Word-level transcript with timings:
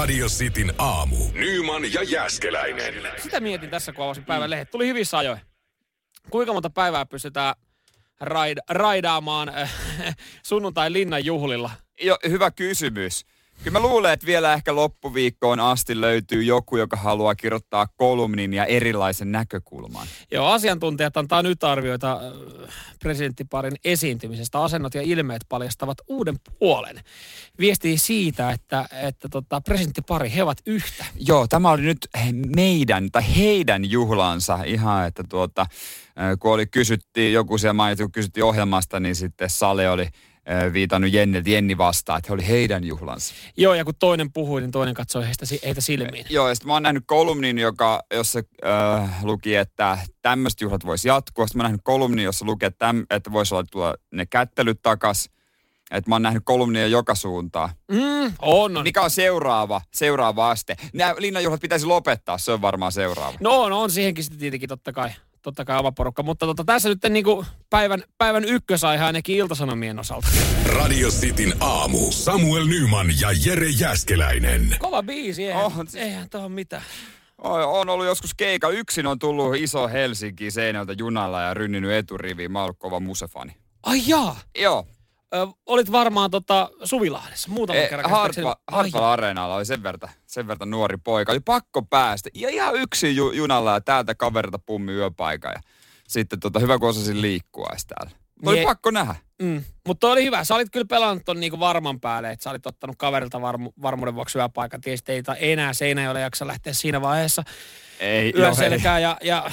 Radio 0.00 0.26
Cityn 0.26 0.72
aamu. 0.78 1.16
Nyman 1.32 1.92
ja 1.92 2.02
Jäskeläinen. 2.02 2.94
Sitä 3.22 3.40
mietin 3.40 3.70
tässä, 3.70 3.92
kun 3.92 4.04
avasin 4.04 4.24
päivän 4.24 4.50
lehdet. 4.50 4.70
Tuli 4.70 4.86
hyvissä 4.86 5.18
ajoin. 5.18 5.40
Kuinka 6.30 6.52
monta 6.52 6.70
päivää 6.70 7.06
pystytään 7.06 7.54
raid- 8.24 8.64
raidaamaan 8.68 9.48
äh, 9.48 9.76
sunnuntai 10.46 10.92
linnan 10.92 11.24
juhlilla? 11.24 11.70
Jo, 12.00 12.18
hyvä 12.28 12.50
kysymys. 12.50 13.26
Kyllä 13.64 13.78
mä 13.78 13.86
luulen, 13.88 14.12
että 14.12 14.26
vielä 14.26 14.54
ehkä 14.54 14.74
loppuviikkoon 14.74 15.60
asti 15.60 16.00
löytyy 16.00 16.42
joku, 16.42 16.76
joka 16.76 16.96
haluaa 16.96 17.34
kirjoittaa 17.34 17.86
kolumnin 17.96 18.54
ja 18.54 18.64
erilaisen 18.64 19.32
näkökulman. 19.32 20.06
Joo, 20.32 20.46
asiantuntijat 20.46 21.16
antaa 21.16 21.42
nyt 21.42 21.64
arvioita 21.64 22.12
äh, 22.12 22.74
presidenttiparin 23.02 23.76
esiintymisestä. 23.84 24.62
Asennot 24.62 24.94
ja 24.94 25.02
ilmeet 25.02 25.44
paljastavat 25.48 25.98
uuden 26.08 26.36
puolen. 26.58 27.00
Viestii 27.58 27.98
siitä, 27.98 28.50
että, 28.50 28.88
että 29.02 29.28
tota, 29.28 29.60
presidenttipari, 29.60 30.32
he 30.34 30.42
ovat 30.42 30.58
yhtä. 30.66 31.04
Joo, 31.18 31.46
tämä 31.46 31.70
oli 31.70 31.82
nyt 31.82 32.08
meidän 32.56 33.10
tai 33.10 33.36
heidän 33.36 33.90
juhlansa 33.90 34.58
ihan, 34.64 35.06
että 35.06 35.24
tuota, 35.28 35.60
äh, 35.60 35.68
kun 36.38 36.52
oli 36.52 36.66
kysyttiin, 36.66 37.32
joku 37.32 37.58
siellä 37.58 37.72
mainitsi, 37.74 38.04
kun 38.04 38.12
kysyttiin 38.12 38.44
ohjelmasta, 38.44 39.00
niin 39.00 39.16
sitten 39.16 39.50
Sale 39.50 39.90
oli 39.90 40.08
viitannut 40.72 41.12
Jenni, 41.12 41.42
Jenni 41.46 41.78
vastaan, 41.78 42.18
että 42.18 42.28
he 42.28 42.34
oli 42.34 42.48
heidän 42.48 42.84
juhlansa. 42.84 43.34
Joo, 43.56 43.74
ja 43.74 43.84
kun 43.84 43.94
toinen 43.98 44.32
puhui, 44.32 44.60
niin 44.60 44.70
toinen 44.70 44.94
katsoi 44.94 45.26
heistä, 45.26 45.46
heitä 45.64 45.80
silmiin. 45.80 46.26
Joo, 46.30 46.48
ja 46.48 46.54
sitten 46.54 46.66
mä 46.66 46.72
oon 46.72 46.82
nähnyt 46.82 47.04
kolumnin, 47.06 47.58
joka, 47.58 48.02
jossa 48.14 48.42
äh, 48.66 49.24
luki, 49.24 49.56
että 49.56 49.98
tämmöiset 50.22 50.60
juhlat 50.60 50.86
voisi 50.86 51.08
jatkua. 51.08 51.46
Sitten 51.46 51.58
mä 51.58 51.62
oon 51.62 51.70
nähnyt 51.70 51.80
kolumnin, 51.84 52.24
jossa 52.24 52.44
luki, 52.44 52.66
että, 52.66 52.78
täm, 52.78 53.06
että 53.10 53.32
voisi 53.32 53.54
olla 53.54 53.64
tuo 53.70 53.94
ne 54.12 54.26
kättelyt 54.26 54.82
takas. 54.82 55.30
Että 55.90 56.10
mä 56.10 56.14
oon 56.14 56.22
nähnyt 56.22 56.42
kolumnia 56.46 56.86
joka 56.86 57.14
suuntaan. 57.14 57.70
Mm, 57.90 58.32
on, 58.42 58.76
on. 58.76 58.82
Mikä 58.82 59.02
on 59.02 59.10
seuraava, 59.10 59.80
seuraava 59.94 60.50
aste? 60.50 60.76
Nämä 60.94 61.14
linnanjuhlat 61.18 61.60
pitäisi 61.60 61.86
lopettaa, 61.86 62.38
se 62.38 62.52
on 62.52 62.62
varmaan 62.62 62.92
seuraava. 62.92 63.38
No 63.40 63.62
on, 63.62 63.72
on 63.72 63.90
siihenkin 63.90 64.24
sitten 64.24 64.40
tietenkin 64.40 64.68
totta 64.68 64.92
kai, 64.92 65.10
totta 65.42 65.64
kai 65.64 65.78
oma 65.78 65.92
porukka. 65.92 66.22
Mutta 66.22 66.46
tota, 66.46 66.64
tässä 66.64 66.88
nyt 66.88 66.98
niin 67.08 67.24
kuin 67.24 67.46
päivän, 67.70 68.02
päivän 68.18 68.44
ykkösaihe 68.44 69.04
ainakin 69.04 69.36
iltasanomien 69.36 69.98
osalta. 69.98 70.28
Radio 70.66 71.08
Cityn 71.08 71.54
aamu. 71.60 72.12
Samuel 72.12 72.66
Nyman 72.66 73.06
ja 73.20 73.28
Jere 73.46 73.68
Jäskeläinen. 73.68 74.76
Kova 74.78 75.02
biisi, 75.02 75.46
eihän, 75.46 75.64
oh, 75.64 75.74
siis- 75.76 75.94
eihän 75.94 76.30
tuohon 76.30 76.52
mitään. 76.52 76.82
On, 77.38 77.64
on 77.64 77.88
ollut 77.88 78.06
joskus 78.06 78.34
keika. 78.34 78.68
Yksin 78.68 79.06
on 79.06 79.18
tullut 79.18 79.56
iso 79.56 79.88
Helsinki 79.88 80.50
seinältä 80.50 80.92
junalla 80.98 81.42
ja 81.42 81.54
rynninyt 81.54 81.92
eturiviin. 81.92 82.52
Mä 82.52 82.58
oon 82.58 82.64
ollut 82.64 82.78
kova 82.78 83.00
musefani. 83.00 83.56
Ai 83.82 84.02
jaa, 84.06 84.40
Joo, 84.58 84.86
Ö, 85.34 85.46
olit 85.66 85.92
varmaan 85.92 86.30
tota 86.30 86.70
Suvilahdessa 86.84 87.50
muutaman 87.50 87.82
E, 87.82 87.88
kerran. 87.88 88.12
Ai 88.12 88.54
Hartwall 88.70 89.04
Areenalla 89.04 89.56
oli 89.56 89.64
sen 89.64 89.82
verran, 89.82 90.10
sen 90.26 90.46
verran 90.48 90.70
nuori 90.70 90.96
poika. 91.04 91.32
Oli 91.32 91.40
pakko 91.40 91.82
päästä. 91.82 92.30
Ja 92.34 92.48
ihan 92.48 92.74
yksin 92.76 93.16
ju, 93.16 93.32
junalla 93.32 93.72
ja 93.72 93.80
täältä 93.80 94.14
kaverilta 94.14 94.58
pummi 94.58 94.92
yöpaikan. 94.92 95.52
Ja 95.54 95.60
sitten 96.08 96.40
tota, 96.40 96.58
hyvä, 96.58 96.78
kun 96.78 96.88
osasin 96.88 97.22
liikkua 97.22 97.66
edes 97.70 97.86
täällä. 97.86 98.20
Oli 98.46 98.60
Je- 98.60 98.64
pakko 98.64 98.90
nähdä. 98.90 99.14
Mm. 99.42 99.64
Mutta 99.86 100.08
oli 100.08 100.24
hyvä. 100.24 100.44
Sä 100.44 100.54
olit 100.54 100.70
kyllä 100.72 100.86
pelannut 100.86 101.24
ton 101.24 101.40
niinku 101.40 101.60
varman 101.60 102.00
päälle, 102.00 102.30
että 102.30 102.42
sä 102.44 102.50
olit 102.50 102.66
ottanut 102.66 102.96
kaverilta 102.98 103.40
varmu, 103.40 103.70
varmuuden 103.82 104.14
vuoksi 104.14 104.38
yöpaikan. 104.38 104.80
Tiesit, 104.80 105.08
ei 105.08 105.52
enää 105.52 105.72
Seinäjoelle 105.72 106.20
jaksa 106.20 106.46
lähteä 106.46 106.72
siinä 106.72 107.00
vaiheessa 107.00 107.42
Ei, 108.00 108.32
no, 108.32 108.44
ei. 108.94 109.02
Ja, 109.02 109.16
ja 109.22 109.50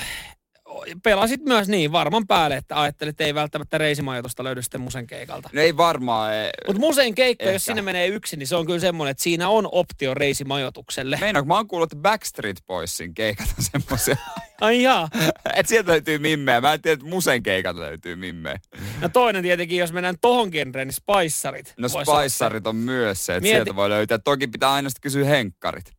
pelasit 1.03 1.41
myös 1.45 1.67
niin 1.67 1.91
varman 1.91 2.27
päälle, 2.27 2.57
että 2.57 2.81
ajattelit, 2.81 3.09
että 3.09 3.23
ei 3.23 3.35
välttämättä 3.35 3.77
reisimajoitusta 3.77 4.43
löydy 4.43 4.61
sitten 4.61 4.81
musen 4.81 5.07
keikalta. 5.07 5.49
No 5.53 5.61
ei 5.61 5.77
varmaan. 5.77 6.33
Ei. 6.33 6.51
Mutta 6.67 6.79
musein 6.79 7.15
keikka, 7.15 7.45
jos 7.45 7.65
sinne 7.65 7.81
menee 7.81 8.07
yksin, 8.07 8.39
niin 8.39 8.47
se 8.47 8.55
on 8.55 8.65
kyllä 8.65 8.79
semmoinen, 8.79 9.11
että 9.11 9.23
siinä 9.23 9.49
on 9.49 9.69
optio 9.71 10.13
reisimajoitukselle. 10.13 11.17
Meinaanko, 11.21 11.47
mä 11.47 11.55
oon 11.55 11.67
kuullut, 11.67 11.93
että 11.93 12.01
Backstreet 12.01 12.63
Boysin 12.67 13.13
keikat 13.13 13.47
on 13.57 13.63
semmoisia, 13.71 14.15
Ai 14.61 14.83
jaa. 14.83 15.09
että 15.55 15.69
sieltä 15.69 15.91
löytyy 15.91 16.17
mimmeä. 16.17 16.61
Mä 16.61 16.73
en 16.73 16.81
tiedä, 16.81 16.93
että 16.93 17.05
musen 17.05 17.43
keikat 17.43 17.75
löytyy 17.75 18.15
mimmeä. 18.15 18.59
No 19.01 19.09
toinen 19.09 19.43
tietenkin, 19.43 19.77
jos 19.77 19.93
mennään 19.93 20.15
tohon 20.21 20.49
genreen, 20.51 20.87
niin 20.87 20.95
Spicerit. 20.95 21.73
No. 21.77 21.87
Spicerit 21.89 22.67
on 22.67 22.75
myös 22.75 23.25
se, 23.25 23.35
että 23.35 23.47
Mieti- 23.47 23.55
sieltä 23.55 23.75
voi 23.75 23.89
löytää. 23.89 24.17
Toki 24.17 24.47
pitää 24.47 24.73
aina 24.73 24.89
sitten 24.89 25.01
kysyä 25.01 25.25
henkkarit. 25.25 25.96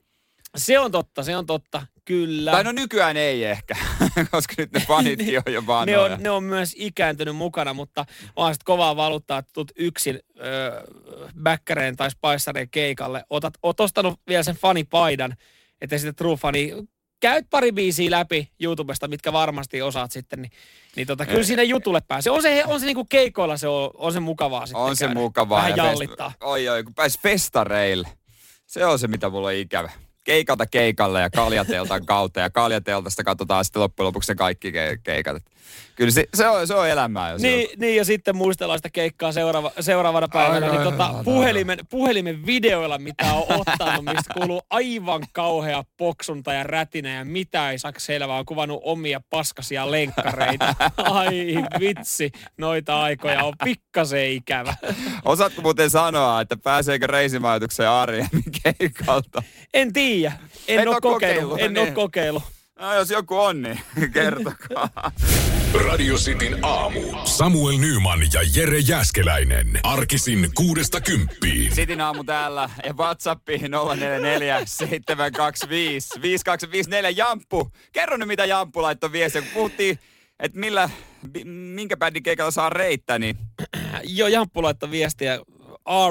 Se 0.59 0.79
on 0.79 0.93
totta, 0.93 1.23
se 1.23 1.37
on 1.37 1.47
totta. 1.47 1.87
Kyllä. 2.05 2.51
Tai 2.51 2.65
no 2.65 2.73
nykyään 2.73 3.17
ei 3.17 3.45
ehkä, 3.45 3.77
koska 4.31 4.55
nyt 4.59 4.73
ne 4.73 4.81
fanitkin 4.81 5.39
on 5.47 5.53
jo 5.53 5.61
ne 5.61 5.67
vanhoja. 5.67 6.01
on, 6.15 6.23
ne 6.23 6.31
on 6.31 6.45
myös 6.45 6.73
ikääntynyt 6.77 7.37
mukana, 7.37 7.75
mutta 7.75 8.05
on 8.37 8.55
sit 8.55 8.63
kovaa 8.63 8.97
valuuttaa, 8.97 9.39
että 9.39 9.51
tulet 9.53 9.73
yksin 9.77 10.21
öö, 10.41 10.83
bäkkäreen 11.43 11.97
tai 11.97 12.11
Spicereen 12.11 12.69
keikalle. 12.71 13.25
Otat, 13.31 13.55
oot 13.63 13.81
ostanut 13.81 14.21
vielä 14.29 14.43
sen 14.43 14.57
fanipaidan, 14.57 15.35
että 15.81 15.99
sitten 15.99 16.15
True 16.15 16.37
Fani, 16.37 16.73
käyt 17.21 17.47
pari 17.51 17.73
biisiä 17.73 18.11
läpi 18.11 18.51
YouTubesta, 18.61 19.09
mitkä 19.09 19.33
varmasti 19.33 19.83
osaat 19.83 20.13
sitten, 20.13 20.43
niin, 20.43 20.53
niin 20.97 21.07
tota, 21.07 21.27
kyllä 21.27 21.43
siinä 21.45 21.63
jutulle 21.63 22.01
pääsee. 22.09 22.33
On 22.33 22.43
se, 22.43 22.65
on 22.67 22.81
se 22.81 22.87
niinku 22.87 23.05
keikoilla, 23.05 23.57
se 23.57 23.69
on, 23.69 23.91
on 23.95 24.13
se 24.13 24.21
mukavaa 24.21 24.67
sitten 24.67 24.83
On 24.83 24.97
se 24.97 25.05
käydä. 25.05 25.21
mukavaa. 25.21 25.59
Vähän 25.59 25.77
ja 25.77 25.85
fest- 25.85 25.87
jallittaa. 25.87 26.33
Oi, 26.41 26.69
oi, 26.69 26.85
kun 26.85 26.95
pääsi 26.95 27.19
festareille. 27.23 28.09
Se 28.67 28.85
on 28.87 28.99
se, 28.99 29.09
mitä 29.09 29.31
mulla 29.31 29.49
on 29.49 29.55
ikävä. 29.55 29.91
Keikalta 30.29 30.67
keikalle 30.67 31.21
ja 31.21 31.31
kaljateltan 31.31 32.07
kautta. 32.07 32.41
Ja 32.41 32.51
kaljateltasta 32.51 33.25
katsotaan 33.25 33.65
sitten 33.65 33.83
loppujen 33.83 34.07
lopuksi 34.07 34.35
kaikki 34.35 34.73
ke- 34.73 34.99
keikat. 35.03 35.43
Kyllä 35.99 36.11
se, 36.11 36.25
se, 36.35 36.49
on, 36.49 36.67
se 36.67 36.75
on 36.75 36.89
elämää. 36.89 37.31
Jos 37.31 37.43
Niin, 37.43 37.69
niin, 37.77 37.97
ja 37.97 38.05
sitten 38.05 38.37
muistellaan 38.37 38.79
sitä 38.79 38.91
keikkaa 38.91 39.33
seuraava, 39.33 39.73
seuraavana 39.81 40.29
päivänä, 40.29 40.67
Ai, 40.67 40.73
niin 40.73 40.81
ai, 40.81 40.91
tota, 40.91 41.07
ai, 41.07 41.15
ai, 41.15 41.25
puhelimen, 41.25 41.79
puhelimen 41.91 42.47
videoilla, 42.47 42.99
mitä 42.99 43.33
on 43.33 43.61
ottanut, 43.61 44.05
mistä 44.05 44.35
kuuluu 44.35 44.63
aivan 44.71 45.23
kauhea 45.33 45.85
poksunta 45.97 46.53
ja 46.53 46.63
rätinä 46.63 47.15
ja 47.15 47.25
mitä 47.25 47.71
ei 47.71 47.79
saa 47.79 47.93
selvää, 47.99 48.37
on 48.37 48.47
kuvannut 48.47 48.81
omia 48.85 49.21
paskasia 49.31 49.91
lenkkareita. 49.91 50.75
Ai 50.97 51.65
vitsi, 51.81 52.33
noita 52.59 53.03
aikoja 53.03 53.45
on 53.45 53.55
pikkasen 53.65 54.31
ikävä. 54.31 54.75
Osaatko 55.25 55.63
muuten 55.63 55.91
sanoa, 55.91 56.41
että 56.41 56.57
pääseekö 56.57 57.07
reisimajoitukseen 57.07 57.91
Arjemmin 57.91 58.45
keikalta? 58.63 59.43
En 59.75 59.93
tiedä, 59.93 60.33
en 60.69 60.81
Et 60.81 60.87
ole 60.87 60.95
oo 60.95 61.01
kokeillut, 61.01 61.51
kokeillut, 61.51 61.61
en 61.61 61.75
niin. 61.75 61.87
ole 61.87 61.91
kokeillut. 61.91 62.43
No, 62.81 62.95
jos 62.95 63.11
joku 63.11 63.37
on, 63.37 63.63
niin 63.63 63.81
kertokaa. 64.13 64.89
Radio 65.75 66.15
Cityn 66.15 66.65
aamu. 66.65 67.01
Samuel 67.25 67.79
Nyman 67.79 68.21
ja 68.33 68.41
Jere 68.55 68.79
Jäskeläinen. 68.79 69.81
Arkisin 69.83 70.51
kuudesta 70.55 71.01
kymppiin. 71.01 71.75
Sitin 71.75 72.01
aamu 72.01 72.25
täällä 72.25 72.71
ja 72.85 72.95
WhatsAppi 72.95 73.59
044 73.59 74.63
725 74.65 76.23
5254 76.23 77.11
Jamppu. 77.11 77.71
Kerro 77.93 78.17
nyt 78.17 78.29
mitä 78.29 78.45
Jamppu 78.45 78.83
laittoi 78.83 79.13
viestiä, 79.13 79.43
kun 79.43 79.51
puhuttiin, 79.55 79.99
että 80.41 80.59
millä, 80.59 80.91
minkä 81.45 81.97
bändin 81.97 82.23
keikalla 82.23 82.51
saa 82.51 82.71
reittä, 82.71 83.19
niin 83.19 83.37
Jo 84.19 84.29
Jamppu 84.29 84.63
laittoi 84.63 84.91
viestiä 84.91 85.39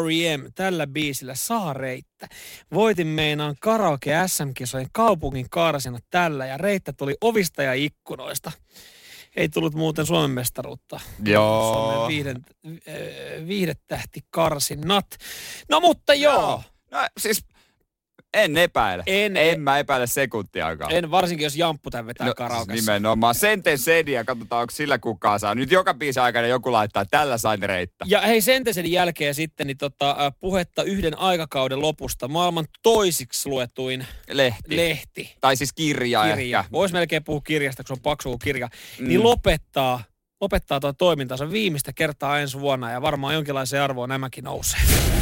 R.E.M. 0.05 0.41
tällä 0.55 0.87
biisillä 0.87 1.35
saa 1.35 1.73
reittä. 1.73 2.27
Voitin 2.73 3.07
meinaan 3.07 3.55
karaoke 3.59 4.11
SM-kisojen 4.27 4.87
kaupungin 4.91 5.49
karsina 5.49 5.99
tällä 6.09 6.45
ja 6.45 6.57
reittä 6.57 6.93
tuli 6.93 7.15
ovista 7.21 7.63
ja 7.63 7.73
ikkunoista. 7.73 8.51
Ei 9.37 9.49
tullut 9.49 9.75
muuten 9.75 10.05
Suomen 10.05 10.31
mestaruutta. 10.31 10.99
Joo. 11.25 11.73
Suomen 11.73 12.07
viiden, 12.07 12.45
äh, 12.67 13.47
viihdetähti 13.47 14.19
karsinnat. 14.29 15.05
No 15.69 15.79
mutta 15.79 16.13
joo. 16.13 16.63
No 16.91 16.99
siis 17.17 17.45
en 18.33 18.57
epäile. 18.57 19.03
En- 19.07 19.37
en 19.37 19.61
mä 19.61 19.79
epäile 19.79 20.07
sekuntiakaan. 20.07 20.91
En 20.91 21.11
varsinkin, 21.11 21.43
jos 21.43 21.55
Jamppu 21.55 21.89
tämän 21.89 22.05
vetää 22.05 22.27
no, 22.27 22.33
karaokessa. 22.33 22.73
nimenomaan. 22.91 23.35
Senten 23.35 23.77
sediä, 23.77 24.23
katsotaan 24.23 24.61
onko 24.61 24.71
sillä 24.71 24.97
kukaan 24.99 25.39
saa. 25.39 25.55
Nyt 25.55 25.71
joka 25.71 25.93
biisin 25.93 26.21
aikana 26.23 26.47
joku 26.47 26.71
laittaa, 26.71 27.05
tällä 27.05 27.37
sain 27.37 27.63
reittä. 27.63 28.05
Ja 28.07 28.21
hei 28.21 28.41
Sentesen 28.41 28.91
jälkeen 28.91 29.35
sitten 29.35 29.67
niin 29.67 29.77
tota, 29.77 30.31
puhetta 30.39 30.83
yhden 30.83 31.19
aikakauden 31.19 31.81
lopusta. 31.81 32.27
Maailman 32.27 32.65
toisiksi 32.83 33.49
luetuin 33.49 34.07
Lehti. 34.31 34.77
lehti. 34.77 35.35
tai 35.41 35.55
siis 35.55 35.73
kirja, 35.73 36.23
kirja. 36.35 36.59
ehkä. 36.59 36.71
Voisi 36.71 36.93
melkein 36.93 37.23
puhua 37.23 37.41
kirjasta, 37.41 37.83
kun 37.83 37.87
se 37.87 37.93
on 37.93 38.03
paksu 38.03 38.37
kirja. 38.37 38.69
Mm. 38.99 39.07
Niin 39.07 39.23
lopettaa, 39.23 40.03
lopettaa 40.41 40.79
tuo 40.79 40.93
toimintansa 40.93 41.51
viimeistä 41.51 41.93
kertaa 41.93 42.39
ensi 42.39 42.59
vuonna 42.59 42.91
ja 42.91 43.01
varmaan 43.01 43.33
jonkinlaiseen 43.33 43.83
arvoon 43.83 44.09
nämäkin 44.09 44.43
nousee. 44.43 44.79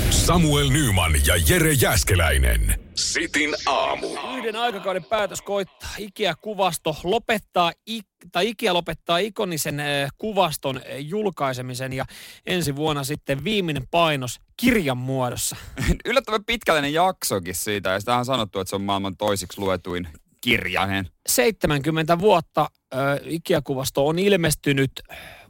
Samuel 0.10 0.70
Nyman 0.70 1.12
ja 1.28 1.34
Jere 1.50 1.74
Jäskeläinen. 1.74 2.80
Sitin 2.96 3.56
aamu. 3.66 4.08
Yhden 4.38 4.56
aikakauden 4.56 5.04
päätös 5.04 5.42
koittaa. 5.42 5.90
Ikea-kuvasto 5.98 6.96
lopettaa, 7.04 7.72
ik- 7.92 8.30
tai 8.32 8.50
Ikea 8.50 8.74
lopettaa 8.74 9.18
ikonisen 9.18 9.82
kuvaston 10.18 10.82
julkaisemisen 11.00 11.94
ja 11.94 12.06
ensi 12.46 12.76
vuonna 12.76 13.04
sitten 13.04 13.44
viimeinen 13.44 13.88
painos 13.92 14.40
kirjan 14.58 14.98
muodossa. 14.98 15.56
Yllättävän 16.06 16.46
pitkällinen 16.46 16.94
jaksokin 16.94 17.56
siitä, 17.56 17.90
ja 17.90 18.00
sitä 18.00 18.16
on 18.16 18.26
sanottu, 18.26 18.60
että 18.60 18.70
se 18.70 18.76
on 18.76 18.82
maailman 18.82 19.18
toisiksi 19.18 19.62
luetuin 19.62 20.08
kirjanen. 20.42 21.10
70 21.28 22.20
vuotta 22.20 22.62
äh, 22.94 23.00
Ikea-kuvasto 23.24 24.08
on 24.08 24.20
ilmestynyt 24.20 24.92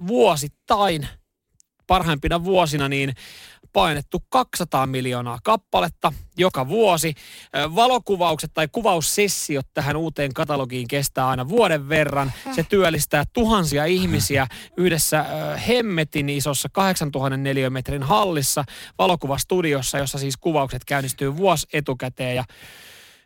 vuosittain 0.08 1.08
parhaimpina 1.88 2.44
vuosina 2.44 2.90
niin 2.90 3.14
painettu 3.76 4.24
200 4.30 4.88
miljoonaa 4.88 5.40
kappaletta 5.44 6.14
joka 6.38 6.68
vuosi. 6.68 7.14
Valokuvaukset 7.76 8.52
tai 8.54 8.68
kuvaussessiot 8.72 9.68
tähän 9.74 9.96
uuteen 9.96 10.34
katalogiin 10.34 10.88
kestää 10.88 11.28
aina 11.28 11.50
vuoden 11.50 11.90
verran. 11.90 12.32
Se 12.52 12.64
työllistää 12.64 13.24
tuhansia 13.34 13.86
ihmisiä 13.86 14.48
yhdessä 14.78 15.26
hemmetin 15.68 16.30
isossa 16.30 16.70
8000 16.72 17.38
neliömetrin 17.38 18.04
hallissa 18.04 18.64
valokuvastudiossa, 18.98 19.98
jossa 19.98 20.18
siis 20.18 20.38
kuvaukset 20.38 20.86
käynnistyy 20.86 21.38
vuosi 21.38 21.68
etukäteen 21.74 22.36
ja 22.36 22.44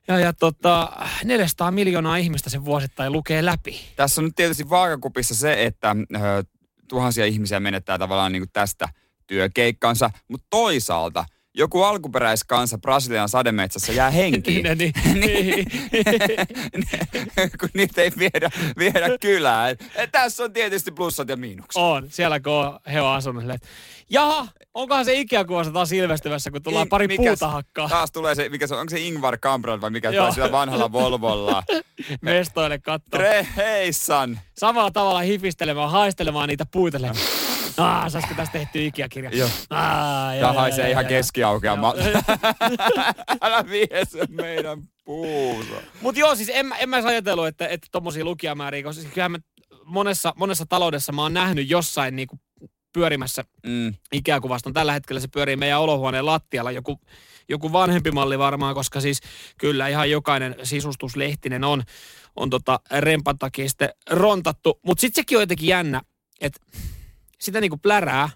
ja, 0.08 0.20
ja 0.20 0.34
tota, 0.34 0.92
400 1.24 1.72
miljoonaa 1.72 2.18
ihmistä 2.18 2.50
sen 2.50 2.66
vuosittain 2.66 3.12
lukee 3.12 3.46
läpi. 3.46 3.82
Tässä 3.96 4.22
on 4.22 4.26
nyt 4.26 4.36
tietysti 4.36 4.70
vaakakupissa 4.70 5.36
se, 5.36 5.66
että 5.66 5.96
ö, 6.16 6.44
tuhansia 6.90 7.26
ihmisiä 7.26 7.60
menettää 7.60 7.98
tavallaan 7.98 8.32
niin 8.32 8.42
kuin 8.42 8.50
tästä 8.54 8.90
työkeikkansa, 9.28 10.12
mutta 10.28 10.48
toisaalta 10.50 11.26
joku 11.56 11.84
alkuperäiskansa 11.84 12.78
Brasilian 12.78 13.30
sademetsässä 13.30 13.94
jää 13.94 14.10
henkiin. 14.10 14.64
niin, 14.78 14.94
niin, 15.14 15.66
kun 17.60 17.70
niitä 17.74 18.02
ei 18.02 18.12
viedä, 18.20 18.50
viedä 18.78 19.18
kylään. 19.22 19.76
Tässä 20.12 20.44
on 20.44 20.54
tietysti 20.54 20.92
plussat 20.92 21.30
ja 21.30 21.38
miinukset. 21.38 21.82
On, 21.82 22.08
siellä 22.10 22.40
kun 22.40 22.80
he 22.94 23.02
on 23.02 23.16
asunut. 23.16 23.44
Jaha, 24.10 24.48
onkohan 24.74 25.06
se 25.06 25.14
Ikea-kuvassa 25.14 25.74
taas 25.74 25.92
ilmestymässä, 25.92 26.52
kun 26.52 26.64
tullaan 26.64 26.86
In, 26.86 26.90
pari 26.90 27.08
mikäs, 27.08 27.26
puuta 27.26 27.48
hakkaa? 27.48 27.90
Taas 27.90 28.12
tulee 28.12 28.36
se, 28.36 28.50
mikä 28.50 28.68
se 28.68 28.74
on, 28.74 28.80
onko 28.80 28.90
se 28.90 29.00
Ingvar 29.00 29.38
Kamprad 29.38 29.82
vai 29.82 29.90
mikä 29.90 30.12
tulee 30.12 30.32
sillä 30.32 30.52
vanhalla 30.52 30.92
Volvolla? 30.92 31.64
Mestoille 32.22 32.80
katsoa. 32.80 33.22
Heissan. 33.58 34.40
Samalla 34.58 34.92
tavalla 34.92 35.20
hifistelemään, 35.20 35.92
haistelemaan 35.92 36.50
niitä 36.50 36.66
puita. 36.72 37.00
Ah, 37.80 38.12
saisiko 38.12 38.34
tästä 38.34 38.52
tehty 38.52 38.86
Ikea-kirja? 38.86 39.32
Joo. 39.34 39.50
Ah, 39.70 40.40
Tämä 40.40 40.54
haisee 40.54 40.92
ihan 40.92 41.06
keskiaukea. 41.06 41.78
Älä 43.42 43.66
vie 43.70 44.06
se 44.06 44.26
meidän 44.30 44.84
puusa. 45.06 45.76
Mut 46.02 46.18
joo, 46.18 46.36
siis 46.36 46.50
en, 46.54 46.74
en 46.80 46.90
mä 46.90 47.02
ajatellut, 47.06 47.48
että, 47.48 47.68
että 47.68 47.88
tommosia 47.92 48.24
lukijamääriä, 48.26 48.84
koska 48.84 49.02
siis 49.02 49.14
kyllähän 49.14 49.32
mä 49.32 49.40
monessa, 49.86 50.34
monessa 50.38 50.66
taloudessa 50.66 51.12
mä 51.12 51.22
oon 51.22 51.34
nähnyt 51.34 51.70
jossain 51.70 52.16
niinku 52.16 52.40
pyörimässä 52.94 53.44
mm. 53.66 53.94
Ikea-kuvaston. 54.14 54.74
Tällä 54.74 54.94
hetkellä 54.94 55.20
se 55.20 55.28
pyörii 55.28 55.56
meidän 55.56 55.80
olohuoneen 55.80 56.26
lattialla 56.26 56.72
joku, 56.72 57.00
joku 57.50 57.72
vanhempi 57.72 58.12
malli 58.12 58.40
varmaan, 58.40 58.76
koska 58.76 59.02
siis 59.02 59.22
kyllä 59.58 59.88
ihan 59.88 60.12
jokainen 60.12 60.56
sisustuslehtinen 60.64 61.64
on, 61.64 61.84
on 62.36 62.50
tota 62.50 62.80
rempan 62.92 63.38
takia 63.38 63.70
sitten 63.70 63.90
rontattu. 64.10 64.80
Mutta 64.86 65.02
sitten 65.02 65.22
sekin 65.22 65.38
on 65.38 65.42
jotenkin 65.42 65.68
jännä, 65.68 66.02
että 66.42 66.60
sitä 67.40 67.62
niinku 67.62 67.78
plärää, 67.78 68.30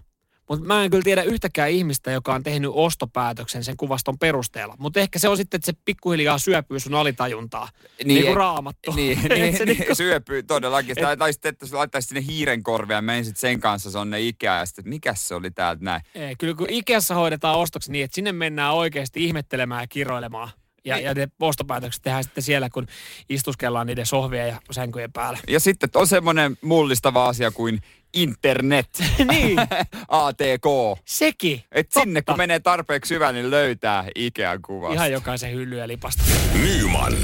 mutta 0.48 0.66
mä 0.66 0.84
en 0.84 0.90
kyllä 0.90 1.02
tiedä 1.02 1.22
yhtäkään 1.22 1.70
ihmistä, 1.70 2.10
joka 2.10 2.34
on 2.34 2.42
tehnyt 2.42 2.70
ostopäätöksen 2.74 3.64
sen 3.64 3.76
kuvaston 3.76 4.18
perusteella. 4.18 4.76
Mutta 4.78 5.00
ehkä 5.00 5.18
se 5.18 5.28
on 5.28 5.36
sitten, 5.36 5.58
että 5.58 5.66
se 5.66 5.78
pikkuhiljaa 5.84 6.38
syöpyy 6.38 6.80
sun 6.80 6.94
alitajuntaa. 6.94 7.68
Niin, 7.98 8.08
niin 8.08 8.24
kuin 8.24 8.36
raamattu. 8.36 8.92
Niin, 8.92 9.18
niin, 9.28 9.56
se 9.56 9.64
niin, 9.64 9.78
niin 9.78 9.96
syöpyy 10.02 10.42
todellakin. 10.42 10.94
Et, 10.98 11.18
tai 11.18 11.32
sitten, 11.32 11.48
että 11.48 11.66
laittaisi 11.72 12.08
sinne 12.08 12.24
hiiren 12.26 12.62
korvia 12.62 12.96
ja 12.96 13.02
menisit 13.02 13.36
sen 13.36 13.60
kanssa, 13.60 13.90
se 13.90 13.98
on 13.98 14.10
ne 14.10 14.20
Ikea 14.20 14.58
ja 14.58 14.66
sitten, 14.66 14.88
mikä 14.88 15.14
se 15.14 15.34
oli 15.34 15.50
täältä 15.50 15.84
näin. 15.84 16.02
Ei, 16.14 16.34
kyllä 16.38 16.54
kun 16.54 16.70
Ikeassa 16.70 17.14
hoidetaan 17.14 17.58
ostokset 17.58 17.92
niin, 17.92 18.04
että 18.04 18.14
sinne 18.14 18.32
mennään 18.32 18.74
oikeasti 18.74 19.24
ihmettelemään 19.24 19.82
ja 19.82 19.86
kiroilemaan. 19.86 20.50
Ja, 20.84 20.98
ja 20.98 21.14
ne 21.14 21.28
ostopäätökset 21.40 22.02
tehdään 22.02 22.24
sitten 22.24 22.42
siellä, 22.44 22.70
kun 22.70 22.86
istuskellaan 23.28 23.86
niiden 23.86 24.06
sohvien 24.06 24.48
ja 24.48 24.56
sänkyjen 24.70 25.12
päällä. 25.12 25.38
Ja 25.48 25.60
sitten 25.60 25.90
on 25.94 26.06
semmoinen 26.06 26.56
mullistava 26.62 27.26
asia 27.26 27.50
kuin 27.50 27.80
internet. 28.14 28.88
niin. 29.30 29.58
ATK. 30.08 30.64
Sekin. 31.04 31.62
Et 31.72 31.92
sinne 31.92 32.22
kun 32.22 32.36
menee 32.36 32.60
tarpeeksi 32.60 33.08
syvään, 33.08 33.34
niin 33.34 33.50
löytää 33.50 34.04
Ikean 34.14 34.62
kuvasta. 34.62 34.94
Ihan 34.94 35.12
jokaisen 35.12 35.52
hyllyä 35.52 35.88
lipasta. 35.88 36.22
Nyman, 36.62 37.16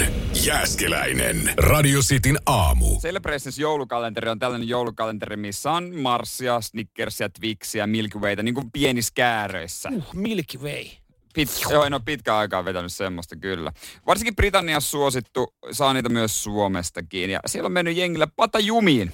Jääskeläinen, 0.45 1.53
Radio 1.57 2.01
Cityn 2.01 2.39
aamu. 2.47 3.01
Celebrations 3.01 3.59
joulukalenteri 3.59 4.29
on 4.31 4.39
tällainen 4.39 4.69
joulukalenteri, 4.69 5.37
missä 5.37 5.73
on 5.73 5.97
Marsia, 5.97 6.61
Snickersia, 6.61 7.29
Twixiä, 7.29 7.87
Milky 7.87 8.19
Wayta, 8.19 8.43
niin 8.43 8.55
kuin 8.55 8.71
pienissä 8.73 9.13
kääröissä. 9.15 9.89
Uh, 9.93 10.05
Milky 10.15 10.59
Way. 10.59 10.85
Pit, 11.35 11.49
joo, 11.71 11.85
en 11.85 11.95
ole 11.95 12.03
pitkään 12.05 12.39
aikaa 12.39 12.65
vetänyt 12.65 12.93
semmoista 12.93 13.37
kyllä. 13.37 13.73
Varsinkin 14.07 14.37
Britanniassa 14.37 14.91
suosittu, 14.91 15.55
saa 15.73 15.93
niitä 15.93 16.09
myös 16.09 16.43
Suomestakin. 16.43 17.31
Ja 17.31 17.41
siellä 17.47 17.67
on 17.67 17.73
mennyt 17.73 17.97
jengillä 17.97 18.27
pata 18.27 18.59
jumiin 18.59 19.13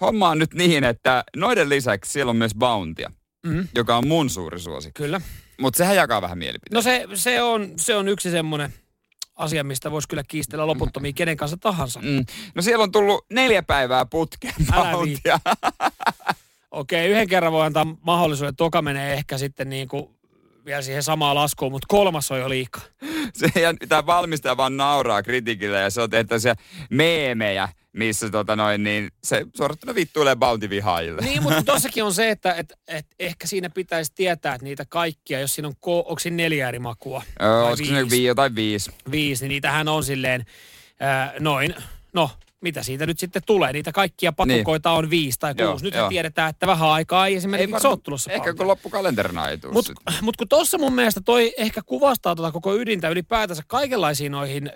homma 0.00 0.28
on 0.28 0.38
nyt 0.38 0.54
niin, 0.54 0.84
että 0.84 1.24
noiden 1.36 1.68
lisäksi 1.68 2.12
siellä 2.12 2.30
on 2.30 2.36
myös 2.36 2.54
Bountia, 2.54 3.10
mm-hmm. 3.46 3.68
joka 3.74 3.96
on 3.96 4.08
mun 4.08 4.30
suuri 4.30 4.60
suosikki. 4.60 5.02
Kyllä. 5.02 5.20
Mutta 5.60 5.78
sehän 5.78 5.96
jakaa 5.96 6.22
vähän 6.22 6.38
mielipiteitä. 6.38 6.76
No 6.76 6.82
se, 6.82 7.06
se, 7.14 7.42
on, 7.42 7.72
se 7.76 7.96
on 7.96 8.08
yksi 8.08 8.30
semmoinen 8.30 8.74
asia, 9.36 9.64
mistä 9.64 9.90
voisi 9.90 10.08
kyllä 10.08 10.22
kiistellä 10.28 10.66
loputtomiin 10.66 11.14
kenen 11.14 11.36
kanssa 11.36 11.56
tahansa. 11.56 12.00
Mm. 12.00 12.24
No 12.54 12.62
siellä 12.62 12.82
on 12.82 12.92
tullut 12.92 13.26
neljä 13.30 13.62
päivää 13.62 14.06
putkeen 14.06 14.54
Bountia. 14.74 15.40
Okei, 16.70 17.00
okay, 17.00 17.12
yhden 17.12 17.28
kerran 17.28 17.52
voi 17.52 17.66
antaa 17.66 17.96
mahdollisuuden. 18.00 18.56
Toka 18.56 18.82
menee 18.82 19.12
ehkä 19.12 19.38
sitten 19.38 19.70
niin 19.70 19.88
kuin 19.88 20.08
vielä 20.70 20.82
siihen 20.82 21.02
samaan 21.02 21.36
laskuun, 21.36 21.72
mutta 21.72 21.86
kolmas 21.88 22.30
on 22.30 22.40
jo 22.40 22.48
liikaa. 22.48 22.82
Se, 23.38 23.60
ja 23.60 23.74
tämä 23.88 24.06
valmistaja 24.06 24.56
vaan 24.56 24.76
nauraa 24.76 25.22
kritikille 25.22 25.80
ja 25.80 25.90
se 25.90 26.00
on 26.00 26.10
tehty 26.10 26.34
meemejä 26.90 27.68
missä 27.92 28.30
tota 28.30 28.56
noin, 28.56 28.82
niin 28.82 29.10
se 29.24 29.46
suorastaan 29.56 29.94
vittuilee 29.94 30.36
Bounty-vihaajille. 30.36 31.20
Niin, 31.20 31.42
mutta 31.42 31.62
tossakin 31.72 32.04
on 32.04 32.14
se, 32.14 32.30
että 32.30 32.54
et, 32.54 32.72
et 32.88 33.06
ehkä 33.18 33.46
siinä 33.46 33.70
pitäisi 33.70 34.12
tietää, 34.14 34.54
että 34.54 34.64
niitä 34.64 34.84
kaikkia, 34.88 35.40
jos 35.40 35.54
siinä 35.54 35.68
on, 35.68 35.74
ko, 35.80 35.98
onko 35.98 36.18
siinä 36.18 36.36
neljä 36.36 36.68
eri 36.68 36.78
makua? 36.78 37.22
Öö, 37.42 37.76
siinä 37.76 38.10
viisi 38.10 38.34
tai 38.34 38.54
viisi? 38.54 38.90
Viisi, 39.10 39.44
niin 39.44 39.48
niitähän 39.48 39.88
on 39.88 40.04
silleen 40.04 40.46
äh, 41.02 41.32
noin, 41.38 41.74
no 42.12 42.30
mitä 42.60 42.82
siitä 42.82 43.06
nyt 43.06 43.18
sitten 43.18 43.42
tulee. 43.46 43.72
Niitä 43.72 43.92
kaikkia 43.92 44.32
pakokoita 44.32 44.90
niin. 44.90 44.98
on 44.98 45.10
viisi 45.10 45.38
tai 45.38 45.54
kuusi. 45.54 45.84
Nyt 45.84 45.94
tiedetään, 46.08 46.50
että 46.50 46.66
vähän 46.66 46.88
aikaa 46.88 47.26
ei 47.26 47.34
esimerkiksi 47.34 47.86
ei 47.86 47.90
ole 47.90 47.98
tulossa 48.02 48.32
Ehkä 48.32 48.54
kun 48.54 48.66
loppukalenterina 48.66 49.48
ei 49.48 49.58
tule 49.58 49.72
Mutta 49.72 49.92
mut 50.22 50.36
kun 50.36 50.48
tuossa 50.48 50.78
mun 50.78 50.94
mielestä 50.94 51.20
toi 51.20 51.54
ehkä 51.56 51.82
kuvastaa 51.86 52.36
tuota 52.36 52.52
koko 52.52 52.74
ydintä 52.74 53.08
ylipäätänsä 53.08 53.62
kaikenlaisiin 53.66 54.32
noihin 54.32 54.70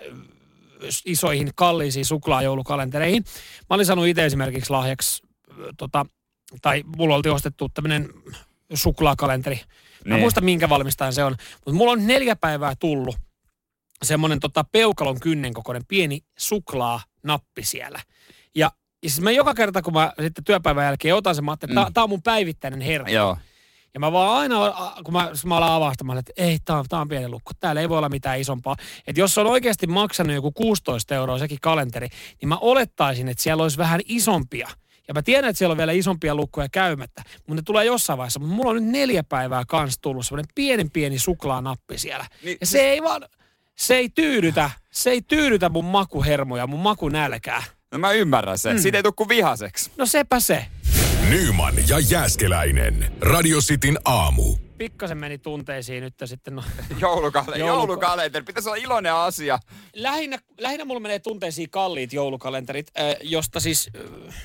isoihin 1.05 1.51
kalliisiin 1.55 2.05
suklaajoulukalentereihin. 2.05 3.23
Mä 3.69 3.75
olin 3.75 3.85
saanut 3.85 4.07
itse 4.07 4.25
esimerkiksi 4.25 4.69
lahjaksi, 4.69 5.23
tota, 5.77 6.05
tai 6.61 6.83
mulla 6.97 7.15
oltiin 7.15 7.33
ostettu 7.33 7.69
tämmöinen 7.69 8.09
suklaakalenteri. 8.73 9.61
Mä 10.05 10.15
niin. 10.15 10.21
muista 10.21 10.41
minkä 10.41 10.69
valmistajan 10.69 11.13
se 11.13 11.23
on, 11.23 11.35
mutta 11.55 11.77
mulla 11.77 11.91
on 11.91 12.07
neljä 12.07 12.35
päivää 12.35 12.73
tullut 12.79 13.15
semmoinen 14.03 14.39
tota, 14.39 14.65
peukalon 14.71 15.19
kynnen 15.19 15.53
kokoinen 15.53 15.85
pieni 15.87 16.21
suklaanappi 17.25 17.63
siellä. 17.63 17.99
Ja, 18.55 18.71
ja 19.03 19.09
siis 19.09 19.21
mä 19.21 19.31
joka 19.31 19.53
kerta, 19.53 19.81
kun 19.81 19.93
mä 19.93 20.13
sitten 20.21 20.43
työpäivän 20.43 20.85
jälkeen 20.85 21.15
otan 21.15 21.35
sen, 21.35 21.45
mä 21.45 21.53
että 21.53 21.67
mm. 21.67 21.93
tää 21.93 22.03
on 22.03 22.09
mun 22.09 22.21
päivittäinen 22.21 22.81
herkku. 22.81 23.11
Joo. 23.11 23.37
Ja 23.93 23.99
mä 23.99 24.11
vaan 24.11 24.37
aina, 24.37 24.55
kun 25.03 25.13
mä, 25.13 25.31
mä 25.45 25.57
alan 25.57 25.71
avastamaan, 25.71 26.19
että 26.19 26.33
ei, 26.37 26.57
tää 26.65 26.77
on, 26.77 26.85
tää 26.89 26.99
on 26.99 27.07
pieni 27.07 27.29
lukko, 27.29 27.51
täällä 27.59 27.81
ei 27.81 27.89
voi 27.89 27.97
olla 27.97 28.09
mitään 28.09 28.39
isompaa. 28.39 28.75
Että 29.07 29.21
jos 29.21 29.37
on 29.37 29.47
oikeasti 29.47 29.87
maksanut 29.87 30.33
joku 30.33 30.51
16 30.51 31.15
euroa 31.15 31.39
sekin 31.39 31.57
kalenteri, 31.61 32.07
niin 32.41 32.49
mä 32.49 32.57
olettaisin, 32.57 33.27
että 33.27 33.43
siellä 33.43 33.63
olisi 33.63 33.77
vähän 33.77 34.01
isompia. 34.05 34.69
Ja 35.07 35.13
mä 35.13 35.21
tiedän, 35.21 35.49
että 35.49 35.57
siellä 35.57 35.71
on 35.71 35.77
vielä 35.77 35.91
isompia 35.91 36.35
lukkoja 36.35 36.67
käymättä, 36.71 37.23
mutta 37.37 37.55
ne 37.55 37.61
tulee 37.61 37.85
jossain 37.85 38.17
vaiheessa. 38.17 38.39
Mutta 38.39 38.55
mulla 38.55 38.69
on 38.69 38.75
nyt 38.75 38.91
neljä 38.91 39.23
päivää 39.23 39.63
kanssa 39.67 40.01
tullut 40.01 40.25
semmoinen 40.25 40.51
pienen 40.55 40.91
pieni 40.91 41.19
suklaanappi 41.19 41.97
siellä. 41.97 42.25
Niin, 42.43 42.57
ja 42.61 42.67
se 42.67 42.79
ei 42.79 43.03
vaan, 43.03 43.25
se 43.75 43.95
ei 43.95 44.09
tyydytä, 44.09 44.69
se 44.95 45.09
ei 45.09 45.21
tyydytä 45.21 45.69
mun 45.69 45.85
makuhermoja, 45.85 46.67
mun 46.67 46.79
makunälkää. 46.79 47.63
No 47.91 47.99
mä 47.99 48.11
ymmärrän 48.11 48.57
sen. 48.57 48.75
Mm. 48.75 48.81
Siitä 48.81 48.97
ei 48.97 49.03
tule 49.03 49.13
kuin 49.15 49.29
vihaseksi. 49.29 49.91
No 49.97 50.05
sepä 50.05 50.39
se. 50.39 50.65
Nyman 51.29 51.73
ja 51.87 51.99
Jääskeläinen. 51.99 53.11
Radio 53.21 53.59
Cityn 53.59 53.97
aamu. 54.05 54.55
Pikkasen 54.77 55.17
meni 55.17 55.37
tunteisiin 55.37 56.03
nyt 56.03 56.13
sitten. 56.25 56.55
No. 56.55 56.63
Joulukale- 57.01 57.57
joulukalenteri. 57.57 58.45
Pitäisi 58.45 58.69
olla 58.69 58.81
iloinen 58.83 59.13
asia. 59.13 59.59
Lähinnä, 59.93 60.37
lähinnä 60.59 60.85
mulla 60.85 60.99
menee 60.99 61.19
tunteisiin 61.19 61.69
kalliit 61.69 62.13
joulukalenterit, 62.13 62.87
äh, 62.99 63.15
josta 63.21 63.59
siis... 63.59 63.89
Äh, 64.27 64.35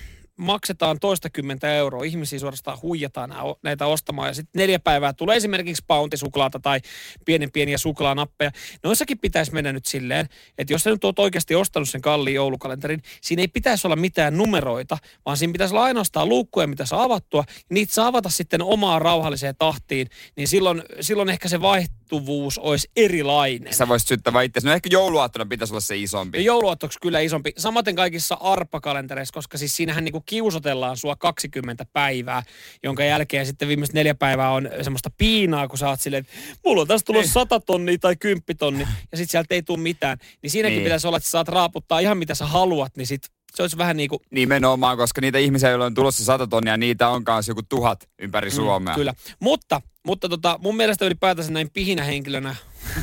maksetaan 0.41 1.01
toistakymmentä 1.01 1.75
euroa. 1.75 2.05
Ihmisiä 2.05 2.39
suorastaan 2.39 2.79
huijataan 2.83 3.31
näitä 3.63 3.87
ostamaan. 3.87 4.29
Ja 4.29 4.35
sitten 4.35 4.61
neljä 4.61 4.79
päivää 4.79 5.13
tulee 5.13 5.37
esimerkiksi 5.37 5.85
pauntisuklaata 5.87 6.61
tai 6.61 6.81
pienen 7.25 7.53
pieniä 7.53 7.79
suklaanappeja. 7.79 8.51
Noissakin 8.83 9.19
pitäisi 9.19 9.53
mennä 9.53 9.73
nyt 9.73 9.87
silleen, 9.87 10.29
että 10.59 10.73
jos 10.73 10.83
sä 10.83 10.91
nyt 10.91 11.05
oot 11.05 11.19
oikeasti 11.19 11.55
ostanut 11.55 11.89
sen 11.89 12.01
kalliin 12.01 12.35
joulukalenterin, 12.35 13.03
siinä 13.21 13.41
ei 13.41 13.49
pitäisi 13.49 13.87
olla 13.87 13.97
mitään 13.97 14.37
numeroita, 14.37 14.99
vaan 15.27 15.37
siinä 15.37 15.53
pitäisi 15.53 15.75
olla 15.75 15.85
ainoastaan 15.85 16.29
luukkuja, 16.29 16.67
mitä 16.67 16.87
saa 16.87 17.03
avattua. 17.03 17.45
Niitä 17.71 17.95
saa 17.95 18.07
avata 18.07 18.29
sitten 18.29 18.63
omaan 18.63 19.03
rauhalliseen 19.03 19.55
tahtiin, 19.59 20.07
niin 20.37 20.49
silloin, 20.49 20.83
silloin 21.01 21.29
ehkä 21.29 21.49
se 21.49 21.61
vaiht, 21.61 21.93
vaihtuvuus 22.11 22.59
olisi 22.59 22.90
erilainen. 22.97 23.75
Sä 23.75 23.88
voisit 23.88 24.09
syttää 24.09 24.33
vaan 24.33 24.45
itse. 24.45 24.61
No 24.64 24.73
ehkä 24.73 24.88
jouluaattona 24.93 25.47
pitäisi 25.47 25.73
olla 25.73 25.81
se 25.81 25.97
isompi. 25.97 26.38
Ja 26.38 26.45
jouluaattoksi 26.45 26.99
kyllä 27.02 27.21
isompi. 27.21 27.52
Samaten 27.57 27.95
kaikissa 27.97 28.37
arpakalentereissa, 28.40 29.33
koska 29.35 29.59
siis 29.59 29.76
siinähän 29.76 30.05
niinku 30.05 30.21
kiusotellaan 30.26 30.97
sua 30.97 31.17
20 31.17 31.85
päivää, 31.93 32.43
jonka 32.83 33.05
jälkeen 33.05 33.47
sitten 33.47 33.69
viimeiset 33.69 33.95
neljä 33.95 34.14
päivää 34.14 34.50
on 34.50 34.69
semmoista 34.83 35.11
piinaa, 35.19 35.69
kun 35.69 35.79
sä 35.79 35.88
oot 35.88 36.00
silleen, 36.00 36.21
että 36.21 36.33
mulla 36.64 36.83
on 36.83 36.88
tästä 36.88 37.07
tullut 37.07 37.23
Niin. 37.23 37.33
100 37.33 37.61
tonnia 37.61 37.99
tai 37.99 38.17
10 38.17 38.43
tonni, 38.59 38.81
ja 39.12 39.17
sitten 39.19 39.29
sieltä 39.31 39.55
ei 39.55 39.62
tule 39.62 39.79
mitään. 39.79 40.19
Niin 40.43 40.50
siinäkin 40.50 40.76
Niin. 40.76 40.85
pitäisi 40.85 41.07
olla, 41.07 41.17
että 41.17 41.26
sä 41.26 41.31
saat 41.31 41.49
raaputtaa 41.49 41.99
ihan 42.00 42.19
mitä 42.19 42.35
sä 42.35 42.47
haluat, 42.47 42.97
niin 42.97 43.07
sit 43.07 43.23
se 43.55 43.62
olisi 43.62 43.79
vähän 43.79 43.97
niin 43.97 44.09
kuin 44.11 44.21
Nimenomaan, 44.31 44.97
koska 44.97 45.21
niitä 45.21 45.38
ihmisiä, 45.38 45.71
joilla 45.71 45.85
on 45.87 45.95
tulossa 45.95 46.25
sata 46.25 46.47
tonnia, 46.47 46.76
niitä 46.76 47.09
on 47.09 47.25
kanssa 47.25 47.50
joku 47.50 47.62
tuhat 47.69 48.09
ympäri 48.19 48.50
Suomea. 48.50 48.95
Mm, 48.95 48.99
kyllä. 48.99 49.14
Mutta, 49.40 49.81
mutta 50.07 50.28
tota, 50.28 50.59
mun 50.62 50.76
mielestä 50.76 51.07
ylipäätänsä 51.07 51.52
näin 51.52 51.71
pihinä 51.71 52.04
henkilönä, 52.04 52.57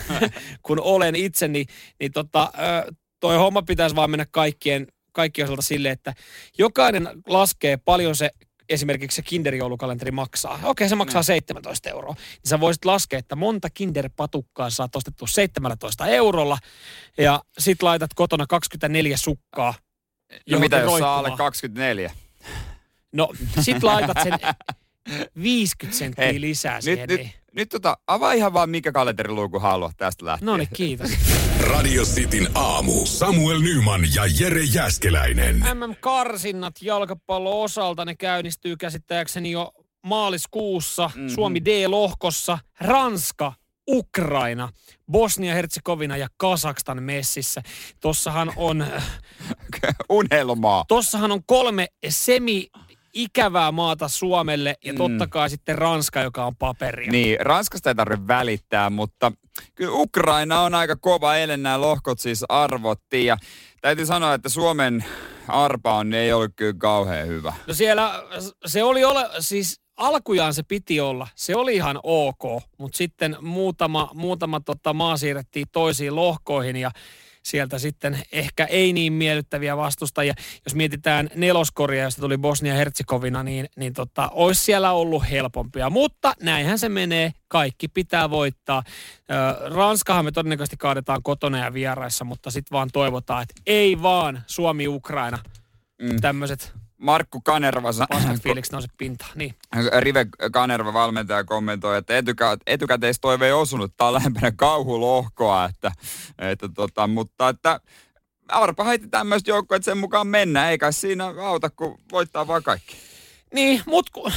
kun 0.66 0.80
olen 0.82 1.16
itse, 1.16 1.48
niin, 1.48 1.66
niin 2.00 2.12
tota, 2.12 2.52
toi 3.20 3.36
homma 3.36 3.62
pitäisi 3.62 3.96
vaan 3.96 4.10
mennä 4.10 4.26
kaikkien, 4.32 4.88
kaikkien 5.12 5.46
osalta 5.46 5.62
silleen, 5.62 5.94
että 5.94 6.14
jokainen 6.58 7.10
laskee 7.28 7.78
paljon 7.78 8.16
se 8.16 8.32
esimerkiksi 8.70 9.16
se 9.16 9.22
kinderjoulukalenteri 9.22 10.12
maksaa. 10.12 10.60
Okei, 10.64 10.90
se 10.90 10.96
maksaa 10.96 11.24
17 11.24 11.90
euroa. 11.90 12.14
Niin 12.14 12.50
sä 12.50 12.60
voisit 12.60 12.86
laskea, 12.86 13.20
että 13.20 13.36
monta 13.36 13.70
kinderpatukkaa 13.70 14.70
saat 14.70 14.96
ostettua 14.96 15.28
17 15.28 16.08
eurolla 16.08 16.58
ja 17.18 17.42
sit 17.60 17.84
laitat 17.84 18.14
kotona 18.16 18.46
24 18.48 19.18
sukkaa. 19.18 19.74
No 20.50 20.60
mitä 20.60 20.78
jos 20.78 21.00
saa 21.00 21.18
alle 21.18 21.28
roikkumaan. 21.28 21.38
24? 21.38 22.12
No, 23.12 23.30
sit 23.62 23.84
laitat 23.84 24.18
sen 24.24 24.34
50 25.44 25.98
senttiä 25.98 26.26
Hei, 26.26 26.42
lisää 26.42 26.76
Nyt, 26.76 26.84
siihen. 26.84 27.10
nyt, 27.10 27.20
niin. 27.20 27.32
nyt 27.54 27.70
tota, 27.70 27.98
avaa 28.08 28.34
ihan 28.34 28.54
vaan 28.54 28.70
mikä 28.70 28.92
kalenteriluku 28.92 29.60
haluat 29.60 29.98
tästä 29.98 30.26
lähtien. 30.26 30.46
No 30.46 30.58
niin, 30.58 30.70
kiitos. 30.74 31.12
Radio 31.72 32.04
Cityn 32.04 32.48
aamu. 32.56 33.06
Samuel 33.06 33.60
Nyman 33.60 34.02
ja 34.16 34.24
Jere 34.40 34.64
Jäskeläinen. 34.64 35.56
MM-karsinnat 35.74 36.76
jalkapallo-osalta, 36.82 38.06
ne 38.06 38.16
käynnistyy 38.16 38.78
käsittääkseni 38.78 39.52
jo 39.52 39.72
maaliskuussa. 40.06 41.10
Mm-hmm. 41.16 41.30
Suomi 41.30 41.66
D-lohkossa, 41.66 42.58
Ranska, 42.80 43.54
Ukraina, 43.90 44.70
Bosnia-Herzegovina 45.12 46.18
ja 46.18 46.28
Kasakstan 46.38 47.04
messissä. 47.04 47.62
Tossahan 48.00 48.54
on, 48.56 48.86
Unelmaa. 50.10 50.86
tossahan 50.88 51.32
on 51.32 51.42
kolme 51.46 51.88
semi 52.10 52.68
ikävää 53.18 53.72
maata 53.72 54.08
Suomelle 54.08 54.76
ja 54.86 54.94
totta 54.94 55.28
kai 55.28 55.50
sitten 55.50 55.78
Ranska, 55.78 56.22
joka 56.22 56.46
on 56.46 56.56
paperia. 56.56 57.12
Niin, 57.12 57.40
Ranskasta 57.40 57.90
ei 57.90 57.96
tarvitse 57.96 58.28
välittää, 58.28 58.90
mutta 58.90 59.32
kyllä 59.76 59.94
Ukraina 59.94 60.62
on 60.62 60.76
aika 60.76 60.96
kova 60.96 61.36
eilen 61.36 61.64
nämä 61.64 61.82
lohkot 61.82 62.20
siis 62.20 62.44
arvottiin. 62.50 63.26
Ja 63.26 63.38
täytyy 63.82 64.06
sanoa, 64.06 64.34
että 64.34 64.50
Suomen 64.50 65.06
arpa 65.48 65.94
on, 65.94 66.14
ei 66.14 66.34
ollut 66.34 66.52
kyllä 66.56 66.74
kauhean 66.78 67.28
hyvä. 67.28 67.54
No 67.68 67.74
siellä 67.74 68.24
se 68.66 68.84
oli 68.84 69.04
ole, 69.04 69.30
siis 69.40 69.82
alkujaan 69.98 70.54
se 70.54 70.64
piti 70.64 71.00
olla, 71.00 71.28
se 71.36 71.56
oli 71.56 71.76
ihan 71.76 72.00
ok, 72.04 72.64
mutta 72.78 72.98
sitten 72.98 73.38
muutama, 73.42 74.10
muutama 74.14 74.60
tota 74.60 74.94
maa 74.94 75.18
siirrettiin 75.18 75.68
toisiin 75.72 76.16
lohkoihin 76.16 76.76
ja 76.76 76.92
sieltä 77.48 77.80
sitten 77.80 78.20
ehkä 78.32 78.66
ei 78.66 78.94
niin 78.94 79.14
miellyttäviä 79.14 79.78
vastustajia. 79.78 80.34
Jos 80.66 80.76
mietitään 80.76 81.30
neloskoria, 81.36 82.04
josta 82.04 82.22
tuli 82.22 82.38
Bosnia-Herzegovina, 82.38 83.44
niin, 83.44 83.66
niin 83.76 83.94
tota, 83.94 84.30
olisi 84.30 84.64
siellä 84.64 84.92
ollut 84.92 85.24
helpompia. 85.32 85.90
Mutta 85.90 86.34
näinhän 86.42 86.80
se 86.80 86.90
menee, 86.90 87.32
kaikki 87.48 87.88
pitää 87.88 88.30
voittaa. 88.30 88.84
Ranskahan 89.76 90.26
me 90.26 90.32
todennäköisesti 90.32 90.78
kaadetaan 90.78 91.24
kotona 91.24 91.58
ja 91.58 91.74
vieraissa, 91.74 92.26
mutta 92.26 92.52
sitten 92.52 92.76
vaan 92.76 92.90
toivotaan, 92.94 93.44
että 93.44 93.62
ei 93.66 94.02
vaan 94.02 94.44
Suomi-Ukraina. 94.48 95.40
Mm. 96.02 96.22
Tämmöiset 96.22 96.74
Markku 96.98 97.42
Kanerva, 97.42 97.92
sa- 97.92 98.08
paskat 98.10 98.42
fiilikset 98.44 98.72
nouse 98.72 98.88
pintaan. 98.98 99.32
Niin. 99.36 99.56
Rive 100.00 100.26
Kanerva 100.52 100.94
valmentaja 100.94 101.44
kommentoi, 101.44 101.98
että 101.98 102.18
etukä, 102.18 102.58
etukäteistoive 102.68 103.46
ei 103.46 103.52
osunut. 103.52 103.94
Tämä 103.98 104.08
on 104.08 104.14
lähempänä 104.14 104.52
kauhulohkoa, 104.52 105.66
että, 105.66 105.92
että 106.38 106.70
tota, 106.76 107.08
mutta 107.08 107.50
että 107.50 107.80
arpa 108.48 108.86
myös 109.24 109.44
joukkoja, 109.48 109.78
että 109.78 109.86
sen 109.86 109.98
mukaan 109.98 110.28
mennään. 110.28 110.72
Eikä 110.72 110.92
siinä 110.92 111.26
auta, 111.26 111.70
kun 111.70 112.00
voittaa 112.12 112.48
vaan 112.48 112.64
kaikki. 112.64 112.98
Niin, 113.54 113.82
mut 113.86 114.10
kun, 114.10 114.32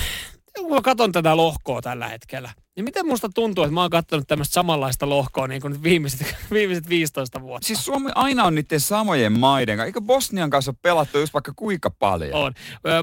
kun 0.59 0.75
mä 0.75 0.83
katson 0.83 1.13
tätä 1.13 1.37
lohkoa 1.37 1.83
tällä 1.83 2.09
hetkellä, 2.09 2.51
niin 2.81 2.85
miten 2.85 3.07
musta 3.07 3.29
tuntuu, 3.35 3.65
että 3.65 3.75
mä 3.75 3.81
oon 3.81 3.91
katsonut 3.91 4.29
tämmöistä 4.29 4.53
samanlaista 4.53 5.09
lohkoa 5.09 5.47
niin 5.47 5.63
kuin 5.63 5.83
viimeiset, 5.83 6.37
viimeiset 6.53 6.89
15 6.89 7.41
vuotta. 7.41 7.67
Siis 7.67 7.85
Suomi 7.85 8.11
aina 8.15 8.45
on 8.45 8.55
niiden 8.55 8.81
samojen 8.81 9.39
maiden 9.39 9.77
kanssa. 9.77 9.87
Eikö 9.87 10.01
Bosnian 10.01 10.51
kanssa 10.51 10.71
ole 10.71 10.77
pelattu 10.83 11.19
just 11.19 11.35
vaikka 11.35 11.53
kuinka 11.57 11.91
paljon? 11.91 12.35
On. 12.35 12.55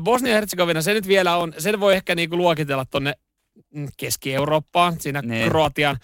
Bosnia-Herzegovina, 0.03 0.81
se 0.81 0.93
nyt 0.93 1.07
vielä 1.07 1.37
on, 1.37 1.53
sen 1.57 1.79
voi 1.79 1.95
ehkä 1.95 2.15
niinku 2.15 2.37
luokitella 2.37 2.85
tonne 2.85 3.13
mm, 3.73 3.87
Keski-Eurooppaan, 3.97 4.99
siinä 4.99 5.21
Niin. 5.21 5.49
Kroatian, 5.49 5.97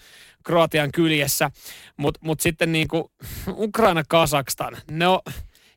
Kroatian 0.44 0.92
kyljessä. 0.92 1.50
Mutta 1.96 2.20
mut 2.22 2.40
sitten 2.40 2.72
niinku 2.72 3.12
Ukraina, 3.66 4.02
Kasakstan, 4.08 4.76
ne 4.90 5.08
on, 5.08 5.20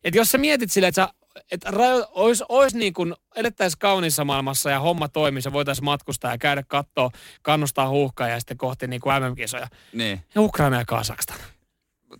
et 0.04 0.16
jos 0.16 0.32
sä 0.32 0.38
mietit 0.38 0.72
silleen, 0.72 0.90
että 0.90 1.06
sä 1.06 1.14
että 1.52 1.70
olisi 2.12 2.44
ois 2.50 2.76
niin 2.76 2.94
kuin, 2.94 3.14
elettäisiin 3.36 3.80
kauniissa 3.80 4.26
maailmassa 4.26 4.70
ja 4.70 4.80
homma 4.80 5.08
toimisi 5.08 5.48
ja 5.48 5.54
voitaisiin 5.54 5.86
matkustaa 5.86 6.32
ja 6.32 6.38
käydä 6.38 6.64
kattoo, 6.68 7.12
kannustaa 7.42 7.90
huuhkaa 7.90 8.28
ja 8.28 8.40
sitten 8.40 8.58
kohti 8.58 8.88
niin 8.88 9.02
kuin 9.02 9.24
MM-kisoja. 9.24 9.68
Niin. 9.94 10.24
Ja 10.36 10.42
Ukraina 10.42 10.78
ja 10.78 10.86
Kasakstan. 10.86 11.38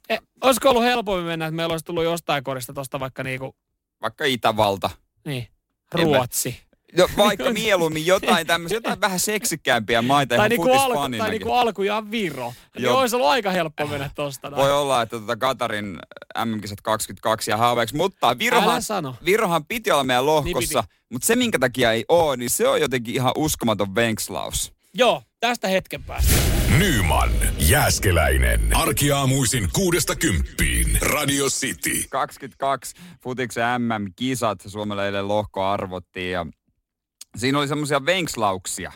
E, 0.10 0.18
olisiko 0.42 0.70
ollut 0.70 0.84
helpommin 0.84 1.26
mennä, 1.26 1.46
että 1.46 1.56
meillä 1.56 1.72
olisi 1.72 1.86
tullut 1.86 2.04
jostain 2.04 2.44
korista 2.44 2.74
tuosta 2.74 3.00
vaikka 3.00 3.24
niinku, 3.24 3.56
Vaikka 4.02 4.26
Itävalta. 4.26 4.90
niin, 5.26 5.48
Ruotsi. 5.94 6.67
Jo, 6.98 7.10
vaikka 7.18 7.52
mieluummin 7.52 8.06
jotain 8.06 8.48
tämmöisiä, 8.48 8.76
jotain 8.76 9.02
vähän 9.02 9.20
seksikkäämpiä 9.20 10.02
maita 10.02 10.36
Tai, 10.36 10.38
ihan 10.38 10.50
niinku 10.50 10.72
alku, 10.72 11.18
tai 11.18 11.30
niinku 11.30 11.54
alkujaan 11.54 12.12
Viro. 12.12 12.54
Niin 12.76 12.84
Joo. 12.84 13.00
olisi 13.00 13.16
ollut 13.16 13.30
aika 13.30 13.52
helppo 13.52 13.88
mennä 13.88 14.10
tosta. 14.16 14.52
Voi 14.52 14.72
olla, 14.72 15.02
että 15.02 15.20
tota 15.20 15.36
Katarin 15.36 16.00
MM-kisat 16.46 16.82
22 16.82 17.52
ja 17.52 17.58
haaveeksi, 17.58 17.96
mutta 17.96 18.40
Virohan. 18.40 18.82
Virohan 19.26 19.66
piti 19.66 19.92
olla 19.92 20.04
meidän 20.04 20.26
lohkossa, 20.26 20.80
Niin 20.80 20.90
mutta 21.12 21.28
se 21.28 21.36
minkä 21.36 21.60
takia 21.60 21.92
ei 21.92 22.06
ole, 22.10 22.38
niin 22.38 22.50
se 22.50 22.68
on 22.68 22.82
jotenkin 22.82 23.16
ihan 23.16 23.32
uskomaton 23.36 23.96
venkslaus. 23.96 24.74
Joo, 24.94 25.24
tästä 25.40 25.68
hetken 25.68 26.04
päästä. 26.04 26.32
Nyman, 26.78 27.30
Jääskeläinen. 27.60 28.76
Arkiaamuisin 28.76 29.70
kuudesta 29.74 30.16
kymppiin. 30.16 30.98
Radio 31.02 31.46
City. 31.46 32.04
22 32.10 32.96
futiksen 33.24 33.64
MM-kisat 33.82 34.60
Suomelle 34.68 35.06
eilen 35.06 35.28
lohko 35.28 35.66
arvottiin 35.66 36.32
ja 36.32 36.46
siinä 37.38 37.60
oli 37.60 37.68
semmoisia 37.68 38.06
venkslauksia. 38.06 38.92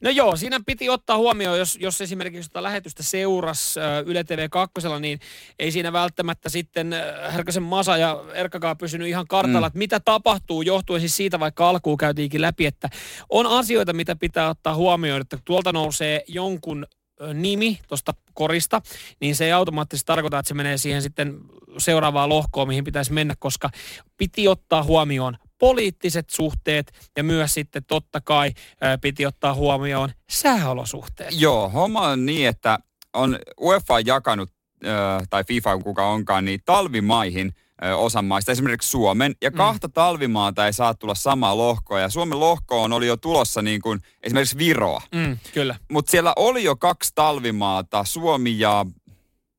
No 0.00 0.10
joo, 0.10 0.36
siinä 0.36 0.60
piti 0.66 0.88
ottaa 0.88 1.16
huomioon, 1.16 1.58
jos, 1.58 1.78
jos 1.80 2.00
esimerkiksi 2.00 2.42
sitä 2.42 2.62
lähetystä 2.62 3.02
seurasi 3.02 3.80
äh, 3.80 3.86
Yle 4.06 4.24
TV 4.24 4.48
2, 4.50 4.74
niin 5.00 5.20
ei 5.58 5.72
siinä 5.72 5.92
välttämättä 5.92 6.48
sitten 6.48 6.94
Härkösen 7.30 7.62
Masa 7.62 7.96
ja 7.96 8.24
Erkkakaan 8.34 8.78
pysynyt 8.78 9.08
ihan 9.08 9.26
kartalla, 9.28 9.60
mm. 9.60 9.66
että 9.66 9.78
mitä 9.78 10.00
tapahtuu, 10.00 10.62
johtuen 10.62 11.00
siis 11.00 11.16
siitä, 11.16 11.40
vaikka 11.40 11.68
alkuun 11.68 11.96
käytiinkin 11.96 12.40
läpi, 12.40 12.66
että 12.66 12.88
on 13.28 13.46
asioita, 13.46 13.92
mitä 13.92 14.16
pitää 14.16 14.48
ottaa 14.48 14.74
huomioon, 14.74 15.20
että 15.20 15.38
tuolta 15.44 15.72
nousee 15.72 16.24
jonkun 16.28 16.86
nimi 17.34 17.78
tuosta 17.88 18.14
korista, 18.34 18.82
niin 19.20 19.36
se 19.36 19.44
ei 19.44 19.52
automaattisesti 19.52 20.06
tarkoita, 20.06 20.38
että 20.38 20.48
se 20.48 20.54
menee 20.54 20.76
siihen 20.78 21.02
sitten 21.02 21.40
seuraavaan 21.78 22.28
lohkoon, 22.28 22.68
mihin 22.68 22.84
pitäisi 22.84 23.12
mennä, 23.12 23.34
koska 23.38 23.70
piti 24.16 24.48
ottaa 24.48 24.82
huomioon 24.82 25.36
poliittiset 25.62 26.30
suhteet 26.30 26.92
ja 27.16 27.24
myös 27.24 27.54
sitten 27.54 27.84
totta 27.84 28.20
kai 28.20 28.48
ö, 28.48 28.98
piti 29.00 29.26
ottaa 29.26 29.54
huomioon 29.54 30.10
sääolosuhteet. 30.30 31.30
Joo, 31.40 31.68
homma 31.68 32.00
on 32.08 32.26
niin, 32.26 32.48
että 32.48 32.78
on 33.14 33.38
UEFA 33.60 34.00
jakanut, 34.00 34.50
ö, 34.84 34.88
tai 35.30 35.44
FIFA 35.44 35.78
kuka 35.78 36.06
onkaan, 36.06 36.44
niin 36.44 36.60
talvimaihin 36.64 37.54
osan 37.96 38.24
maista, 38.24 38.52
esimerkiksi 38.52 38.90
Suomen, 38.90 39.34
ja 39.42 39.50
kahta 39.50 39.88
talvimaata 39.88 40.66
ei 40.66 40.72
saa 40.72 40.94
tulla 40.94 41.14
samaa 41.14 41.56
lohkoa, 41.56 42.00
ja 42.00 42.08
Suomen 42.08 42.40
lohkoon 42.40 42.92
oli 42.92 43.06
jo 43.06 43.16
tulossa 43.16 43.62
niin 43.62 43.80
kuin 43.82 44.00
esimerkiksi 44.22 44.58
Viroa. 44.58 45.02
Mm, 45.14 45.38
kyllä. 45.54 45.76
Mutta 45.90 46.10
siellä 46.10 46.32
oli 46.36 46.64
jo 46.64 46.76
kaksi 46.76 47.12
talvimaata, 47.14 48.04
Suomi 48.04 48.58
ja... 48.58 48.86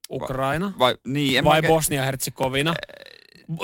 Ukraina 0.09 0.73
Vai, 0.79 0.95
niin, 1.07 1.37
en 1.37 1.43
vai 1.43 1.57
oikein- 1.57 1.73
Bosnia-Herzegovina? 1.73 2.73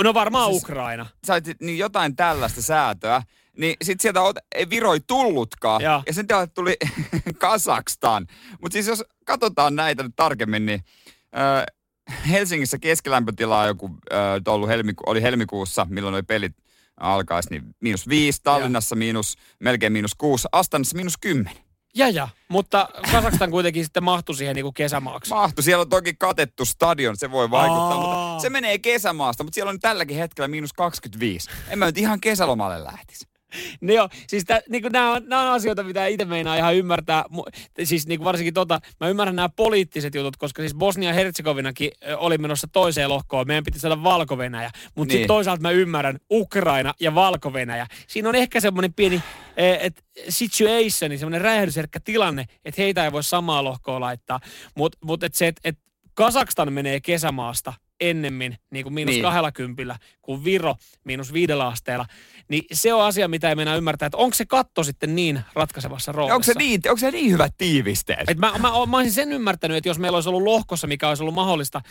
No 0.04 0.14
varmaan 0.14 0.52
Siis- 0.52 0.64
Ukraina. 0.64 1.06
sait 1.28 1.46
niin 1.62 1.78
jotain 1.78 2.16
tällaista 2.16 2.62
säätöä, 2.62 3.22
niin 3.58 3.76
sitten 3.84 4.02
sieltä 4.02 4.22
ot, 4.22 4.36
ei 4.56 4.70
Viro 4.70 4.94
ei 4.94 5.00
tullutkaan. 5.08 5.82
Joo. 5.82 6.04
Ja 6.08 6.14
sen 6.14 6.28
tilalle 6.28 6.48
tuli 6.48 6.78
Kasakstan. 7.40 8.28
Mutta 8.62 8.74
siis 8.74 8.88
jos 8.88 9.04
katsotaan 9.26 9.76
näitä 9.76 10.04
nyt 10.04 10.14
tarkemmin, 10.16 10.66
niin 10.66 10.84
ö, 11.38 11.64
Helsingissä 12.30 12.78
keskilämpötila 12.80 13.60
on 13.62 13.68
joku, 13.68 13.90
ö, 14.14 14.16
ollut 14.48 14.70
helmiku, 14.70 15.04
oli 15.08 15.22
helmikuussa, 15.22 15.88
milloin 15.90 16.16
oli 16.16 16.24
pelit 16.24 16.56
alkaisi, 17.00 17.50
niin 17.50 17.64
miinus 17.82 18.10
viisi, 18.10 18.40
Tallinnassa 18.44 18.96
miinus, 18.96 19.36
melkein 19.60 19.94
miinus 19.94 20.16
kuusi, 20.16 20.48
Astanassa 20.52 20.96
miinus 20.96 21.18
kymmenen. 21.18 21.64
Ja, 21.96 22.10
ja. 22.10 22.28
Mutta 22.50 22.90
Kasakstan 23.12 23.52
kuitenkin 23.52 23.84
sitten 23.84 24.04
mahtui 24.04 24.36
siihen 24.36 24.56
niin 24.56 24.64
kuin 24.66 24.74
kesämaaksi. 24.74 25.30
Mahtu. 25.34 25.62
Siellä 25.62 25.82
on 25.82 25.90
toki 25.90 26.14
katettu 26.20 26.66
stadion, 26.66 27.18
se 27.18 27.32
voi 27.32 27.52
vaikuttaa, 27.52 27.92
Aa. 27.94 28.00
mutta 28.02 28.29
se 28.42 28.50
menee 28.50 28.80
kesämaasta, 28.80 29.44
mutta 29.44 29.56
siellä 29.56 29.70
on 29.70 29.80
tälläkin 29.80 30.18
hetkellä 30.18 30.48
miinus 30.48 30.74
25. 30.74 31.50
En 31.70 31.80
mä 31.80 31.86
nyt 31.86 31.98
ihan 31.98 32.22
kesälomalle 32.22 32.84
lähtisi. 32.84 33.30
No 33.82 33.94
joo, 33.94 34.10
siis 34.28 34.46
tä, 34.46 34.62
niin 34.70 34.84
nämä, 34.92 35.12
on, 35.12 35.22
nämä 35.26 35.42
on 35.42 35.48
asioita, 35.48 35.84
mitä 35.84 36.08
itse 36.08 36.26
meinaa 36.26 36.56
ihan 36.56 36.76
ymmärtää. 36.76 37.26
Siis 37.84 38.08
niin 38.08 38.24
varsinkin 38.24 38.54
tota, 38.54 38.80
mä 39.00 39.08
ymmärrän 39.08 39.36
nämä 39.36 39.50
poliittiset 39.50 40.16
jutut, 40.16 40.38
koska 40.38 40.62
siis 40.62 40.76
Bosnia-Herzegovinakin 40.76 41.92
oli 42.18 42.38
menossa 42.38 42.68
toiseen 42.72 43.10
lohkoon. 43.10 43.48
Meidän 43.48 43.64
piti 43.64 43.80
saada 43.80 44.04
valko 44.04 44.36
Mutta 44.36 44.54
niin. 44.56 44.74
Niin. 44.96 45.12
sitten 45.12 45.28
toisaalta 45.28 45.62
mä 45.62 45.72
ymmärrän 45.72 46.20
Ukraina 46.32 46.94
ja 47.00 47.16
valko 47.16 47.52
Siinä 48.08 48.30
on 48.30 48.36
ehkä 48.36 48.60
semmoinen 48.60 48.94
pieni 48.94 49.22
eh, 49.58 49.78
et 49.82 50.06
situationi, 50.30 51.18
semmoinen 51.18 51.42
räjähdysherkkä 51.42 52.00
tilanne, 52.00 52.46
että 52.66 52.82
heitä 52.82 53.06
ei 53.06 53.12
voi 53.12 53.24
samaa 53.24 53.64
lohkoa 53.64 54.00
laittaa. 54.00 54.40
Mutta 54.76 54.98
mut 55.04 55.24
et 55.24 55.36
se, 55.36 55.48
että 55.48 55.62
et 55.64 55.80
Kasakstan 56.14 56.74
menee 56.74 57.00
kesämaasta 57.00 57.74
ennemmin 58.00 58.58
niin 58.70 58.84
kuin 58.84 58.94
miinus 58.94 59.14
Niin. 59.16 59.24
niin. 59.24 59.44
20 59.44 59.96
kuin 60.22 60.44
Viro 60.44 60.76
miinus 61.04 61.34
viidellä 61.34 61.68
asteella, 61.68 62.06
niin 62.50 62.64
se 62.74 62.94
on 62.94 63.04
asia, 63.04 63.28
mitä 63.28 63.50
ei 63.50 63.56
mennä 63.56 63.76
ymmärtää, 63.76 64.06
että 64.06 64.18
onko 64.18 64.34
se 64.34 64.46
katto 64.46 64.84
sitten 64.84 65.16
niin 65.16 65.42
ratkaisevassa 65.54 66.12
roolissa. 66.12 66.36
Onko 66.36 66.44
se, 66.44 66.54
niin, 66.58 66.82
onko 66.88 66.98
se 66.98 67.12
niin 67.12 67.32
hyvät 67.32 67.54
tiivisteet? 67.58 68.30
Et 68.30 68.38
mä, 68.38 68.52
mä, 68.52 68.72
mä 68.88 68.98
olisin 68.98 69.14
sen 69.14 69.34
ymmärtänyt, 69.34 69.78
että 69.78 69.90
jos 69.90 70.00
meillä 70.00 70.16
olisi 70.16 70.30
ollut 70.30 70.44
lohkossa, 70.44 70.88
mikä 70.88 71.10
olisi 71.10 71.24
ollut 71.24 71.36
mahdollista, 71.36 71.82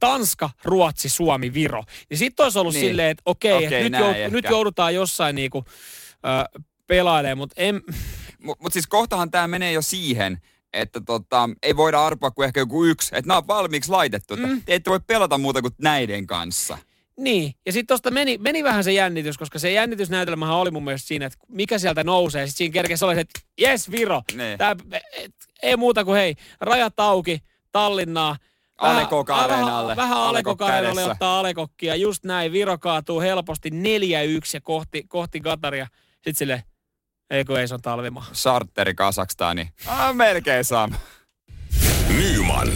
Tanska, 0.00 0.50
Ruotsi, 0.64 1.08
Suomi, 1.08 1.54
Viro, 1.54 1.84
niin 2.10 2.18
sitten 2.18 2.44
olisi 2.44 2.58
ollut 2.58 2.74
Niin. 2.74 2.80
niin. 2.82 2.90
silleen, 2.90 3.10
että 3.10 3.22
okei, 3.26 3.52
Okei, 3.52 3.66
okay, 3.66 3.82
nyt, 3.82 4.00
jou, 4.00 4.10
ehkä. 4.10 4.28
nyt 4.28 4.44
joudutaan 4.50 4.94
jossain 4.94 5.34
niinku, 5.36 5.64
ö, 6.58 6.60
pelailemaan, 6.86 7.38
mutta 7.38 7.54
en, 7.58 7.82
Mutta 8.42 8.62
mut 8.62 8.72
siis 8.72 8.86
kohtahan 8.86 9.30
tämä 9.30 9.48
menee 9.48 9.72
jo 9.72 9.82
siihen, 9.82 10.38
että 10.72 11.00
tota, 11.00 11.50
ei 11.62 11.76
voida 11.76 12.06
arpoa 12.06 12.30
kuin 12.30 12.46
ehkä 12.46 12.60
joku 12.60 12.84
yksi. 12.84 13.08
Että 13.12 13.28
nämä 13.28 13.38
on 13.38 13.46
valmiiksi 13.46 13.90
laitettu. 13.90 14.36
Mm. 14.36 14.62
te 14.62 14.74
ette 14.74 14.90
voi 14.90 15.00
pelata 15.06 15.38
muuta 15.38 15.62
kuin 15.62 15.74
näiden 15.82 16.26
kanssa. 16.26 16.78
Niin, 17.18 17.54
ja 17.66 17.72
sitten 17.72 17.86
tuosta 17.86 18.10
meni, 18.10 18.38
meni 18.38 18.64
vähän 18.64 18.84
se 18.84 18.92
jännitys, 18.92 19.38
koska 19.38 19.58
se 19.58 19.72
jännitysnäytelmähän 19.72 20.56
oli 20.56 20.70
mun 20.70 20.84
mielestä 20.84 21.08
siinä, 21.08 21.26
että 21.26 21.38
mikä 21.48 21.78
sieltä 21.78 22.04
nousee. 22.04 22.46
Sitten 22.46 22.58
siinä 22.58 22.72
kerkesi 22.72 23.04
oli 23.04 23.14
se, 23.14 23.20
että 23.20 23.40
jes 23.60 23.90
Viro. 23.90 24.22
Tää, 24.58 24.76
et, 24.92 25.34
ei 25.62 25.76
muuta 25.76 26.04
kuin 26.04 26.16
hei, 26.16 26.34
rajat 26.60 27.00
auki, 27.00 27.42
Tallinnaa. 27.72 28.36
Kok 29.08 29.30
Areenalle. 29.30 29.96
Vähän, 29.96 30.10
vähän 30.10 30.18
Ale 30.18 30.28
Ale 30.28 30.42
Kok 30.42 30.58
Kok 30.58 30.68
Areenalle 30.68 31.04
ottaa 31.04 31.38
Alekokkia. 31.38 31.94
Just 31.94 32.24
näin, 32.24 32.52
Viro 32.52 32.78
kaatuu 32.78 33.20
helposti 33.20 33.70
4-1 33.70 33.72
ja 34.54 34.60
kohti, 34.60 35.04
kohti 35.08 35.40
Kataria. 35.40 35.86
Sitten 36.14 36.34
silleen, 36.34 36.62
ei 37.30 37.44
kun 37.44 37.60
ei 37.60 37.68
se 37.68 37.74
on 37.74 37.82
talvimaa. 37.82 38.26
Charteri 38.32 38.94
Kasakstani. 38.94 39.68
Ah, 39.86 40.14
melkein 40.14 40.64
sama. 40.64 40.96
Nyman, 42.18 42.68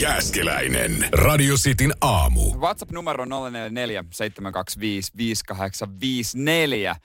Jääskeläinen. 0.00 1.08
Radio 1.12 1.54
Cityn 1.56 1.92
aamu. 2.00 2.54
WhatsApp-numero 2.58 3.24
044 3.24 4.04
725 4.10 5.12
5854. 5.16 6.96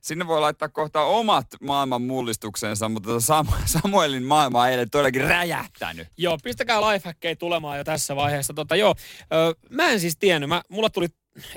Sinne 0.00 0.26
voi 0.26 0.40
laittaa 0.40 0.68
kohta 0.68 1.00
omat 1.02 1.46
maailman 1.60 2.02
mullistuksensa, 2.02 2.88
mutta 2.88 3.06
tota 3.06 3.24
Sam- 3.42 3.62
Samuelin 3.66 4.22
maailma 4.22 4.62
on 4.62 4.68
eilen 4.68 4.90
todellakin 4.90 5.24
räjähtänyt. 5.24 6.08
Joo, 6.16 6.38
pistäkää 6.42 6.80
lifehackkejä 6.80 7.36
tulemaan 7.36 7.78
jo 7.78 7.84
tässä 7.84 8.16
vaiheessa. 8.16 8.54
Tota, 8.54 8.76
joo, 8.76 8.94
ö, 9.32 9.54
mä 9.70 9.88
en 9.90 10.00
siis 10.00 10.16
tiennyt. 10.16 10.48
Mä, 10.48 10.62
mulla 10.68 10.90
tuli 10.90 11.06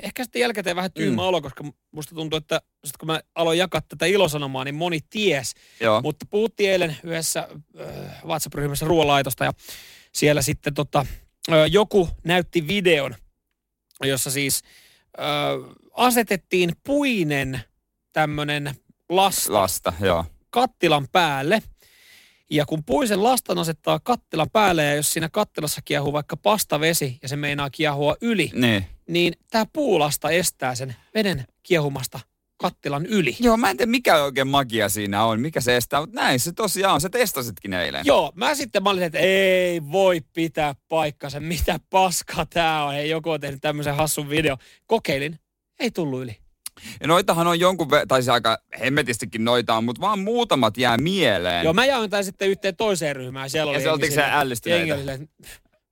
ehkä 0.02 0.24
sitten 0.24 0.40
jälkikäteen 0.40 0.76
vähän 0.76 0.92
tyymä 0.92 1.22
Mm. 1.22 1.28
olo, 1.28 1.40
koska 1.42 1.64
musta 1.90 2.14
tuntuu, 2.14 2.36
että 2.36 2.60
sit 2.84 2.96
kun 2.96 3.06
mä 3.06 3.20
aloin 3.34 3.58
jakaa 3.58 3.80
tätä 3.80 4.06
ilosanomaa, 4.06 4.64
niin 4.64 4.74
moni 4.74 4.98
ties. 5.10 5.54
Joo. 5.80 6.00
Mutta 6.02 6.26
puhuttiin 6.30 6.70
eilen 6.70 6.96
yhdessä 7.04 7.48
äh, 7.80 8.24
WhatsApp-ryhmässä 8.24 8.86
ruoanlaitosta 8.86 9.44
ja 9.44 9.52
siellä 10.12 10.42
sitten 10.42 10.74
tota, 10.74 11.06
ö, 11.52 11.66
joku 11.66 12.08
näytti 12.24 12.66
videon, 12.68 13.14
jossa 14.02 14.30
siis 14.30 14.62
ö, 15.18 15.22
asetettiin 15.92 16.72
puinen 16.84 17.60
tämmönen 18.12 18.74
lasta 19.08 19.52
Lasta, 19.52 19.92
joo. 20.00 20.24
kattilan 20.50 21.08
päälle. 21.12 21.62
Ja 22.50 22.66
kun 22.66 22.84
puisen 22.84 23.22
lastan 23.22 23.58
asettaa 23.58 24.00
kattilan 24.00 24.50
päälle 24.52 24.84
ja 24.84 24.94
jos 24.94 25.12
siinä 25.12 25.28
kattilassa 25.28 25.80
kiehuu 25.84 26.12
vaikka 26.12 26.36
pastavesi 26.36 27.18
ja 27.22 27.28
se 27.28 27.36
meinaa 27.36 27.70
kiehua 27.70 28.16
yli, 28.20 28.50
Niin. 28.54 28.84
niin 29.08 29.34
tämä 29.50 29.66
puulasta 29.72 30.30
estää 30.30 30.74
sen 30.74 30.96
veden 31.14 31.44
kiehumasta 31.62 32.20
kattilan 32.56 33.06
yli. 33.06 33.36
Joo, 33.40 33.56
mä 33.56 33.70
en 33.70 33.76
tiedä 33.76 33.90
mikä 33.90 34.22
oikein 34.24 34.48
magia 34.48 34.88
siinä 34.88 35.24
on, 35.24 35.40
mikä 35.40 35.60
se 35.60 35.76
estää, 35.76 36.00
mutta 36.00 36.20
näin 36.20 36.40
se 36.40 36.52
tosiaan 36.52 36.94
on. 36.94 37.00
Sä 37.00 37.08
testasitkin 37.10 37.72
eilen. 37.72 38.06
Joo, 38.06 38.32
mä 38.34 38.54
sitten 38.54 38.82
mä 38.82 38.90
olin, 38.90 39.02
että 39.02 39.18
ei 39.18 39.82
voi 39.92 40.20
pitää 40.32 40.74
paikkansa, 40.88 41.40
mitä 41.40 41.80
paskaa 41.90 42.46
tää 42.46 42.84
on. 42.84 42.92
Hei, 42.94 43.10
joku 43.10 43.30
on 43.30 43.40
tehnyt 43.40 43.60
tämmöisen 43.60 43.96
hassun 43.96 44.28
video. 44.30 44.56
Kokeilin, 44.86 45.38
ei 45.80 45.90
tullut 45.90 46.22
yli. 46.22 46.36
Ja 47.00 47.06
noitahan 47.06 47.46
on 47.46 47.60
jonkun, 47.60 47.86
ve- 47.88 48.06
tai 48.08 48.22
siis 48.22 48.28
aika 48.28 48.58
hemmetistikin 48.80 49.44
noita 49.44 49.74
on, 49.74 49.84
mutta 49.84 50.00
vaan 50.00 50.18
muutamat 50.18 50.76
jää 50.76 50.96
mieleen. 50.96 51.64
Joo, 51.64 51.72
mä 51.72 51.86
jaoin 51.86 52.10
tämän 52.10 52.24
sitten 52.24 52.48
yhteen 52.48 52.76
toiseen 52.76 53.16
ryhmään. 53.16 53.50
Siellä 53.50 53.72
Ja 53.72 53.76
oli 53.76 53.82
se 53.82 53.90
oltiinko 53.90 54.14
se 54.14 54.24
ällistyneitä? 54.30 55.18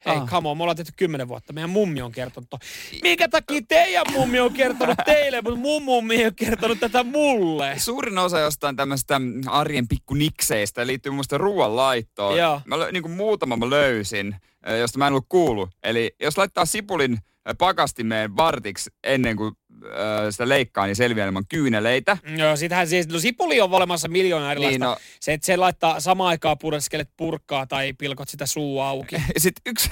Hei, 0.07 0.16
Ah. 0.16 0.29
come 0.31 0.49
on, 0.49 0.57
me 0.57 0.62
ollaan 0.62 0.77
tehty 0.77 0.92
kymmenen 0.96 1.29
vuotta. 1.29 1.53
Meidän 1.53 1.70
mummi 1.70 2.03
on 2.03 2.12
kertonut. 2.12 2.51
to- 2.51 2.59
Minkä 3.03 3.29
takia 3.29 3.61
teidän 3.68 4.05
mummi 4.12 4.40
on 4.40 4.53
kertonut 4.53 4.96
teille, 5.07 5.42
mutta 5.42 5.61
mun 5.61 5.83
mummi 5.83 6.14
ei 6.16 6.25
ole 6.25 6.33
kertonut 6.37 6.81
tätä 6.81 7.03
mulle? 7.05 7.75
Suurin 7.79 8.18
osa 8.18 8.38
jostain 8.40 8.77
tämmöistä 8.77 9.20
arjen 9.46 9.88
pikkunikseistä 9.88 10.87
liittyy 10.87 11.12
mielestä 11.12 11.38
ruoanlaittoon. 11.38 12.38
Joo. 12.38 12.61
Mä 12.64 12.79
lö, 12.79 12.92
niin 12.92 13.03
kuin 13.03 13.12
muutama 13.12 13.57
mä 13.57 13.70
löysin, 13.70 14.37
josta 14.81 14.99
mä 14.99 15.07
en 15.07 15.12
ollut 15.12 15.27
kuullut. 15.29 15.70
Eli 15.83 16.14
jos 16.20 16.38
laittaa 16.38 16.64
sipulin 16.66 17.18
pakastimeen 17.59 18.37
vartiksi 18.37 18.90
ennen 19.05 19.37
kuin 19.37 19.55
ö, 19.87 20.33
sitä 20.33 20.49
leikkaa, 20.49 20.87
niin 20.87 20.96
selviää 20.96 21.27
ilman 21.27 21.46
kyyneleitä. 21.49 22.18
Joo, 22.37 22.57
sitähän 22.57 22.88
siis, 22.88 23.09
no 23.09 23.18
sipuli 23.18 23.61
on 23.61 23.72
olemassa 23.72 24.09
miljoona 24.09 24.53
erilaista. 24.53 24.79
Niin, 24.79 24.81
no. 24.81 24.96
Se, 25.20 25.33
että 25.33 25.46
se 25.46 25.57
laittaa 25.57 26.01
samaan 26.01 26.29
aikaan 26.29 26.59
pureskelet 26.59 27.11
purkkaa 27.16 27.66
tai 27.66 27.92
pilkot 27.92 28.29
sitä 28.29 28.46
suu 28.46 28.81
auki. 28.81 29.16
Ja 29.35 29.40
sitten 29.40 29.62
yksi 29.66 29.88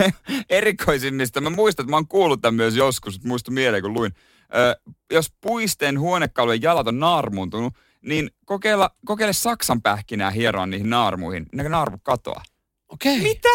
erikoisimmista, 0.50 1.40
mä 1.40 1.50
muistan, 1.50 1.84
että 1.84 1.90
mä 1.90 1.96
oon 1.96 2.08
kuullut 2.08 2.40
tämän 2.40 2.54
myös 2.54 2.76
joskus, 2.76 3.16
että 3.16 3.28
muistu 3.28 3.50
mieleen 3.50 3.82
kun 3.82 3.94
luin. 3.94 4.12
Ö, 4.54 4.92
jos 5.12 5.32
puisten 5.40 6.00
huonekalujen 6.00 6.62
jalat 6.62 6.88
on 6.88 7.00
naarmuuntunut, 7.00 7.74
niin 8.02 8.30
kokeilla, 8.44 8.90
kokeile 9.04 9.32
Saksan 9.32 9.82
pähkinää 9.82 10.30
hieroa 10.30 10.66
niihin 10.66 10.90
naarmuihin. 10.90 11.46
Ne 11.52 11.68
naarmu 11.68 11.98
katoaa. 12.02 12.42
Okei. 12.88 13.18
Okay. 13.18 13.28
Mitä? 13.28 13.48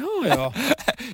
Joo, 0.00 0.24
joo. 0.24 0.52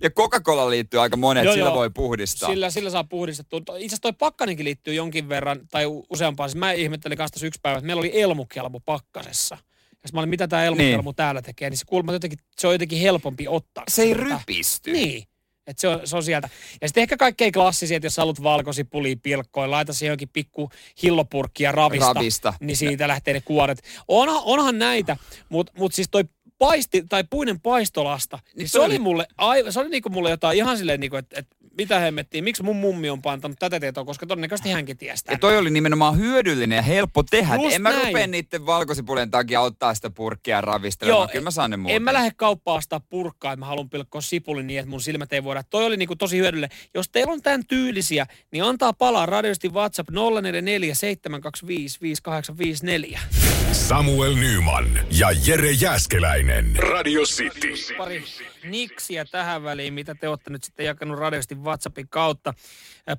Ja 0.02 0.10
Coca-Cola 0.10 0.70
liittyy 0.70 1.00
aika 1.00 1.16
monet, 1.16 1.44
Joo, 1.44 1.54
sillä 1.54 1.68
joo. 1.68 1.74
voi 1.76 1.90
puhdistaa. 1.90 2.48
Sillä, 2.48 2.70
sillä 2.70 2.90
saa 2.90 3.04
puhdistettua. 3.04 3.58
Itse 3.60 3.76
asiassa 3.76 4.02
toi 4.02 4.12
pakkanenkin 4.12 4.64
liittyy 4.64 4.94
jonkin 4.94 5.28
verran, 5.28 5.60
tai 5.70 5.84
useampaan. 6.10 6.48
Siis 6.50 6.58
mä 6.58 6.72
ihmettelin 6.72 7.18
kanssa 7.18 7.32
tässä 7.32 7.46
yksi 7.46 7.60
päivä, 7.62 7.78
että 7.78 7.86
meillä 7.86 8.00
oli 8.00 8.20
elmukelmu 8.20 8.80
pakkasessa. 8.80 9.58
Ja 9.90 10.08
mä 10.12 10.20
olin, 10.20 10.30
mitä 10.30 10.48
tämä 10.48 10.64
elmukelmu 10.64 11.10
niin. 11.10 11.16
täällä 11.16 11.42
tekee, 11.42 11.70
niin 11.70 11.78
se 11.78 11.84
kuulemma 11.86 12.12
jotenkin, 12.12 12.38
se 12.56 12.66
on 12.66 12.74
jotenkin 12.74 13.00
helpompi 13.00 13.48
ottaa. 13.48 13.84
Se 13.88 14.02
ei 14.02 14.14
sieltä. 14.14 14.24
rypisty. 14.24 14.92
Niin. 14.92 15.22
Että 15.66 15.80
se 15.80 15.88
on, 15.88 16.00
se 16.04 16.16
on 16.16 16.22
sieltä. 16.22 16.48
Ja 16.80 16.88
sitten 16.88 17.02
ehkä 17.02 17.16
kaikkein 17.16 17.52
klassisia, 17.52 17.96
että 17.96 18.06
jos 18.06 18.14
sä 18.14 18.22
haluat 18.22 18.42
valkosipulia 18.42 19.16
pilkkoin, 19.22 19.70
laita 19.70 19.92
siihen 19.92 20.10
johonkin 20.10 20.28
pikku 20.28 20.70
hillopurkkia 21.02 21.72
ravista, 21.72 22.12
Ravista. 22.12 22.54
niin 22.60 22.76
siitä 22.76 23.08
lähtee 23.08 23.34
ne 23.34 23.40
kuoret. 23.40 23.82
Onhan, 24.08 24.42
onhan 24.44 24.78
näitä, 24.78 25.16
mutta 25.48 25.72
mut 25.78 25.94
siis 25.94 26.08
toi 26.10 26.24
paisti, 26.58 27.04
tai 27.08 27.24
puinen 27.30 27.60
paistolasta, 27.60 28.38
niin 28.56 28.68
se 28.68 28.78
toi 28.78 28.86
oli 28.86 28.98
mulle, 28.98 29.26
aivan, 29.36 29.72
se 29.72 29.80
oli 29.80 29.88
niinku 29.88 30.08
mulle 30.08 30.30
jotain 30.30 30.56
ihan 30.56 30.78
silleen, 30.78 31.00
niinku, 31.00 31.16
että 31.16 31.38
et, 31.38 31.46
mitä 31.78 31.98
hemmettiin, 31.98 32.44
miksi 32.44 32.62
mun 32.62 32.76
mummi 32.76 33.10
on 33.10 33.22
pantanut 33.22 33.58
tätä 33.58 33.80
tietoa, 33.80 34.04
koska 34.04 34.26
todennäköisesti 34.26 34.70
hänkin 34.70 34.96
tiestää. 34.96 35.34
Ja 35.34 35.38
toi 35.38 35.58
oli 35.58 35.70
nimenomaan 35.70 36.18
hyödyllinen 36.18 36.76
ja 36.76 36.82
helppo 36.82 37.22
tehdä. 37.22 37.54
Just 37.54 37.76
en 37.76 37.82
mä 37.82 37.90
näin. 37.90 38.06
rupea 38.06 38.26
niiden 38.26 38.66
valkosipulien 38.66 39.30
takia 39.30 39.60
ottaa 39.60 39.94
sitä 39.94 40.10
purkkia 40.10 40.60
ravistelemaan. 40.60 41.20
Joo, 41.20 41.28
Kyllä 41.28 41.44
mä 41.44 41.50
saan 41.50 41.70
ne 41.70 41.76
muuten. 41.76 41.96
En 41.96 42.02
mä 42.02 42.12
lähde 42.12 42.30
kauppaan 42.36 42.78
ostaa 42.78 43.00
purkkaa, 43.00 43.52
että 43.52 43.60
mä 43.60 43.66
haluan 43.66 43.90
pilkkoa 43.90 44.20
sipulin 44.20 44.66
niin, 44.66 44.80
että 44.80 44.90
mun 44.90 45.00
silmät 45.00 45.32
ei 45.32 45.44
voida. 45.44 45.62
Toi 45.62 45.84
oli 45.84 45.96
niinku 45.96 46.16
tosi 46.16 46.38
hyödyllinen. 46.38 46.78
Jos 46.94 47.08
teillä 47.08 47.32
on 47.32 47.42
tämän 47.42 47.66
tyylisiä, 47.66 48.26
niin 48.50 48.64
antaa 48.64 48.92
palaa 48.92 49.26
radiosti 49.26 49.68
WhatsApp 49.68 50.10
044 50.10 50.94
725 50.94 51.98
5854. 52.00 53.47
Samuel 53.72 54.34
Nyman 54.34 55.00
ja 55.10 55.28
Jere 55.46 55.70
Jäskeläinen. 55.70 56.76
Radio 56.76 57.22
City. 57.22 57.94
Pari 57.96 58.24
niksiä 58.64 59.24
tähän 59.24 59.62
väliin, 59.62 59.94
mitä 59.94 60.14
te 60.14 60.28
olette 60.28 60.50
nyt 60.50 60.64
sitten 60.64 60.86
jakanut 60.86 61.18
radiosti 61.18 61.54
WhatsAppin 61.54 62.08
kautta. 62.08 62.54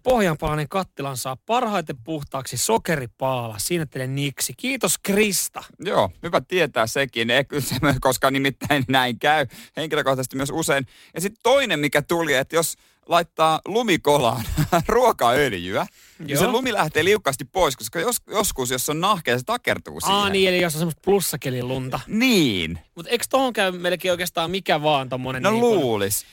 Pohjanpalainen 0.04 0.70
kattilan 0.70 1.18
saa 1.18 1.36
parhaiten 1.36 1.98
puhtaaksi 1.98 2.58
sokeripaala. 2.58 3.56
Siinä 3.58 3.86
teille 3.86 4.08
niksi. 4.08 4.54
Kiitos 4.58 4.98
Krista. 4.98 5.64
Joo, 5.80 6.12
hyvä 6.24 6.42
tietää 6.42 6.88
sekin, 6.88 7.30
ei 7.30 7.46
kyllä 7.46 7.64
se, 7.64 7.76
koska 8.02 8.32
nimittäin 8.32 8.84
näin 8.88 9.20
käy 9.20 9.48
henkilökohtaisesti 9.78 10.38
myös 10.38 10.52
usein. 10.54 10.86
Ja 11.14 11.22
sitten 11.22 11.44
toinen, 11.44 11.80
mikä 11.80 12.02
tuli, 12.02 12.34
että 12.34 12.56
jos 12.56 12.76
laittaa 13.10 13.62
lumikolaan 13.66 14.44
ruokaöljyä, 14.88 15.86
niin 16.20 16.38
se 16.38 16.48
lumi 16.48 16.74
lähtee 16.74 17.04
liukkaasti 17.04 17.46
pois, 17.46 17.78
koska 17.78 18.00
jos, 18.00 18.18
joskus, 18.28 18.72
jos 18.72 18.90
on 18.90 19.02
nahkea, 19.02 19.38
se 19.38 19.44
takertuu 19.46 20.02
siihen. 20.02 20.16
Aa 20.16 20.30
niin, 20.30 20.50
eli 20.50 20.62
jos 20.62 20.76
on 20.76 20.80
semmoista 20.80 21.02
plussakelin 21.06 21.68
lunta. 21.68 22.00
Niin. 22.08 22.80
Mutta 22.96 23.12
eikö 23.12 23.26
tohon 23.30 23.54
käy 23.54 23.72
melkein 23.72 24.12
oikeastaan 24.12 24.52
mikä 24.52 24.82
vaan 24.82 25.10
tommonen 25.10 25.44
No 25.44 25.52
niin 25.52 25.62
luulis. 25.62 26.26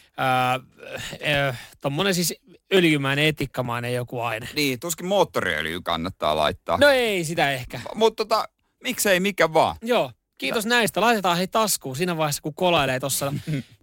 tommonen 1.80 2.14
siis 2.14 2.34
öljymäinen 2.74 3.24
etikkamainen 3.24 3.94
joku 3.94 4.20
aine. 4.20 4.48
Niin, 4.54 4.80
tuskin 4.80 5.06
moottoriöljyä 5.06 5.80
kannattaa 5.84 6.36
laittaa. 6.36 6.78
No 6.78 6.88
ei 6.88 7.24
sitä 7.24 7.52
ehkä. 7.52 7.80
Mutta 7.94 8.24
tota, 8.24 8.44
miksei 8.82 9.20
mikä 9.20 9.52
vaan. 9.52 9.76
Joo, 9.82 10.12
kiitos 10.38 10.66
näistä. 10.66 11.00
Laitetaan 11.00 11.36
hei 11.36 11.48
taskuun 11.48 11.96
siinä 11.96 12.16
vaiheessa, 12.16 12.42
kun 12.42 12.54
kolailee 12.54 13.00
tuossa 13.00 13.32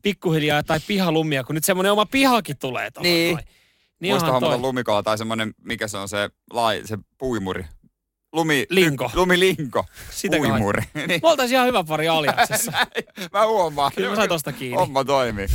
pikkuhiljaa 0.02 0.64
tai 0.64 0.80
pihalumia, 0.88 1.44
kun 1.44 1.56
nyt 1.56 1.64
semmoinen 1.64 1.92
oma 1.92 2.06
pihakin 2.06 2.58
tulee 2.58 2.92
tuohon. 2.92 3.04
Niin. 3.12 3.38
Niin 4.00 4.14
Muista 4.14 4.26
onhan 4.26 4.34
hommata 4.42 4.54
toi. 4.54 4.62
lumikola 4.62 5.04
tai 5.04 5.18
semmonen, 5.18 5.54
mikä 5.62 5.88
se 5.88 5.98
on 5.98 6.10
se, 6.10 6.30
lai, 6.54 6.82
se 6.86 6.98
puimuri. 7.18 7.66
Lumi, 8.34 8.66
Linko. 8.70 9.12
Lumilinko. 9.14 9.86
Sitä 10.10 10.38
Puimuri. 10.38 10.84
niin. 11.08 11.10
Me 11.24 11.30
oltaisiin 11.30 11.56
ihan 11.56 11.68
hyvä 11.68 11.84
pari 11.84 12.08
aliaksessa. 12.08 12.72
Mä 13.34 13.46
huomaan. 13.48 13.92
Kyllä 13.96 14.10
mä 14.10 14.16
sain 14.16 14.30
tosta 14.30 14.52
kiinni. 14.52 14.78
Homma 14.78 15.04
toimii. 15.06 15.48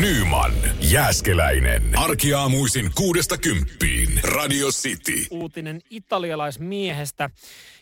Nyman, 0.00 0.52
Jääskeläinen. 0.80 1.82
Arkiaamuisin 1.98 2.90
kuudesta 2.94 3.38
kymppiin. 3.38 4.20
Radio 4.22 4.68
City. 4.68 5.26
Uutinen 5.30 5.80
italialaismiehestä, 5.90 7.30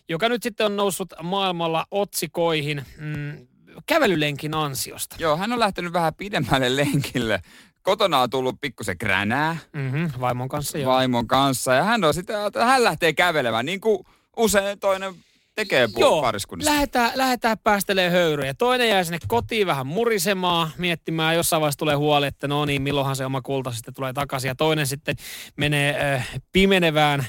joka 0.08 0.28
nyt 0.28 0.42
sitten 0.42 0.66
on 0.66 0.76
noussut 0.76 1.12
maailmalla 1.22 1.86
otsikoihin 1.90 2.84
mm, 2.98 3.46
kävelylenkin 3.86 4.54
ansiosta. 4.54 5.16
Joo, 5.18 5.36
hän 5.36 5.52
on 5.52 5.60
lähtenyt 5.60 5.92
vähän 5.92 6.14
pidemmälle 6.14 6.76
lenkille. 6.76 7.40
Kotona 7.82 8.20
on 8.20 8.30
tullut 8.30 8.56
pikkusen 8.60 8.98
kränää 8.98 9.56
Mm-hmm, 9.72 10.10
vaimon 10.20 10.48
kanssa 10.48 10.78
joo. 10.78 10.92
vaimon 10.92 11.26
kanssa 11.26 11.74
ja 11.74 11.84
hän 11.84 12.04
on 12.04 12.14
sitten, 12.14 12.36
hän 12.64 12.84
lähtee 12.84 13.12
kävelemään 13.12 13.66
niin 13.66 13.80
kuin 13.80 14.04
usein 14.36 14.78
toinen 14.80 15.14
tekee 15.54 15.88
Joo, 15.96 16.22
pariskunnassa. 16.22 16.72
lähdetään, 16.72 17.12
lähdetään 17.14 17.58
päästelee 17.58 18.10
höyryjä. 18.10 18.54
Toinen 18.54 18.88
jää 18.88 19.04
sinne 19.04 19.18
kotiin 19.28 19.66
vähän 19.66 19.86
murisemaan, 19.86 20.70
miettimään. 20.78 21.34
Jossain 21.36 21.60
vaiheessa 21.60 21.78
tulee 21.78 21.94
huoli, 21.94 22.26
että 22.26 22.48
no 22.48 22.64
niin, 22.64 22.82
milloinhan 22.82 23.16
se 23.16 23.26
oma 23.26 23.42
kulta 23.42 23.72
sitten 23.72 23.94
tulee 23.94 24.12
takaisin. 24.12 24.48
Ja 24.48 24.54
toinen 24.54 24.86
sitten 24.86 25.16
menee 25.56 26.14
äh, 26.14 26.28
pimenevään 26.52 27.26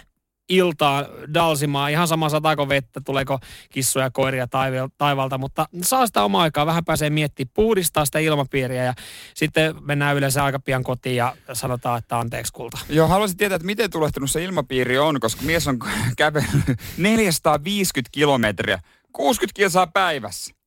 iltaan 0.50 1.06
dalsimaan. 1.34 1.92
Ihan 1.92 2.08
sama 2.08 2.30
sataako 2.30 2.70
vettä, 2.70 3.02
tuleeko 3.06 3.40
kissoja 3.70 4.06
ja 4.06 4.12
koiria 4.12 4.46
taival- 4.46 4.90
taivalta, 4.98 5.38
mutta 5.38 5.66
saa 5.82 6.08
sitä 6.08 6.24
omaa 6.24 6.42
aikaa. 6.42 6.66
Vähän 6.66 6.86
pääsee 6.86 7.10
miettimään, 7.10 7.52
puhdistaa 7.54 8.06
sitä 8.06 8.20
ilmapiiriä 8.20 8.84
ja 8.84 8.94
sitten 9.34 9.76
mennään 9.82 10.16
yleensä 10.16 10.44
aika 10.44 10.60
pian 10.60 10.84
kotiin 10.84 11.16
ja 11.16 11.36
sanotaan, 11.54 12.00
että 12.00 12.20
anteeksi 12.20 12.54
kulta. 12.54 12.78
Joo, 12.90 13.08
haluaisin 13.08 13.38
tietää, 13.38 13.56
että 13.56 13.66
miten 13.66 13.92
tulehtunut 13.92 14.32
se 14.32 14.44
ilmapiiri 14.44 14.98
on, 14.98 15.20
koska 15.20 15.42
mies 15.42 15.68
on 15.68 15.80
kävellyt 16.18 16.80
450 16.98 18.10
kilometriä, 18.12 18.80
60 19.14 19.56
kilsaa 19.56 19.88
päivässä. 19.88 20.64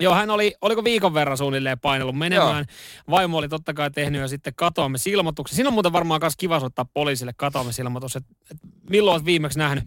Joo, 0.00 0.14
hän 0.14 0.30
oli, 0.30 0.54
oliko 0.60 0.84
viikon 0.84 1.14
verran 1.14 1.38
suunnilleen 1.38 1.80
painellut 1.80 2.18
menemään. 2.18 2.64
Vaimo 3.10 3.38
oli 3.38 3.48
totta 3.48 3.74
kai 3.74 3.90
tehnyt 3.90 4.20
jo 4.20 4.28
sitten 4.28 4.54
katoamisilmoituksen. 4.54 5.56
Siinä 5.56 5.68
on 5.68 5.74
muuten 5.74 5.92
varmaan 5.92 6.20
myös 6.22 6.36
kiva 6.36 6.60
soittaa 6.60 6.84
poliisille 6.94 7.32
katoamisilmoitus, 7.36 8.16
että, 8.16 8.34
että 8.50 8.68
milloin 8.90 9.14
olet 9.14 9.24
viimeksi 9.24 9.58
nähnyt. 9.58 9.84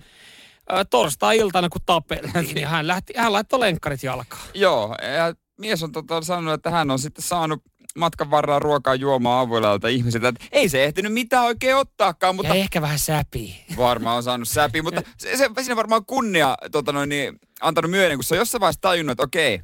Ö, 0.71 0.85
torstai-iltana, 0.85 1.69
kun 1.69 1.81
tapeltiin, 1.85 2.55
niin 2.55 2.67
hän, 2.67 2.87
lähti, 2.87 3.13
hän 3.17 3.33
laittoi 3.33 3.59
lenkkarit 3.59 4.03
jalkaan. 4.03 4.41
Joo, 4.53 4.95
ja 5.17 5.33
mies 5.57 5.83
on 5.83 5.91
tota 5.91 6.21
sanonut, 6.21 6.53
että 6.53 6.69
hän 6.69 6.91
on 6.91 6.99
sitten 6.99 7.23
saanut 7.23 7.63
matkan 7.97 8.31
varrella 8.31 8.59
ruokaa 8.59 8.95
juomaa 8.95 9.39
avoilalta 9.39 9.87
ihmisiltä. 9.87 10.27
Että 10.27 10.45
ei 10.51 10.69
se 10.69 10.83
ehtinyt 10.83 11.13
mitään 11.13 11.45
oikein 11.45 11.75
ottaakaan, 11.75 12.35
mutta 12.35 12.55
Ja 12.55 12.61
ehkä 12.61 12.81
vähän 12.81 12.99
säpii. 12.99 13.65
varmaan 13.77 14.17
on 14.17 14.23
saanut 14.23 14.47
säpi. 14.47 14.81
Mutta 14.81 15.01
se, 15.17 15.37
se, 15.37 15.49
siinä 15.61 15.75
varmaan 15.75 16.05
kunnia 16.05 16.57
tota 16.71 16.91
noin, 16.91 17.09
niin, 17.09 17.39
antanut 17.61 17.91
myöden, 17.91 18.17
kun 18.17 18.23
se 18.23 18.33
on 18.33 18.39
jossain 18.39 18.59
vaiheessa 18.59 18.81
tajunnut, 18.81 19.11
että 19.11 19.23
okei, 19.23 19.61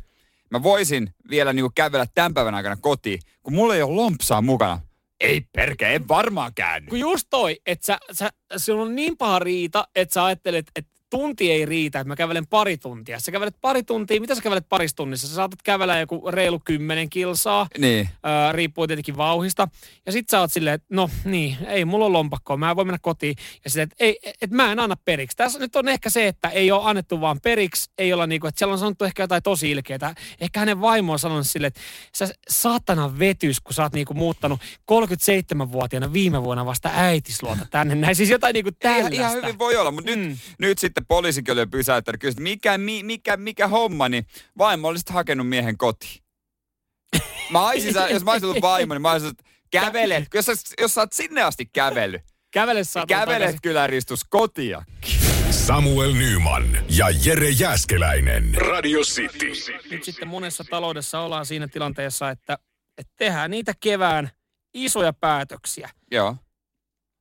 mä 0.51 0.63
voisin 0.63 1.09
vielä 1.29 1.53
niin 1.53 1.73
kävellä 1.75 2.05
tämän 2.15 2.33
päivän 2.33 2.55
aikana 2.55 2.75
kotiin, 2.81 3.19
kun 3.43 3.53
mulla 3.53 3.75
ei 3.75 3.81
ole 3.81 3.95
lompsaa 3.95 4.41
mukana. 4.41 4.81
Ei 5.19 5.41
perkele, 5.55 5.95
en 5.95 6.07
varmaan 6.07 6.53
käänny. 6.53 6.89
Kun 6.89 6.99
just 6.99 7.27
toi, 7.29 7.57
että 7.65 7.85
sä, 7.85 7.99
sä, 8.11 8.29
sinulla 8.57 8.85
on 8.85 8.95
niin 8.95 9.17
paha 9.17 9.39
riita, 9.39 9.87
että 9.95 10.13
sä 10.13 10.25
ajattelet, 10.25 10.65
että 10.75 10.91
tunti 11.09 11.51
ei 11.51 11.65
riitä, 11.65 11.99
että 11.99 12.07
mä 12.07 12.15
kävelen 12.15 12.47
pari 12.47 12.77
tuntia. 12.77 13.19
Sä 13.19 13.31
kävelet 13.31 13.55
pari 13.61 13.83
tuntia, 13.83 14.21
mitä 14.21 14.35
sä 14.35 14.41
kävelet 14.41 14.65
parissa 14.69 14.95
tunnissa? 14.95 15.27
Sä 15.27 15.35
saatat 15.35 15.61
kävellä 15.63 15.99
joku 15.99 16.31
reilu 16.31 16.59
kymmenen 16.65 17.09
kilsaa, 17.09 17.67
Niin. 17.77 18.09
Öö, 18.25 18.51
riippuu 18.51 18.87
tietenkin 18.87 19.17
vauhista. 19.17 19.67
Ja 20.05 20.11
sit 20.11 20.29
sä 20.29 20.39
oot 20.39 20.51
silleen, 20.51 20.73
että 20.75 20.87
no 20.91 21.09
niin, 21.25 21.57
ei 21.67 21.85
mulla 21.85 22.05
on 22.05 22.13
lompakkoa, 22.13 22.57
mä 22.57 22.69
en 22.69 22.75
voi 22.75 22.85
mennä 22.85 22.99
kotiin. 23.01 23.35
Ja 23.63 23.69
sitten, 23.69 23.83
että 23.83 23.95
ei, 23.99 24.19
et 24.41 24.51
mä 24.51 24.71
en 24.71 24.79
anna 24.79 24.95
periksi. 25.05 25.37
Tässä 25.37 25.59
nyt 25.59 25.75
on 25.75 25.87
ehkä 25.87 26.09
se, 26.09 26.27
että 26.27 26.49
ei 26.49 26.71
ole 26.71 26.81
annettu 26.85 27.21
vaan 27.21 27.39
periksi, 27.43 27.91
ei 27.97 28.13
olla 28.13 28.27
niinku, 28.27 28.47
että 28.47 28.59
siellä 28.59 28.73
on 28.73 28.79
sanottu 28.79 29.05
ehkä 29.05 29.23
jotain 29.23 29.43
tosi 29.43 29.71
ilkeää. 29.71 30.15
Ehkä 30.41 30.59
hänen 30.59 30.81
vaimo 30.81 31.13
on 31.13 31.19
sanonut 31.19 31.47
silleen, 31.47 31.67
että 31.67 31.81
sä 32.15 32.27
saatana 32.49 33.19
vetys, 33.19 33.59
kun 33.61 33.73
sä 33.73 33.83
oot 33.83 33.93
niinku 33.93 34.13
muuttanut 34.13 34.59
37-vuotiaana 34.91 36.13
viime 36.13 36.43
vuonna 36.43 36.65
vasta 36.65 36.89
äitisluota 36.93 37.65
tänne. 37.71 37.95
Näin 37.95 38.15
siis 38.15 38.29
jotain 38.29 38.53
niinku 38.53 38.71
Ihan, 38.83 38.95
tällaista. 38.95 39.15
ihan 39.21 39.35
hyvin 39.35 39.59
voi 39.59 39.75
olla, 39.75 39.91
mutta 39.91 40.11
mm. 40.11 40.17
nyt, 40.21 40.37
nyt 40.59 40.79
sitten 40.97 41.07
poliisikin 41.07 41.53
oli 41.53 41.65
pysäyttänyt. 41.65 42.21
Kyllä, 42.21 42.33
mikä, 42.39 42.77
mi, 42.77 43.03
mikä, 43.03 43.37
mikä 43.37 43.67
homma, 43.67 44.09
niin 44.09 44.25
vaimo 44.57 44.87
oli 44.87 44.97
sitten 44.97 45.13
hakenut 45.13 45.49
miehen 45.49 45.77
kotiin. 45.77 46.23
Mä 47.49 47.67
olisin, 47.67 47.93
sä- 47.93 48.09
jos 48.09 48.23
mä 48.23 48.31
olisin 48.31 48.49
ollut 48.49 48.61
vaimo, 48.61 48.93
niin 48.93 49.01
mä 49.01 49.11
olisin, 49.11 49.29
että 49.29 49.43
kävelet. 49.71 50.27
Jos 50.33 50.45
sä, 50.45 50.53
jos 50.81 50.93
sä 50.93 51.01
oot 51.01 51.13
sinne 51.13 51.41
asti 51.41 51.65
kävellyt, 51.65 52.21
Kävele 52.51 52.81
niin 52.95 53.07
kävelet 53.07 53.55
kyllä 53.61 53.87
ristus 53.87 54.23
kotia. 54.23 54.83
Samuel 55.51 56.13
Nyman 56.13 56.79
ja 56.89 57.05
Jere 57.25 57.49
Jäskeläinen. 57.49 58.55
Radio 58.55 58.99
City. 58.99 59.51
nyt 59.91 60.03
sitten 60.03 60.27
monessa 60.27 60.63
taloudessa 60.63 61.19
ollaan 61.19 61.45
siinä 61.45 61.67
tilanteessa, 61.67 62.29
että, 62.29 62.57
että 62.97 63.13
tehdään 63.17 63.51
niitä 63.51 63.73
kevään 63.79 64.29
isoja 64.73 65.13
päätöksiä. 65.13 65.89
Joo, 66.11 66.35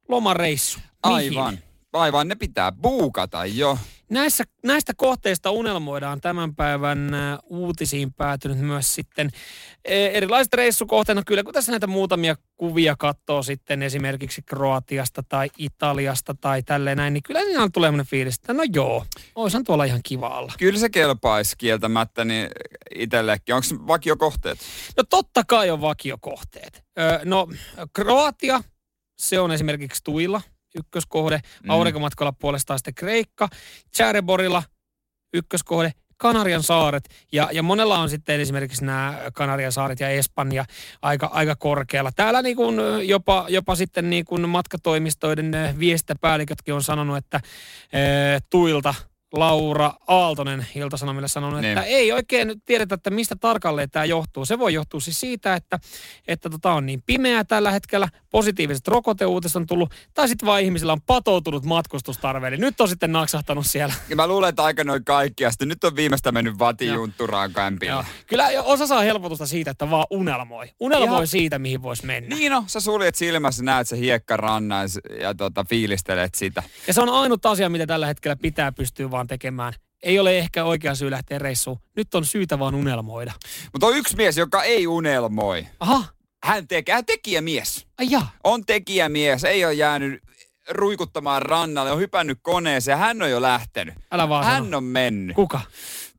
Lomareissu. 0.08 0.78
Mihin? 1.06 1.38
aivan. 1.38 1.58
Aivan, 1.96 2.28
ne 2.28 2.34
pitää 2.34 2.72
buukata 2.72 3.46
jo. 3.46 3.78
Näissä, 4.10 4.44
näistä 4.64 4.92
kohteista 4.96 5.50
unelmoidaan 5.50 6.20
tämän 6.20 6.54
päivän 6.54 7.14
ä, 7.14 7.38
uutisiin 7.44 8.12
päätynyt 8.12 8.58
myös 8.58 8.94
sitten 8.94 9.30
e, 9.84 10.06
erilaiset 10.06 10.54
reissukohteet. 10.54 11.16
No 11.16 11.22
kyllä, 11.26 11.42
kun 11.42 11.54
tässä 11.54 11.72
näitä 11.72 11.86
muutamia 11.86 12.36
kuvia 12.56 12.96
katsoo 12.98 13.42
sitten 13.42 13.82
esimerkiksi 13.82 14.42
Kroatiasta 14.42 15.22
tai 15.28 15.50
Italiasta 15.58 16.34
tai 16.40 16.62
tälleen 16.62 16.96
näin, 16.96 17.14
niin 17.14 17.22
kyllä 17.22 17.40
siinä 17.40 17.62
on 17.62 17.72
tulee 17.72 17.86
sellainen 17.86 18.06
fiilis, 18.06 18.34
että 18.34 18.52
no 18.52 18.62
joo, 18.72 19.06
oishan 19.34 19.64
tuolla 19.64 19.84
ihan 19.84 20.00
kiva 20.02 20.38
olla. 20.38 20.52
Kyllä 20.58 20.78
se 20.78 20.88
kelpaisi 20.88 21.56
kieltämättä 21.58 22.24
niin 22.24 22.48
itsellekin. 22.94 23.54
Onko 23.54 23.66
vakiokohteet? 23.86 24.58
No 24.96 25.02
totta 25.10 25.44
kai 25.44 25.70
on 25.70 25.80
vakiokohteet. 25.80 26.84
Öö, 26.98 27.20
no 27.24 27.48
Kroatia, 27.92 28.60
se 29.18 29.40
on 29.40 29.52
esimerkiksi 29.52 30.04
Tuilla 30.04 30.40
ykköskohde. 30.78 31.40
Mm. 31.62 31.70
Aurinkomatkalla 31.70 32.32
puolestaan 32.32 32.78
sitten 32.78 32.94
Kreikka. 32.94 33.48
Tjäreborilla 33.96 34.62
ykköskohde. 35.34 35.92
Kanarian 36.16 36.62
saaret. 36.62 37.08
Ja, 37.32 37.48
ja 37.52 37.62
monella 37.62 37.98
on 37.98 38.10
sitten 38.10 38.40
esimerkiksi 38.40 38.84
nämä 38.84 39.18
Kanarian 39.34 39.72
saaret 39.72 40.00
ja 40.00 40.08
Espanja 40.08 40.64
aika, 41.02 41.26
aika 41.26 41.56
korkealla. 41.56 42.12
Täällä 42.16 42.42
niin 42.42 42.56
kuin 42.56 42.76
jopa, 43.08 43.46
jopa 43.48 43.74
sitten 43.74 44.10
niin 44.10 44.24
kuin 44.24 44.48
matkatoimistoiden 44.48 45.52
viestintäpäällikötkin 45.78 46.74
on 46.74 46.82
sanonut, 46.82 47.16
että 47.16 47.40
e, 47.92 48.00
tuilta 48.50 48.94
Laura 49.36 49.92
Aaltonen 50.06 50.66
Ilta-Sanomille 50.74 51.28
sanonut, 51.28 51.60
Niin. 51.60 51.78
että 51.78 51.82
ei 51.88 52.12
oikein 52.12 52.48
nyt 52.48 52.58
tiedetä, 52.64 52.94
että 52.94 53.10
mistä 53.10 53.36
tarkalleen 53.36 53.90
tämä 53.90 54.04
johtuu. 54.04 54.44
Se 54.44 54.58
voi 54.58 54.74
johtua 54.74 55.00
siis 55.00 55.20
siitä, 55.20 55.54
että, 55.54 55.78
että 56.28 56.50
tota 56.50 56.72
on 56.72 56.86
niin 56.86 57.02
pimeää 57.06 57.44
tällä 57.44 57.70
hetkellä, 57.70 58.08
positiiviset 58.30 58.88
rokoteuutiset 58.88 59.56
on 59.56 59.66
tullut, 59.66 59.94
tai 60.14 60.28
sitten 60.28 60.46
vaan 60.46 60.62
ihmisillä 60.62 60.92
on 60.92 61.00
patoutunut 61.02 61.64
matkustustarve. 61.64 62.48
Eli 62.48 62.56
nyt 62.56 62.80
on 62.80 62.88
sitten 62.88 63.12
naksahtanut 63.12 63.66
siellä. 63.66 63.94
Ja 64.08 64.16
mä 64.16 64.26
luulen, 64.26 64.48
että 64.48 64.64
aika 64.64 64.84
noin 64.84 65.04
kaikki. 65.04 65.44
Ja 65.44 65.50
sitten 65.50 65.68
nyt 65.68 65.84
on 65.84 65.96
viimeistä 65.96 66.32
mennyt 66.32 66.58
vatijuntturaan 66.58 67.52
kämpillä. 67.52 68.04
Kyllä 68.26 68.48
osa 68.64 68.86
saa 68.86 69.00
helpotusta 69.02 69.46
siitä, 69.46 69.70
että 69.70 69.90
vaan 69.90 70.06
unelmoi. 70.10 70.66
Unelmoi 70.80 71.08
Ihan- 71.08 71.26
siitä, 71.26 71.58
mihin 71.58 71.82
voisi 71.82 72.06
mennä. 72.06 72.36
Niin 72.36 72.52
no, 72.52 72.64
sä 72.66 72.80
suljet 72.80 73.14
silmässä, 73.14 73.62
näet 73.62 73.88
se 73.88 73.98
hiekkarannan 73.98 74.88
ja, 75.10 75.16
ja 75.20 75.34
tota, 75.34 75.64
fiilistelet 75.68 76.34
sitä. 76.34 76.62
Ja 76.86 76.94
se 76.94 77.00
on 77.00 77.08
ainut 77.08 77.46
asia, 77.46 77.68
mitä 77.68 77.86
tällä 77.86 78.06
hetkellä 78.06 78.36
pitää 78.36 78.72
pystyä 78.72 79.10
vaan 79.10 79.25
tekemään. 79.26 79.72
Ei 80.02 80.18
ole 80.18 80.38
ehkä 80.38 80.64
oikea 80.64 80.94
syy 80.94 81.10
lähteä 81.10 81.38
reissuun. 81.38 81.78
Nyt 81.96 82.14
on 82.14 82.24
syytä 82.24 82.58
vaan 82.58 82.74
unelmoida. 82.74 83.32
Mutta 83.72 83.86
on 83.86 83.96
yksi 83.96 84.16
mies, 84.16 84.36
joka 84.36 84.62
ei 84.62 84.86
unelmoi. 84.86 85.66
Aha, 85.80 86.04
Hän, 86.44 86.68
tekee, 86.68 86.94
hän 86.94 87.06
tekijämies. 87.06 87.86
ai 87.98 88.06
jaa. 88.10 88.30
On 88.44 88.64
tekijämies, 88.66 89.44
ei 89.44 89.64
ole 89.64 89.74
jäänyt 89.74 90.22
ruikuttamaan 90.70 91.42
rannalle, 91.42 91.92
on 91.92 91.98
hypännyt 91.98 92.38
koneeseen, 92.42 92.98
hän 92.98 93.22
on 93.22 93.30
jo 93.30 93.42
lähtenyt. 93.42 93.94
Älä 94.12 94.28
vaan 94.28 94.44
sano. 94.44 94.54
Hän 94.54 94.74
on 94.74 94.84
mennyt. 94.84 95.36
Kuka? 95.36 95.60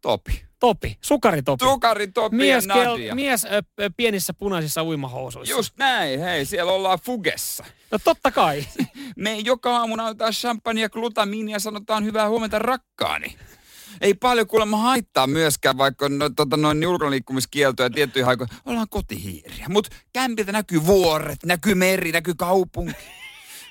Topi. 0.01 0.46
Topi, 0.59 0.97
sukari 1.01 1.43
Topi. 1.43 1.65
Sukari 1.65 2.07
Topi 2.07 2.35
mies, 2.35 2.65
ja 2.65 2.75
Nadia. 2.75 3.07
kel, 3.09 3.15
mies 3.15 3.45
ö, 3.45 3.61
ö, 3.81 3.89
pienissä 3.97 4.33
punaisissa 4.33 4.83
uimahousuissa. 4.83 5.53
Just 5.55 5.77
näin, 5.77 6.19
hei, 6.19 6.45
siellä 6.45 6.71
ollaan 6.71 6.99
Fugessa. 6.99 7.65
No 7.91 7.99
totta 8.03 8.31
kai. 8.31 8.65
Me 9.15 9.37
joka 9.37 9.77
aamu 9.77 9.95
nautetaan 9.95 10.33
champagne 10.33 10.81
ja 10.81 10.89
glutamiinia 10.89 11.55
ja 11.55 11.59
sanotaan 11.59 12.05
hyvää 12.05 12.29
huomenta 12.29 12.59
rakkaani. 12.59 13.35
Ei 14.01 14.13
paljon 14.13 14.47
kuulemma 14.47 14.77
haittaa 14.77 15.27
myöskään, 15.27 15.77
vaikka 15.77 16.09
no, 16.09 16.29
tota, 16.29 16.57
noin 16.57 16.87
ulkonaliikkumiskieltoja 16.87 17.85
ja 17.85 17.89
tiettyihin 17.89 18.29
aikoihin. 18.29 18.57
Ollaan 18.65 18.89
kotihiiriä. 18.89 19.65
Mutta 19.69 19.95
kämpiltä 20.13 20.51
näkyy 20.51 20.85
vuoret, 20.85 21.39
näkyy 21.45 21.75
meri, 21.75 22.11
näkyy 22.11 22.33
kaupunki. 22.37 22.95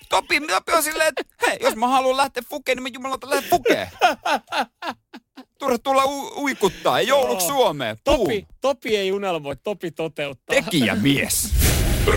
Topi, 0.09 0.41
Topi 0.41 0.73
on 0.73 0.83
silleen, 0.83 1.09
että 1.09 1.47
hei, 1.47 1.59
jos 1.61 1.77
mä 1.77 1.89
haluan 1.89 2.17
lähteä 2.17 2.43
fukeen, 2.51 2.77
niin 2.77 2.83
mä 2.83 2.89
jumalauta 2.93 3.31
lähden 3.31 3.51
fukeen. 3.51 3.89
Turha 5.59 5.79
tulla 5.79 6.05
u- 6.05 6.43
uikuttaa, 6.43 6.99
ei 6.99 7.07
jouluksi. 7.07 7.47
Suomeen. 7.47 7.97
Topi, 8.05 8.47
Topi 8.61 8.97
ei 8.97 9.13
unelmoi, 9.13 9.57
Topi 9.57 9.91
toteuttaa. 9.91 10.57
Tekijämies. 10.57 11.53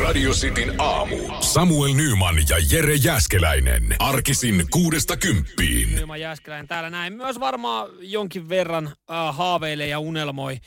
Radio 0.04 0.32
Cityn 0.32 0.82
aamu. 0.82 1.15
Samuel 1.41 1.93
Nyman 1.93 2.36
ja 2.49 2.58
Jere 2.71 2.95
Jäskeläinen. 2.95 3.95
Arkisin 3.99 4.65
kuudesta 4.71 5.17
kymppiin. 5.17 5.95
Nyma 5.95 6.17
Jääskeläinen 6.17 6.67
täällä 6.67 6.89
näin. 6.89 7.13
Myös 7.13 7.39
varmaan 7.39 7.89
jonkin 7.99 8.49
verran 8.49 8.88
äh, 8.88 9.36
haaveilee 9.38 9.88
ja 9.88 9.99
unelmoi 9.99 10.58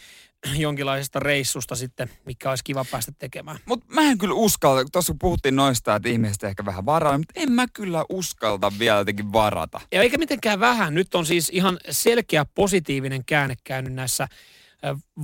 jonkinlaisesta 0.56 1.20
reissusta 1.20 1.74
sitten, 1.74 2.10
mikä 2.26 2.50
olisi 2.50 2.64
kiva 2.64 2.84
päästä 2.90 3.12
tekemään. 3.18 3.58
Mutta 3.66 3.86
mä 3.88 4.00
en 4.00 4.18
kyllä 4.18 4.34
uskalta, 4.34 4.84
tuossa 4.92 5.12
kun 5.12 5.18
puhuttiin 5.18 5.56
noista, 5.56 5.94
että 5.94 6.08
ihmiset 6.08 6.44
ehkä 6.44 6.64
vähän 6.64 6.86
varaa, 6.86 7.18
mutta 7.18 7.32
en 7.36 7.52
mä 7.52 7.66
kyllä 7.72 8.04
uskalta 8.08 8.72
vielä 8.78 8.98
jotenkin 8.98 9.32
varata. 9.32 9.80
Ja 9.92 10.02
eikä 10.02 10.18
mitenkään 10.18 10.60
vähän. 10.60 10.94
Nyt 10.94 11.14
on 11.14 11.26
siis 11.26 11.48
ihan 11.48 11.78
selkeä 11.90 12.44
positiivinen 12.44 13.24
käänne 13.24 13.54
käynyt 13.64 13.92
näissä 13.92 14.28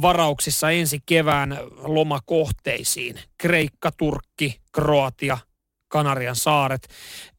varauksissa 0.02 0.70
ensi 0.70 1.00
kevään 1.07 1.59
lomakohteisiin. 1.76 3.20
Kreikka, 3.38 3.90
Turkki, 3.92 4.61
Kroatia, 4.72 5.38
Kanarian 5.88 6.37
saaret. 6.37 6.88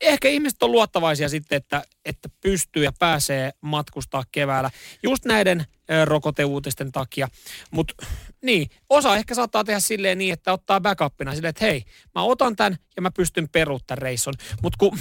Ehkä 0.01 0.27
ihmiset 0.27 0.63
on 0.63 0.71
luottavaisia 0.71 1.29
sitten, 1.29 1.55
että, 1.57 1.83
että 2.05 2.29
pystyy 2.41 2.83
ja 2.83 2.91
pääsee 2.99 3.51
matkustaa 3.61 4.23
keväällä 4.31 4.69
just 5.03 5.25
näiden 5.25 5.65
rokoteuutisten 6.05 6.91
takia. 6.91 7.27
Mutta 7.71 7.93
niin, 8.41 8.69
osa 8.89 9.15
ehkä 9.15 9.35
saattaa 9.35 9.63
tehdä 9.63 9.79
silleen 9.79 10.17
niin, 10.17 10.33
että 10.33 10.53
ottaa 10.53 10.81
backupina 10.81 11.35
silleen, 11.35 11.49
että 11.49 11.65
hei, 11.65 11.83
mä 12.15 12.23
otan 12.23 12.55
tämän 12.55 12.77
ja 12.95 13.01
mä 13.01 13.11
pystyn 13.11 13.49
peruuttaa 13.49 13.95
reissun. 13.95 14.33
Mutta 14.63 14.77
kun, 14.79 14.97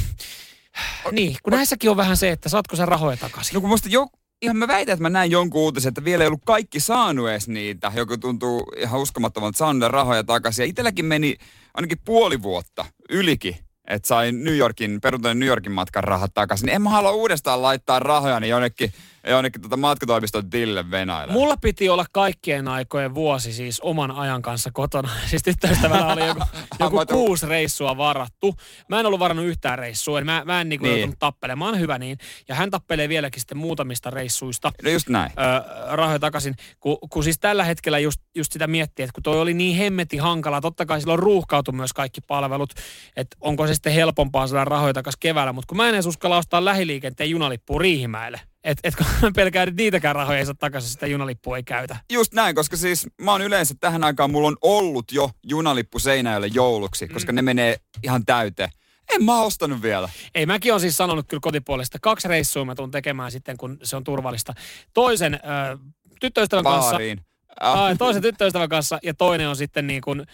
niin, 1.12 1.36
kun 1.42 1.52
näissäkin 1.52 1.90
on 1.90 1.96
vähän 1.96 2.16
se, 2.16 2.30
että 2.30 2.48
saatko 2.48 2.76
sä 2.76 2.86
rahoja 2.86 3.16
takaisin. 3.16 3.54
No 3.54 3.60
kun 3.60 3.70
musta 3.70 3.88
jo, 3.88 4.06
ihan 4.42 4.56
mä 4.56 4.68
väitän, 4.68 4.92
että 4.92 5.02
mä 5.02 5.10
näin 5.10 5.30
jonkun 5.30 5.62
uutisen, 5.62 5.88
että 5.88 6.04
vielä 6.04 6.24
ei 6.24 6.28
ollut 6.28 6.42
kaikki 6.44 6.80
saanut 6.80 7.28
edes 7.28 7.48
niitä. 7.48 7.92
Joku 7.94 8.16
tuntuu 8.16 8.72
ihan 8.76 9.00
uskomattomalta 9.00 9.58
saanut 9.58 9.90
rahoja 9.90 10.24
takaisin. 10.24 10.62
Ja 10.62 10.66
itselläkin 10.68 11.04
meni 11.04 11.36
ainakin 11.74 11.98
puoli 12.04 12.42
vuotta 12.42 12.84
ylikin, 13.10 13.56
että 13.88 14.08
sain 14.08 14.44
New 14.44 14.56
Yorkin, 14.56 15.00
peruutan 15.00 15.38
New 15.38 15.48
Yorkin 15.48 15.72
matkan 15.72 16.04
rahat 16.04 16.34
takaisin. 16.34 16.68
En 16.68 16.82
mä 16.82 16.90
halua 16.90 17.10
uudestaan 17.10 17.62
laittaa 17.62 17.98
rahoja 17.98 18.40
niin 18.40 18.50
jonnekin, 18.50 18.92
jonnekin 19.30 19.62
tota 19.62 19.76
matkatoimiston 19.76 20.50
tille 20.50 20.90
Venäjälle. 20.90 21.32
Mulla 21.32 21.56
piti 21.56 21.88
olla 21.88 22.04
kaikkien 22.12 22.68
aikojen 22.68 23.14
vuosi 23.14 23.52
siis 23.52 23.80
oman 23.80 24.10
ajan 24.10 24.42
kanssa 24.42 24.70
kotona. 24.72 25.08
Siis 25.30 25.42
tyttöystävällä 25.42 26.12
oli 26.12 26.26
joku, 26.26 26.40
joku 26.80 26.96
kuusi 27.12 27.46
reissua 27.46 27.96
varattu. 27.96 28.54
Mä 28.88 29.00
en 29.00 29.06
ollut 29.06 29.20
varannut 29.20 29.46
yhtään 29.46 29.78
reissua. 29.78 30.20
Mä, 30.20 30.42
mä 30.44 30.60
en 30.60 30.68
niinku 30.68 30.84
Niin. 30.86 30.96
joutunut 30.96 31.18
tappelemaan, 31.18 31.78
hyvä 31.80 31.98
niin. 31.98 32.18
Ja 32.48 32.54
hän 32.54 32.70
tappelee 32.70 33.08
vieläkin 33.08 33.40
sitten 33.40 33.58
muutamista 33.58 34.10
reissuista 34.10 34.72
No 34.84 34.90
just 34.90 35.08
näin. 35.08 35.30
ö, 35.30 35.96
rahoja 35.96 36.18
takaisin. 36.18 36.54
Kun, 36.80 36.98
kun 37.10 37.24
siis 37.24 37.38
tällä 37.38 37.64
hetkellä 37.64 37.98
just, 37.98 38.20
just 38.36 38.52
sitä 38.52 38.66
miettii, 38.66 39.02
että 39.02 39.14
kun 39.14 39.22
toi 39.22 39.40
oli 39.40 39.54
niin 39.54 39.76
hemmeti 39.76 40.16
hankala, 40.16 40.60
totta 40.60 40.86
kai 40.86 41.00
silloin 41.00 41.18
ruuhkautu 41.18 41.72
myös 41.72 41.92
kaikki 41.92 42.20
palvelut, 42.20 42.74
että 43.16 43.36
onko 43.40 43.66
se 43.66 43.74
sitten 43.74 43.92
helpompaa 43.92 44.46
saada 44.46 44.64
rahoja 44.64 44.94
takaisin 44.94 45.20
keväällä, 45.20 45.52
mutta 45.52 45.66
kun 45.68 45.76
mä 45.76 45.88
en 45.88 45.94
edes 45.94 46.06
uskalla 46.06 46.36
ostaa 46.38 46.64
lähiliikenteen 46.64 47.30
junalippua 47.30 47.78
Riihimäelle, 47.78 48.40
että 48.64 48.88
et, 48.88 48.96
kun 48.96 49.06
mä 49.22 49.30
pelkään, 49.36 49.68
että 49.68 49.82
niitäkään 49.82 50.14
rahoja 50.16 50.38
ei 50.38 50.46
saa 50.46 50.54
takaisin, 50.54 50.90
sitä 50.90 51.06
junalippua 51.06 51.56
ei 51.56 51.62
käytä. 51.62 51.96
Just 52.12 52.34
näin, 52.34 52.54
koska 52.54 52.76
siis 52.76 53.06
mä 53.22 53.32
oon 53.32 53.42
yleensä 53.42 53.74
tähän 53.80 54.04
aikaan, 54.04 54.30
mulla 54.30 54.48
on 54.48 54.56
ollut 54.62 55.12
jo 55.12 55.30
junalippu 55.46 55.98
Seinäjölle 55.98 56.46
jouluksi, 56.46 57.08
koska 57.08 57.32
ne 57.32 57.42
menee 57.42 57.76
ihan 58.02 58.24
täyteen. 58.24 58.70
En 59.14 59.24
mä 59.24 59.42
ostanut 59.42 59.82
vielä. 59.82 60.08
Ei, 60.34 60.46
mäkin 60.46 60.74
on 60.74 60.80
siis 60.80 60.96
sanonut 60.96 61.26
kyllä 61.28 61.40
kotipuolesta, 61.40 61.98
kaksi 62.02 62.28
reissua 62.28 62.64
mä 62.64 62.74
tuun 62.74 62.90
tekemään 62.90 63.30
sitten, 63.30 63.56
kun 63.56 63.78
se 63.82 63.96
on 63.96 64.04
turvallista. 64.04 64.54
Toisen 64.94 65.34
ö, 65.34 65.78
tyttöystävän 66.20 66.64
kanssa, 66.64 66.90
Baariin. 66.90 67.20
Aa, 67.60 67.96
toisen 67.96 68.22
tyttöystävän 68.22 68.68
kanssa 68.68 68.98
ja 69.02 69.14
toinen 69.14 69.48
on 69.48 69.56
sitten 69.56 69.86
niin 69.86 70.00
kuin, 70.00 70.20
ä, 70.20 70.26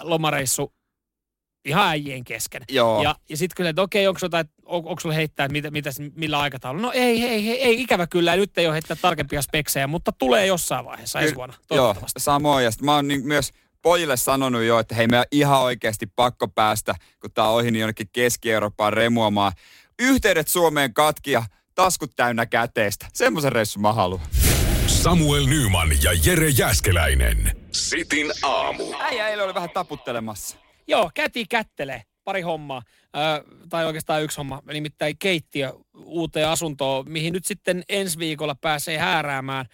lomareissu 0.00 0.72
ihan 1.64 1.88
äijien 1.88 2.24
kesken. 2.24 2.62
Joo. 2.70 3.02
Ja, 3.02 3.14
ja 3.28 3.36
sitten 3.36 3.56
kyllä, 3.56 3.70
että 3.70 3.82
okei, 3.82 4.08
onko 4.08 4.18
jotain, 4.22 4.46
on, 4.64 4.76
onko 4.76 5.00
sulla 5.00 5.14
heittää, 5.14 5.44
että 5.44 5.52
mitä, 5.52 5.70
mitäs, 5.70 5.96
millä 6.14 6.40
aikataululla? 6.40 6.86
No 6.86 6.92
ei, 6.92 7.24
ei, 7.24 7.50
ei, 7.50 7.62
ei, 7.62 7.82
ikävä 7.82 8.06
kyllä, 8.06 8.36
nyt 8.36 8.58
ei 8.58 8.66
ole 8.66 8.74
heittää 8.74 8.96
tarkempia 9.02 9.42
speksejä, 9.42 9.86
mutta 9.86 10.12
tulee 10.12 10.46
jossain 10.46 10.84
vaiheessa 10.84 11.20
ensi 11.20 11.34
vuonna, 11.34 11.54
Joo, 11.54 11.78
toivottavasti. 11.78 12.20
samoin. 12.20 12.64
Ja 12.64 12.70
sit 12.70 12.82
mä 12.82 12.94
oon 12.94 13.08
niin 13.08 13.26
myös 13.26 13.52
pojille 13.82 14.16
sanonut 14.16 14.62
jo, 14.62 14.78
että 14.78 14.94
hei, 14.94 15.06
me 15.06 15.24
ihan 15.32 15.60
oikeasti 15.60 16.06
pakko 16.06 16.48
päästä, 16.48 16.94
kun 17.20 17.30
tää 17.32 17.48
on 17.48 17.54
ohi, 17.54 17.70
niin 17.70 17.80
jonnekin 17.80 18.08
Keski-Eurooppaan 18.12 18.92
remuamaan. 18.92 19.52
Yhteydet 19.98 20.48
Suomeen 20.48 20.94
katki 20.94 21.32
ja 21.32 21.42
taskut 21.74 22.10
täynnä 22.16 22.46
käteistä. 22.46 23.06
Semmoisen 23.12 23.52
reissun 23.52 23.82
mä 23.82 23.92
haluan. 23.92 24.20
Samuel 24.86 25.46
Nyman 25.46 25.88
ja 26.02 26.10
Jere 26.24 26.48
Jäskeläinen. 26.48 27.56
Sitin 27.72 28.32
aamu. 28.42 28.84
Äijä 29.00 29.28
eilen 29.28 29.44
oli 29.44 29.54
vähän 29.54 29.70
taputtelemassa. 29.70 30.56
Joo, 30.88 31.10
käti 31.14 31.44
kättelee. 31.46 32.02
Pari 32.24 32.40
hommaa, 32.40 32.82
ö, 33.16 33.44
tai 33.68 33.86
oikeastaan 33.86 34.22
yksi 34.22 34.36
homma, 34.36 34.62
nimittäin 34.72 35.16
keittiö 35.18 35.72
uuteen 36.04 36.48
asuntoon, 36.48 37.10
mihin 37.10 37.32
nyt 37.32 37.44
sitten 37.44 37.82
ensi 37.88 38.18
viikolla 38.18 38.54
pääsee 38.54 38.98
hääräämään, 38.98 39.66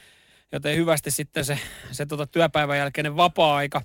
joten 0.52 0.76
hyvästi 0.76 1.10
sitten 1.10 1.44
se, 1.44 1.58
se 1.92 2.06
tota 2.06 2.26
työpäivän 2.26 2.78
jälkeinen 2.78 3.16
vapaa-aika. 3.16 3.82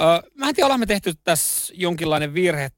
Ö, 0.00 0.30
mä 0.34 0.48
en 0.48 0.54
tiedä, 0.54 0.66
ollaan 0.66 0.80
me 0.80 0.86
tehty 0.86 1.12
tässä 1.24 1.74
jonkinlainen 1.76 2.34
virhe. 2.34 2.68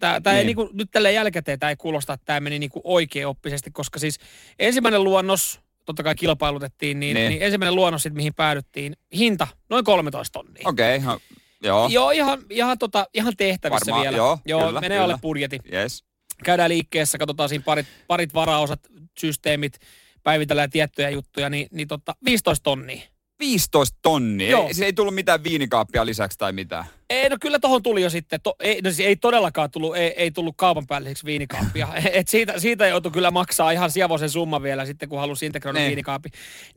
Tää, 0.00 0.20
tää 0.20 0.32
ei 0.32 0.38
Niin. 0.38 0.46
niinku, 0.46 0.70
nyt 0.72 0.88
tälle 0.90 1.12
jälkikäteen 1.12 1.58
tämä 1.58 1.70
ei 1.70 1.76
kuulosta, 1.76 2.12
että 2.12 2.24
tämä 2.24 2.40
meni 2.40 2.58
niinku 2.58 2.80
oikeaoppisesti, 2.84 3.70
koska 3.70 3.98
siis 3.98 4.18
ensimmäinen 4.58 5.04
luonnos, 5.04 5.60
totta 5.84 6.02
kai 6.02 6.14
kilpailutettiin, 6.14 7.00
niin, 7.00 7.14
Niin. 7.14 7.28
niin. 7.28 7.42
ensimmäinen 7.42 7.74
luonnos, 7.74 8.02
sit, 8.02 8.14
mihin 8.14 8.34
päädyttiin, 8.34 8.96
hinta 9.16 9.46
noin 9.70 9.84
13 9.84 10.32
tonnia. 10.32 10.62
Okei, 10.64 10.96
okay, 10.96 11.18
joo. 11.62 11.88
Joo, 11.88 12.10
ihan, 12.10 12.38
ihan, 12.50 12.78
tota, 12.78 13.06
ihan 13.14 13.32
tehtävissä 13.36 13.86
Varmaan, 13.86 14.02
vielä. 14.02 14.16
joo, 14.16 14.38
joo 14.44 14.66
kyllä, 14.66 14.80
menee 14.80 14.96
kyllä. 14.96 15.04
alle 15.04 15.18
budjetin. 15.22 15.60
Yes. 15.72 16.04
Käydään 16.44 16.70
liikkeessä, 16.70 17.18
katsotaan 17.18 17.48
siinä 17.48 17.64
parit, 17.64 17.86
parit 18.06 18.34
varaosat, 18.34 18.80
systeemit, 19.20 19.78
päivitellään 20.22 20.70
tiettyjä 20.70 21.10
juttuja, 21.10 21.50
niin, 21.50 21.68
niin 21.70 21.88
tota, 21.88 22.14
15 22.24 22.62
tonnia. 22.62 23.02
15 23.40 23.98
tonnia. 24.02 24.50
Joo. 24.50 24.66
Ei, 24.68 24.74
se 24.74 24.84
ei 24.84 24.92
tullut 24.92 25.14
mitään 25.14 25.44
viinikaappia 25.44 26.06
lisäksi 26.06 26.38
tai 26.38 26.52
mitään. 26.52 26.84
Ei, 27.10 27.28
no 27.28 27.36
kyllä 27.40 27.58
tohon 27.58 27.82
tuli 27.82 28.02
jo 28.02 28.10
sitten, 28.10 28.40
to, 28.42 28.54
ei, 28.60 28.80
no 28.82 28.90
siis 28.90 29.08
ei 29.08 29.16
todellakaan 29.16 29.70
tullut, 29.70 29.96
ei, 29.96 30.08
ei 30.16 30.30
tullut 30.30 30.54
kaupan 30.56 30.86
päälliseksi 30.86 31.24
viinikaappia. 31.24 31.88
Et 32.12 32.28
siitä, 32.28 32.58
siitä 32.58 32.86
joutui 32.86 33.12
kyllä 33.12 33.30
maksaa 33.30 33.70
ihan 33.70 33.90
sievoisen 33.90 34.30
summa 34.30 34.62
vielä 34.62 34.86
sitten, 34.86 35.08
kun 35.08 35.18
halusi 35.18 35.46
integroida 35.46 35.78
Niin. 35.78 35.86
viinikaapi. 35.88 36.28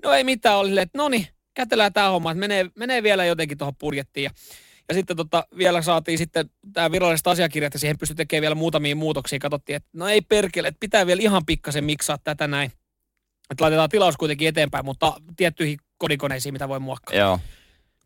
No 0.04 0.12
ei 0.14 0.24
mitään, 0.24 0.58
oli 0.58 0.80
että 0.80 0.98
no 0.98 1.10
niin, 1.10 1.28
kätellään 1.54 1.94
tämä 1.94 2.10
homma, 2.10 2.32
että 2.32 2.40
menee, 2.40 2.66
menee 2.76 3.04
vielä 3.04 3.26
jotenkin 3.26 3.58
tuohon 3.58 3.76
budjettiin. 3.76 4.24
Ja, 4.24 4.30
ja 4.92 4.96
sitten 4.96 5.18
tota, 5.18 5.48
vielä 5.58 5.82
saatiin 5.82 6.18
sitten 6.18 6.50
tämä 6.74 6.92
viralliset 6.92 7.28
asiakirjat 7.28 7.74
ja 7.74 7.80
siihen 7.80 7.98
pystyi 7.98 8.16
tekemään 8.16 8.42
vielä 8.42 8.56
muutamia 8.56 8.96
muutoksia. 8.96 9.40
Katsottiin, 9.40 9.76
että 9.76 9.90
no 9.94 10.08
ei 10.08 10.22
perkele, 10.22 10.68
että 10.68 10.80
pitää 10.80 11.06
vielä 11.08 11.22
ihan 11.22 11.46
pikkasen 11.46 11.84
miksaa 11.84 12.18
tätä 12.18 12.48
näin. 12.48 12.72
Että 13.50 13.64
laitetaan 13.64 13.90
tilaus 13.90 14.18
kuitenkin 14.18 14.48
eteenpäin, 14.48 14.86
mutta 14.86 15.14
tiettyihin 15.38 15.78
kodikoneisiin, 15.98 16.54
mitä 16.54 16.70
voi 16.70 16.80
muokkaa. 16.80 17.16
Joo. 17.16 17.40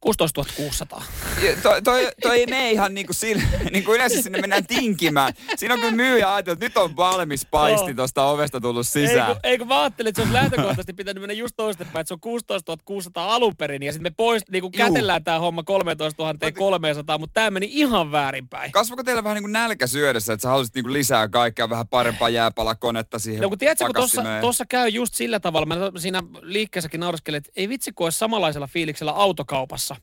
16 0.06 0.44
600. 0.56 1.04
Ja 1.44 1.56
Toi, 1.64 1.82
toi, 1.82 2.08
toi 2.22 2.40
ei 2.40 2.46
mene 2.46 2.72
ihan 2.72 2.94
niin 2.94 3.06
kuin, 3.06 3.16
sille, 3.16 3.44
niin 3.72 3.84
kuin 3.84 3.96
yleensä 3.96 4.22
sinne 4.22 4.42
mennään 4.42 4.66
tinkimään. 4.66 5.34
Siinä 5.56 5.74
on 5.74 5.80
kyllä 5.80 5.96
myyjä 5.96 6.34
ajatellut, 6.34 6.64
että 6.64 6.82
nyt 6.82 6.90
on 6.90 6.96
valmis 6.96 7.46
paisti 7.46 7.90
Joo. 7.90 7.96
tuosta 7.96 8.26
ovesta 8.26 8.62
tullut 8.62 8.88
sisään. 8.88 9.28
kun, 9.28 9.40
ei 9.44 9.58
kun 9.58 9.68
mä 9.68 9.82
ajattelin, 9.82 10.10
että 10.10 10.22
se 10.22 10.24
olisi 10.24 10.34
lähtökohtaisesti 10.34 10.94
pitänyt 10.94 11.22
mennä 11.22 11.34
just 11.34 11.56
toistepäin, 11.58 12.02
että 12.02 12.08
se 12.08 12.14
on 12.14 12.20
16 12.20 12.78
600 12.86 13.36
alun 13.36 13.56
perin 13.56 13.84
ja 13.84 13.92
sitten 13.92 14.12
me 14.12 14.16
pois, 14.18 14.44
niin 14.52 14.62
kuin 14.62 14.72
kätellään 14.72 15.24
tämä 15.24 15.40
homma 15.40 15.64
13 15.64 16.24
300, 16.58 17.18
mutta 17.18 17.34
tämä 17.34 17.52
meni 17.52 17.68
ihan 17.72 18.12
väärinpäin. 18.12 18.72
Kasvako 18.72 19.04
teillä 19.04 19.24
vähän 19.24 19.36
niin 19.36 19.44
kuin 19.44 19.54
nälkä 19.54 19.88
syödessä, 19.88 20.34
että 20.34 20.42
sä 20.42 20.50
haluaisit 20.50 20.76
niin 20.76 20.86
kuin 20.86 20.94
lisää 20.94 21.28
kaikkea, 21.28 21.70
vähän 21.70 21.88
parempaa 21.88 22.30
jääpalakonetta 22.30 23.20
siihen 23.20 23.42
No 23.42 23.50
kun 23.50 23.58
tiedätkö, 23.58 23.86
kun 23.86 23.96
tuossa, 23.96 24.16
pakastimeen? 24.16 24.42
tuossa 24.42 24.66
käy 24.70 24.90
just 24.90 25.14
sillä 25.14 25.40
tavalla, 25.40 25.66
mä 25.66 25.76
siinä 25.98 26.24
liikkeessäkin 26.42 27.00
naureskelin, 27.00 27.38
että 27.38 27.52
ei 27.56 27.70
vitsi, 27.70 27.92
kun 27.92 28.06
olisi 28.06 28.18
samanlaisella 28.20 28.68
fiiliksellä 28.68 29.12
autokaupassa. 29.12 29.95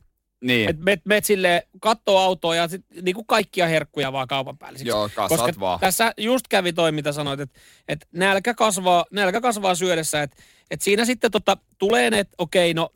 Niin. 0.43 0.69
Et 0.69 0.79
met, 0.79 1.01
met 1.05 1.25
silleen, 1.25 1.61
kattoo 1.81 2.17
autoa 2.17 2.55
ja 2.55 2.67
sit, 2.67 2.85
niin 3.01 3.15
kuin 3.15 3.27
kaikkia 3.27 3.67
herkkuja 3.67 4.11
vaan 4.11 4.27
kaupan 4.27 4.57
päälle. 4.57 4.79
Joo, 4.83 5.09
kasat 5.15 5.37
Koska 5.37 5.59
vaan. 5.59 5.79
tässä 5.79 6.13
just 6.17 6.47
kävi 6.47 6.73
toi, 6.73 6.91
mitä 6.91 7.11
sanoit, 7.11 7.39
että, 7.39 7.59
että 7.87 8.07
nälkä, 8.11 8.53
kasvaa, 8.53 9.05
nälkä 9.11 9.41
kasvaa 9.41 9.75
syödessä, 9.75 10.21
että, 10.21 10.37
että 10.71 10.83
siinä 10.83 11.05
sitten 11.05 11.31
tota, 11.31 11.57
tulee 11.77 12.09
ne, 12.09 12.19
että 12.19 12.35
okei, 12.37 12.73
no 12.73 12.89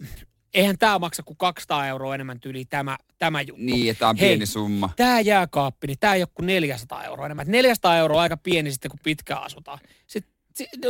eihän 0.53 0.77
tämä 0.77 0.99
maksa 0.99 1.23
kuin 1.23 1.37
200 1.37 1.87
euroa 1.87 2.15
enemmän 2.15 2.39
tyyli 2.39 2.65
tämä, 2.65 2.97
tämä 3.19 3.41
juttu. 3.41 3.63
Niin, 3.63 3.91
että 3.91 4.09
on 4.09 4.17
Hei, 4.17 4.29
pieni 4.29 4.45
summa. 4.45 4.89
Tämä 4.95 5.19
jääkaappi, 5.19 5.87
niin 5.87 5.99
tämä 5.99 6.13
ei 6.13 6.21
ole 6.21 6.29
kuin 6.33 6.47
400 6.47 7.03
euroa 7.03 7.25
enemmän. 7.25 7.43
Et 7.43 7.51
400 7.51 7.97
euroa 7.97 8.17
on 8.17 8.23
aika 8.23 8.37
pieni 8.37 8.71
sitten, 8.71 8.91
kun 8.91 8.99
pitkään 9.03 9.43
asutaan. 9.43 9.79
Sitten, 10.07 10.31
si- 10.31 10.36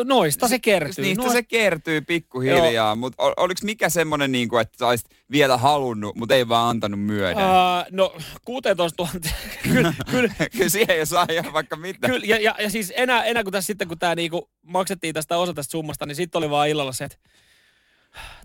noista 0.03 0.47
se 0.47 0.59
kertyy. 0.59 1.05
Niistä 1.05 1.23
Noista- 1.23 1.33
se 1.33 1.43
kertyy 1.43 2.01
pikkuhiljaa, 2.01 2.95
mutta 2.95 3.23
oliko 3.23 3.59
mikä 3.63 3.89
semmoinen, 3.89 4.31
niin 4.31 4.49
kuin, 4.49 4.61
että 4.61 4.87
olisit 4.87 5.09
vielä 5.31 5.57
halunnut, 5.57 6.15
mutta 6.15 6.35
ei 6.35 6.49
vaan 6.49 6.69
antanut 6.69 6.99
myöden? 6.99 7.37
Uh, 7.37 7.85
no 7.91 8.15
16 8.45 9.03
000, 9.03 9.13
kyllä, 9.73 9.93
kyllä, 10.11 10.33
Kyllä 10.51 10.69
siihen 10.69 10.95
ei 10.97 11.05
saa 11.05 11.27
ihan 11.31 11.53
vaikka 11.53 11.75
mitä. 11.75 12.07
kyllä 12.07 12.25
ja, 12.25 12.41
ja, 12.41 12.55
ja, 12.59 12.69
siis 12.69 12.93
enää, 12.95 13.23
enää 13.23 13.43
kun 13.43 13.51
tässä 13.53 13.67
sitten, 13.67 13.87
kun 13.87 13.99
tämä 13.99 14.15
niinku 14.15 14.49
maksettiin 14.63 15.13
tästä 15.13 15.37
osa 15.37 15.53
tästä 15.53 15.71
summasta, 15.71 16.05
niin 16.05 16.15
sitten 16.15 16.39
oli 16.39 16.49
vaan 16.49 16.69
illalla 16.69 16.91
se, 16.93 17.03
että 17.05 17.17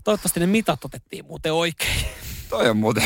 toivottavasti 0.03 0.39
ne 0.39 0.47
mitat 0.47 0.85
otettiin 0.85 1.25
muuten 1.25 1.53
oikein. 1.53 2.05
Toi 2.53 2.69
on 2.69 2.77
muuten 2.77 3.03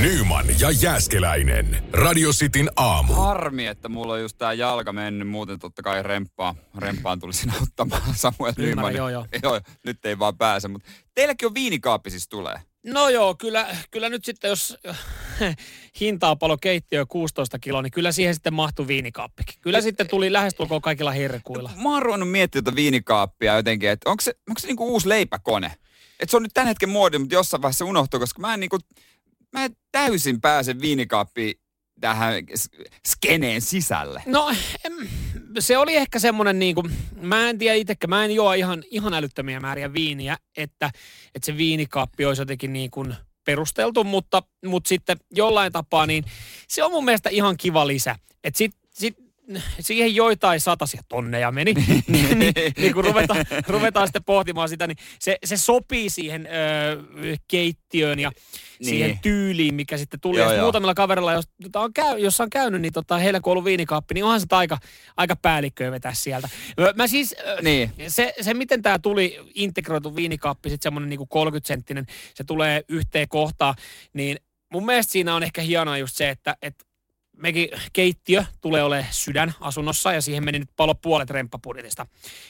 Nyman 0.00 0.46
ja 0.60 0.70
Jääskeläinen. 0.70 1.84
Radio 1.92 2.30
Cityn 2.30 2.70
aamu. 2.76 3.12
harmi, 3.12 3.66
että 3.66 3.88
mulla 3.88 4.12
on 4.12 4.20
just 4.20 4.38
tää 4.38 4.52
jalka 4.52 4.92
mennyt. 4.92 5.28
Muuten 5.28 5.58
totta 5.58 5.82
kai 5.82 6.02
remppaa, 6.02 6.54
remppaan 6.78 7.20
tulisin 7.20 7.52
auttamaan 7.60 8.02
Samuel 8.14 8.52
Nyman. 8.56 8.94
joo, 8.94 9.08
joo. 9.08 9.26
joo. 9.42 9.60
nyt 9.84 10.04
ei 10.06 10.18
vaan 10.18 10.36
pääse, 10.36 10.68
mutta 10.68 10.90
teilläkin 11.14 11.46
on 11.46 11.54
viinikaappi 11.54 12.10
siis 12.10 12.28
tulee. 12.28 12.60
No 12.86 13.08
joo, 13.08 13.34
kyllä, 13.34 13.76
kyllä 13.90 14.08
nyt 14.08 14.24
sitten 14.24 14.48
jos 14.48 14.78
hintaa 16.00 16.36
paljon 16.36 16.60
keittiö 16.60 17.06
16 17.06 17.58
kiloa, 17.58 17.82
niin 17.82 17.92
kyllä 17.92 18.12
siihen 18.12 18.34
sitten 18.34 18.54
mahtui 18.54 18.86
viinikaappikin. 18.86 19.54
Kyllä 19.60 19.80
sitten 19.80 20.08
tuli 20.08 20.32
lähestulkoon 20.32 20.82
kaikilla 20.82 21.10
herkuilla. 21.10 21.70
Mä 21.82 21.92
oon 21.92 22.02
ruvennut 22.02 22.30
miettimään 22.30 22.64
tuota 22.64 22.76
viinikaappia 22.76 23.56
jotenkin, 23.56 23.90
että 23.90 24.10
onko 24.10 24.20
se, 24.20 24.34
onko 24.48 24.58
se 24.58 24.66
niinku 24.66 24.92
uusi 24.92 25.08
leipäkone? 25.08 25.72
Että 26.24 26.30
se 26.30 26.36
on 26.36 26.42
nyt 26.42 26.54
tämän 26.54 26.68
hetken 26.68 26.88
muodi, 26.88 27.18
mutta 27.18 27.34
jossain 27.34 27.62
vaiheessa 27.62 27.84
unohtuu, 27.84 28.20
koska 28.20 28.40
mä 28.40 28.54
en 28.54 28.60
niinku, 28.60 28.78
mä 29.52 29.64
en 29.64 29.76
täysin 29.92 30.40
pääse 30.40 30.80
viinikaappiin 30.80 31.54
tähän 32.00 32.34
skeneen 33.08 33.60
sisälle. 33.60 34.22
No, 34.26 34.54
se 35.58 35.78
oli 35.78 35.96
ehkä 35.96 36.18
semmoinen 36.18 36.58
niin 36.58 36.74
kuin, 36.74 36.92
mä 37.20 37.48
en 37.48 37.58
tiedä 37.58 37.74
itsekään, 37.74 38.10
mä 38.10 38.24
en 38.24 38.34
juo 38.34 38.52
ihan, 38.52 38.82
ihan 38.90 39.14
älyttömiä 39.14 39.60
määriä 39.60 39.92
viiniä, 39.92 40.36
että, 40.56 40.90
että 41.34 41.46
se 41.46 41.56
viinikaappi 41.56 42.24
olisi 42.24 42.42
jotenkin 42.42 42.72
niin 42.72 42.90
kuin 42.90 43.14
perusteltu, 43.44 44.04
mutta, 44.04 44.42
mutta 44.66 44.88
sitten 44.88 45.16
jollain 45.30 45.72
tapaa, 45.72 46.06
niin 46.06 46.24
se 46.68 46.84
on 46.84 46.90
mun 46.90 47.04
mielestä 47.04 47.30
ihan 47.30 47.56
kiva 47.56 47.86
lisä. 47.86 48.16
Että 48.44 48.58
sit, 48.58 48.72
sit, 48.90 49.16
siihen 49.80 50.14
joitain 50.14 50.60
satasia 50.60 51.02
tonneja 51.08 51.52
meni, 51.52 51.74
niin, 52.08 52.38
niin, 52.38 52.54
niin 52.76 52.94
kun 52.94 53.04
ruvetaan, 53.04 53.44
ruvetaan 53.68 54.06
sitten 54.06 54.24
pohtimaan 54.24 54.68
sitä, 54.68 54.86
niin 54.86 54.96
se, 55.18 55.38
se 55.44 55.56
sopii 55.56 56.10
siihen 56.10 56.46
ö, 56.46 57.36
keittiöön 57.48 58.18
ja 58.18 58.30
niin. 58.78 58.88
siihen 58.88 59.18
tyyliin, 59.22 59.74
mikä 59.74 59.96
sitten 59.96 60.20
tuli. 60.20 60.38
Joo, 60.38 60.44
ja 60.44 60.50
sit 60.50 60.56
joo. 60.56 60.64
muutamilla 60.64 60.94
kaverilla, 60.94 61.32
jos, 61.32 61.48
jota 61.58 61.80
on 61.80 61.92
käy, 61.92 62.18
jos 62.18 62.40
on 62.40 62.50
käynyt, 62.50 62.80
niin 62.80 62.92
tota, 62.92 63.18
heillä 63.18 63.40
kun 63.40 63.50
on 63.50 63.52
ollut 63.52 63.64
viinikaappi, 63.64 64.14
niin 64.14 64.24
onhan 64.24 64.40
se 64.40 64.46
aika, 64.50 64.78
aika 65.16 65.36
päällikköä 65.36 65.90
vetää 65.90 66.14
sieltä. 66.14 66.48
Mä 66.96 67.06
siis, 67.06 67.34
Niin. 67.62 67.92
se, 68.08 68.34
se 68.40 68.54
miten 68.54 68.82
tämä 68.82 68.98
tuli 68.98 69.40
integroitu 69.54 70.16
viinikaappi, 70.16 70.70
sitten 70.70 70.86
semmoinen 70.86 71.08
niinku 71.08 71.28
30-senttinen, 71.34 72.06
se 72.34 72.44
tulee 72.44 72.84
yhteen 72.88 73.28
kohtaan, 73.28 73.74
niin 74.12 74.36
mun 74.72 74.86
mielestä 74.86 75.12
siinä 75.12 75.34
on 75.34 75.42
ehkä 75.42 75.62
hienoa 75.62 75.98
just 75.98 76.16
se, 76.16 76.28
että, 76.28 76.56
että 76.62 76.84
mekin 77.36 77.68
keittiö 77.92 78.44
tulee 78.60 78.82
olemaan 78.82 79.12
sydän 79.12 79.54
asunnossa 79.60 80.12
ja 80.12 80.20
siihen 80.22 80.44
meni 80.44 80.58
nyt 80.58 80.70
palo 80.76 80.94
puolet 80.94 81.30
remppapudjetista. 81.30 82.06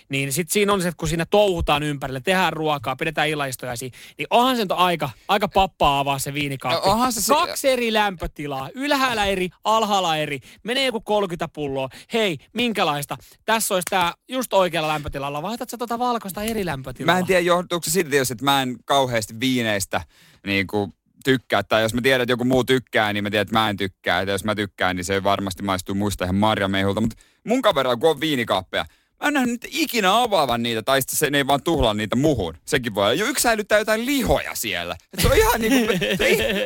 Niin 0.08 0.32
sitten 0.32 0.52
siinä 0.52 0.72
on 0.72 0.82
se, 0.82 0.88
että 0.88 0.98
kun 0.98 1.08
siinä 1.08 1.26
touhutaan 1.26 1.82
ympärille, 1.82 2.20
tehdään 2.20 2.52
ruokaa, 2.52 2.96
pidetään 2.96 3.28
illaistojaisia, 3.28 3.90
niin 4.18 4.26
onhan 4.30 4.56
se 4.56 4.62
nyt 4.62 4.72
aika, 4.72 5.10
aika 5.28 5.48
pappaa 5.48 5.98
avaa 5.98 6.18
se 6.18 6.34
viinikaappi. 6.34 6.86
No 6.88 6.92
onhan 6.92 7.12
se 7.12 7.20
se- 7.22 7.34
Kaksi 7.34 7.68
eri 7.68 7.92
lämpötilaa, 7.92 8.70
ylhäällä 8.74 9.24
eri, 9.24 9.48
alhaalla 9.64 10.16
eri, 10.16 10.40
menee 10.62 10.86
joku 10.86 11.00
30 11.00 11.48
pulloa. 11.48 11.88
Hei, 12.12 12.38
minkälaista? 12.52 13.16
Tässä 13.44 13.74
olisi 13.74 13.84
tämä 13.90 14.14
just 14.28 14.52
oikealla 14.52 14.88
lämpötilalla. 14.88 15.42
Vaihdat 15.42 15.70
sä 15.70 15.78
tota 15.78 15.98
valkoista 15.98 16.42
eri 16.42 16.64
lämpötilaa? 16.66 17.14
Mä 17.14 17.18
en 17.18 17.26
tiedä, 17.26 17.40
johtuuko 17.40 17.84
se 17.84 17.90
siitä 17.90 18.10
tietysti, 18.10 18.32
että 18.32 18.44
mä 18.44 18.62
en 18.62 18.76
kauheasti 18.84 19.40
viineistä 19.40 20.00
niin 20.46 20.66
kuin 20.66 20.92
tykkää. 21.24 21.62
Tai 21.62 21.83
jos 21.83 21.94
mä 21.94 22.00
tiedän, 22.00 22.20
että 22.20 22.33
joku 22.33 22.44
muu 22.44 22.64
tykkää, 22.64 23.12
niin 23.12 23.24
mä 23.24 23.31
tiedän, 23.31 23.42
että 23.42 23.59
mä 23.59 23.70
en 23.70 23.77
tykkää. 23.77 24.22
Ja 24.22 24.33
jos 24.33 24.44
mä 24.44 24.55
tykkään, 24.55 24.96
niin 24.96 25.05
se 25.05 25.22
varmasti 25.22 25.62
maistuu 25.62 25.94
muista 25.94 26.24
ihan 26.24 26.37
marjamehulta. 26.37 27.00
Mutta 27.00 27.16
mun 27.44 27.62
kaverilla, 27.62 27.96
kun 27.96 28.11
on 28.11 28.20
viinikaappeja, 28.20 28.85
Mä 29.24 29.28
en 29.28 29.34
nähnyt 29.34 29.66
ikinä 29.70 30.22
avaavan 30.22 30.62
niitä, 30.62 30.82
tai 30.82 31.02
sitten 31.02 31.16
se 31.18 31.30
ne 31.30 31.38
ei 31.38 31.46
vaan 31.46 31.62
tuhlaa 31.62 31.94
niitä 31.94 32.16
muhun. 32.16 32.54
Sekin 32.64 32.94
voi 32.94 33.04
olla. 33.04 33.14
Jo 33.14 33.26
yksi 33.26 33.42
säilyttää 33.42 33.78
jotain 33.78 34.06
lihoja 34.06 34.54
siellä. 34.54 34.96
Et 35.12 35.20
se 35.20 35.28
on 35.28 35.37
ihan 35.37 35.60
niinku, 35.60 35.92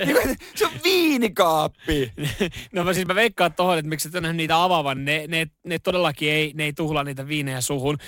niinku, 0.05 0.35
se 0.57 0.67
on 0.67 0.73
viinikaappi. 0.85 2.13
No 2.73 2.85
mä 2.85 2.93
siis 2.95 3.07
mä 3.07 3.15
veikkaan 3.15 3.53
tohon, 3.55 3.79
että 3.79 3.89
miksi 3.89 4.09
et 4.09 4.15
ole 4.15 4.21
nähnyt 4.21 4.37
niitä 4.37 4.63
avaavan. 4.63 5.05
Ne, 5.05 5.25
ne, 5.29 5.47
ne 5.67 5.79
todellakin 5.79 6.31
ei, 6.33 6.53
ne 6.55 6.65
ei 6.65 6.73
tuhlaa 6.73 7.05
niitä 7.05 7.29
viinejä 7.29 7.61
suhun. 7.61 7.99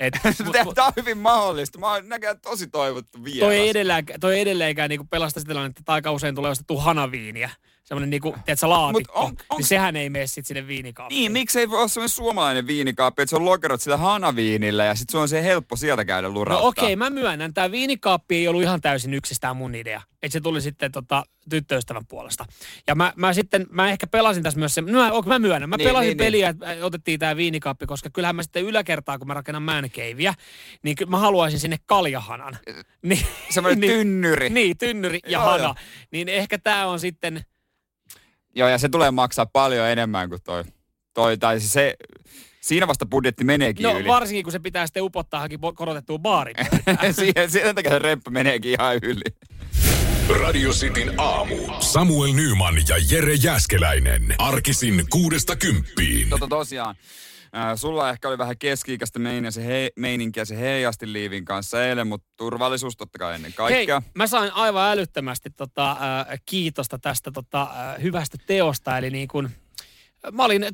Et, 0.00 0.14
mut- 0.64 0.74
Tämä 0.74 0.86
on 0.86 0.92
hyvin 0.96 1.18
mahdollista. 1.18 1.78
Mä 1.78 1.92
oon 1.92 2.08
näkään 2.08 2.40
tosi 2.40 2.66
toivottu 2.66 3.24
vieras. 3.24 3.40
toi 3.40 3.56
ei 3.56 3.68
edelleenkään, 3.68 4.20
toi 4.20 4.34
ei 4.34 4.40
edelleenkään 4.40 4.88
niinku 4.90 5.06
pelasta 5.10 5.40
sitä 5.40 5.48
tilannetta, 5.48 5.80
että 5.80 5.92
aika 5.92 6.12
usein 6.12 6.34
tulee 6.34 6.50
ostettu 6.50 6.76
hanaviiniä. 6.76 7.50
Semmoinen 7.84 8.10
niinku, 8.10 8.34
tiedätkö, 8.44 8.68
laatikko. 8.68 9.20
on- 9.20 9.30
onks- 9.30 9.44
niin 9.56 9.66
sehän 9.66 9.96
ei 9.96 10.10
mene 10.10 10.26
sit 10.26 10.46
sinne 10.46 10.66
viinikaappiin. 10.66 11.18
Niin, 11.18 11.32
miksei 11.32 11.70
voi 11.70 11.78
olla 11.78 11.88
semmoinen 11.88 12.08
suomalainen 12.08 12.66
viinikaappi, 12.66 13.22
että 13.22 13.30
se 13.30 13.36
on 13.36 13.44
lokerot 13.44 13.80
sillä 13.80 13.96
hanaviinillä 13.96 14.84
ja 14.84 14.94
sitten 14.94 15.12
se 15.12 15.18
on 15.18 15.28
se 15.28 15.42
helppo 15.42 15.76
sieltä 15.76 16.04
käydä 16.04 16.28
No 16.28 16.34
lurauttaa. 16.34 16.68
okei, 16.68 16.84
okay, 16.84 16.96
mä 16.96 17.10
myönnän. 17.10 17.54
Tämä 17.54 17.70
viinikaappi 17.70 18.36
ei 18.36 18.48
ollut 18.48 18.62
ihan 18.62 18.80
täysin 18.80 19.14
yksistään 19.14 19.56
mun 19.56 19.74
idea. 19.74 20.02
Että 20.22 20.32
se 20.32 20.40
tuli 20.40 20.60
sitten 20.60 20.92
tota, 20.92 21.24
tyttöystävän 21.50 22.06
puolesta. 22.08 22.44
Ja 22.86 22.94
mä, 22.94 23.12
mä 23.16 23.32
sitten, 23.32 23.66
mä 23.70 23.90
ehkä 23.90 24.06
pelasin 24.06 24.42
tässä 24.42 24.58
myös 24.58 24.74
se, 24.74 24.80
no 24.80 25.16
okay, 25.16 25.28
mä 25.28 25.38
myönnän, 25.38 25.68
mä 25.70 25.76
Niin, 25.76 25.88
pelasin 25.88 26.08
niin, 26.08 26.16
peliä, 26.16 26.48
että 26.48 26.70
äh, 26.70 26.76
otettiin 26.82 27.20
tämä 27.20 27.36
viinikaappi, 27.36 27.86
koska 27.86 28.10
kyllähän 28.10 28.36
mä 28.36 28.42
sitten 28.42 28.64
yläkertaa, 28.64 29.18
kun 29.18 29.26
mä 29.26 29.34
rakennan 29.34 29.62
mankeiviä, 29.62 30.34
niin 30.82 30.96
mä 31.08 31.18
haluaisin 31.18 31.60
sinne 31.60 31.76
kaljahanan. 31.86 32.58
Niin, 33.02 33.26
Semmoinen 33.50 33.80
tynnyri. 33.90 34.50
Niin, 34.50 34.78
tynnyri 34.78 35.18
ja 35.24 35.30
Joo, 35.32 35.42
hana. 35.42 35.62
joo. 35.62 35.74
Niin 36.10 36.28
ehkä 36.28 36.58
tämä 36.58 36.86
on 36.86 37.00
sitten, 37.00 37.44
Joo, 38.54 38.68
ja 38.68 38.78
se 38.78 38.88
tulee 38.88 39.10
maksaa 39.10 39.46
paljon 39.46 39.88
enemmän 39.88 40.28
kuin 40.28 40.42
toi. 40.42 40.64
toi 41.14 41.38
tai 41.38 41.60
siis 41.60 41.72
se, 41.72 41.96
siinä 42.60 42.86
vasta 42.86 43.06
budjetti 43.06 43.44
meneekin 43.44 43.82
no 43.84 43.98
yli. 43.98 44.08
varsinkin 44.08 44.44
kun 44.44 44.52
se 44.52 44.58
pitää 44.58 44.86
sitten 44.86 45.02
upottaa 45.02 45.46
bo- 45.46 45.74
korotettuun 45.74 46.20
baariin. 46.22 46.56
Siihen, 47.16 47.50
sen 47.50 47.74
takia 47.74 47.90
se 47.90 47.98
remppa 47.98 48.30
meneekin 48.30 48.72
ihan 48.72 48.96
yli. 49.02 49.22
Radio 50.40 50.70
Cityn 50.70 51.20
aamu. 51.20 51.56
Samuel 51.80 52.32
Nyman 52.32 52.74
ja 52.88 52.96
Jere 53.10 53.34
Jäskeläinen. 53.34 54.34
Arkisin 54.38 55.04
kuudesta 55.10 55.56
kymppiin. 55.56 56.28
Tota 56.28 56.48
tosiaan, 56.48 56.94
äh, 57.56 57.76
sulla 57.76 58.10
ehkä 58.10 58.28
oli 58.28 58.38
vähän 58.38 58.58
keski-ikäistä 58.58 59.18
meininkiä 59.18 59.50
se, 59.50 59.66
he, 59.66 59.90
meininkiä 59.96 60.44
se 60.44 60.58
heijasti 60.58 61.12
liivin 61.12 61.44
kanssa 61.44 61.84
eilen, 61.84 62.06
mutta 62.06 62.26
turvallisuus 62.36 62.96
totta 62.96 63.18
kai 63.18 63.34
ennen 63.34 63.52
kaikkea. 63.52 64.00
Hei, 64.00 64.10
mä 64.14 64.26
sain 64.26 64.52
aivan 64.52 64.90
älyttömästi 64.92 65.50
tota, 65.50 65.90
äh, 65.90 66.40
kiitosta 66.46 66.98
tästä 66.98 67.30
tota, 67.30 67.62
äh, 67.62 68.02
hyvästä 68.02 68.38
teosta. 68.46 68.98
Eli 68.98 69.10
niin 69.10 69.28
kun, 69.28 69.50
mä 70.32 70.44
olin 70.44 70.66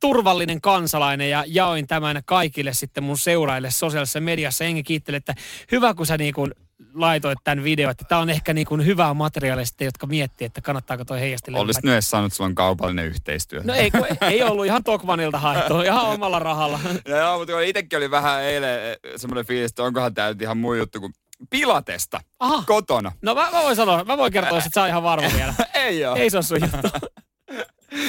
turvallinen 0.00 0.60
kansalainen 0.60 1.30
ja 1.30 1.44
jaoin 1.46 1.86
tämän 1.86 2.22
kaikille 2.26 2.74
sitten 2.74 3.04
mun 3.04 3.18
seuraille 3.18 3.70
sosiaalisessa 3.70 4.20
mediassa. 4.20 4.64
Enkä 4.64 4.82
kiittele, 4.82 5.16
että 5.16 5.34
hyvä 5.72 5.94
kun 5.94 6.06
sä 6.06 6.18
niin 6.18 6.34
kun 6.34 6.54
laitoit 6.94 7.38
tämän 7.44 7.64
video, 7.64 7.90
että 7.90 8.04
tämä 8.08 8.20
on 8.20 8.30
ehkä 8.30 8.54
niin 8.54 8.66
kun 8.66 8.86
hyvää 8.86 9.14
materiaalia 9.14 9.64
sitten, 9.64 9.84
jotka 9.84 10.06
miettii, 10.06 10.46
että 10.46 10.60
kannattaako 10.60 11.04
toi 11.04 11.20
heijasti 11.20 11.50
Olisit 11.54 11.84
nyt 11.84 11.92
edes 11.92 12.10
saanut, 12.10 12.26
että 12.26 12.36
sulla 12.36 12.48
on 12.48 12.54
kaupallinen 12.54 13.06
yhteistyö. 13.06 13.60
No 13.64 13.74
ei, 13.74 13.90
kun, 13.90 14.06
ei 14.20 14.42
ollut 14.42 14.66
ihan 14.66 14.84
Tokmanilta 14.84 15.38
haettu, 15.38 15.80
ihan 15.90 16.06
omalla 16.06 16.38
rahalla. 16.38 16.80
No 17.08 17.16
joo, 17.16 17.38
mutta 17.38 17.60
itsekin 17.60 17.96
oli 17.96 18.10
vähän 18.10 18.42
eilen 18.42 18.90
eh, 18.90 18.98
semmoinen 19.16 19.46
fiilis, 19.46 19.70
että 19.70 19.82
onkohan 19.82 20.14
tämä 20.14 20.28
nyt 20.28 20.42
ihan 20.42 20.58
muu 20.58 20.74
juttu 20.74 21.00
kuin 21.00 21.12
Pilatesta 21.50 22.20
Aha. 22.40 22.64
kotona. 22.66 23.12
No 23.22 23.34
mä, 23.34 23.50
mä 23.52 23.62
voin 23.62 23.76
sanoa, 23.76 24.04
mä 24.04 24.18
voin 24.18 24.32
kertoa, 24.32 24.58
että 24.58 24.70
sä 24.74 24.80
oot 24.80 24.88
ihan 24.88 25.02
varma 25.02 25.28
vielä. 25.36 25.54
ei 25.74 26.04
oo. 26.04 26.16
Ei 26.16 26.30
se 26.30 26.36
ole 26.36 26.42
sun 26.42 26.60
juttu. 26.60 26.88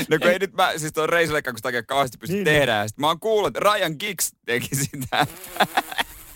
No 0.09 0.17
kun 0.19 0.27
ei, 0.27 0.39
nyt 0.39 0.53
mä, 0.53 0.77
siis 0.77 0.93
tuon 0.93 1.09
reissullekaan, 1.09 1.53
kun 1.53 1.59
sitä 1.59 1.67
oikein 1.67 1.85
kauheasti 1.85 2.17
pysty 2.17 2.35
niin, 2.35 2.45
tehdä. 2.45 2.71
Ja 2.71 2.87
sit 2.87 2.97
mä 2.97 3.07
oon 3.07 3.19
kuullut, 3.19 3.47
että 3.47 3.59
Ryan 3.59 3.95
Giggs 3.99 4.31
teki 4.45 4.75
sitä. 4.75 5.27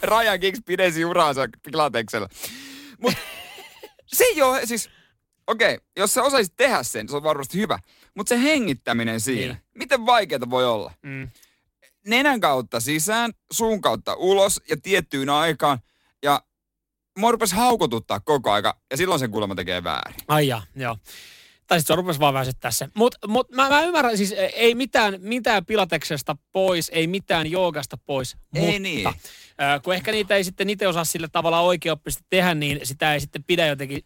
Ryan 0.05 0.39
Giggs 0.39 0.59
pidensi 0.65 1.05
uraansa 1.05 1.41
Pilateksella. 1.63 2.29
Mut 2.99 3.13
se 4.15 4.23
ei 4.23 4.41
oo, 4.41 4.59
siis, 4.63 4.89
okei, 5.47 5.73
okay, 5.75 5.85
jos 5.97 6.13
sä 6.13 6.23
osaisit 6.23 6.53
tehdä 6.55 6.83
sen, 6.83 7.09
se 7.09 7.15
on 7.15 7.23
varmasti 7.23 7.57
hyvä. 7.57 7.79
Mutta 8.15 8.29
se 8.29 8.41
hengittäminen 8.41 9.19
siinä, 9.21 9.53
Niin. 9.53 9.63
miten 9.73 10.05
vaikeaa 10.05 10.49
voi 10.49 10.65
olla? 10.65 10.91
Mm. 11.01 11.29
Nenän 12.07 12.39
kautta 12.39 12.79
sisään, 12.79 13.31
suun 13.51 13.81
kautta 13.81 14.15
ulos 14.15 14.61
ja 14.69 14.77
tiettyyn 14.83 15.29
aikaan. 15.29 15.79
Ja 16.23 16.41
mua 17.17 17.31
haukotuttaa 17.53 18.19
koko 18.19 18.51
aika 18.51 18.79
ja 18.91 18.97
silloin 18.97 19.19
sen 19.19 19.31
kuulemma 19.31 19.55
tekee 19.55 19.83
väärin. 19.83 20.15
Ai 20.27 20.47
ja, 20.47 20.61
joo. 20.75 20.97
Tai 21.67 21.79
sitten 21.79 21.93
se 21.93 21.97
rupesi 21.97 22.19
vaan 22.19 22.33
väsyttää 22.33 22.71
se. 22.71 22.89
Mutta 22.93 23.27
mut 23.27 23.51
mä, 23.51 23.69
mä, 23.69 23.81
ymmärrän, 23.81 24.17
siis 24.17 24.35
ei 24.53 24.75
mitään, 24.75 25.15
mitään 25.19 25.65
pilateksesta 25.65 26.37
pois, 26.51 26.91
ei 26.93 27.07
mitään 27.07 27.51
joogasta 27.51 27.97
pois. 27.97 28.37
Ei 28.53 28.61
mutta, 28.61 28.79
niin. 28.79 29.07
Äh, 29.07 29.81
kun 29.83 29.93
ehkä 29.95 30.11
niitä 30.11 30.35
ei 30.35 30.43
sitten 30.43 30.69
itse 30.69 30.87
osaa 30.87 31.05
sillä 31.05 31.27
tavalla 31.27 31.59
oikeoppisesti 31.59 32.25
tehdä, 32.29 32.55
niin 32.55 32.79
sitä 32.83 33.13
ei 33.13 33.19
sitten 33.19 33.43
pidä 33.43 33.65
jotenkin 33.65 34.01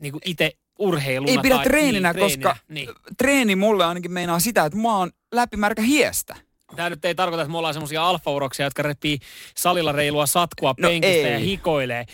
niin 0.00 0.12
kuin 0.12 0.22
itse 0.24 0.52
urheiluna. 0.78 1.32
Ei 1.32 1.38
pidä 1.38 1.54
tai, 1.54 1.64
treeninä, 1.64 2.12
niin, 2.12 2.20
koska 2.20 2.56
Niin. 2.68 2.88
treeni 3.18 3.56
mulle 3.56 3.84
ainakin 3.84 4.12
meinaa 4.12 4.40
sitä, 4.40 4.64
että 4.64 4.78
mä 4.78 4.96
oon 4.96 5.10
läpimärkä 5.32 5.82
hiestä. 5.82 6.36
Tämä 6.76 6.90
nyt 6.90 7.04
ei 7.04 7.14
tarkoita, 7.14 7.42
että 7.42 7.52
me 7.52 7.58
ollaan 7.58 7.74
semmoisia 7.74 8.08
alfauroksia, 8.08 8.66
jotka 8.66 8.82
repii 8.82 9.18
salilla 9.56 9.92
reilua 9.92 10.26
satkua 10.26 10.74
No 10.78 10.88
penkistä 10.88 11.28
ei. 11.28 11.32
ja 11.32 11.38
hikoilee. 11.38 12.06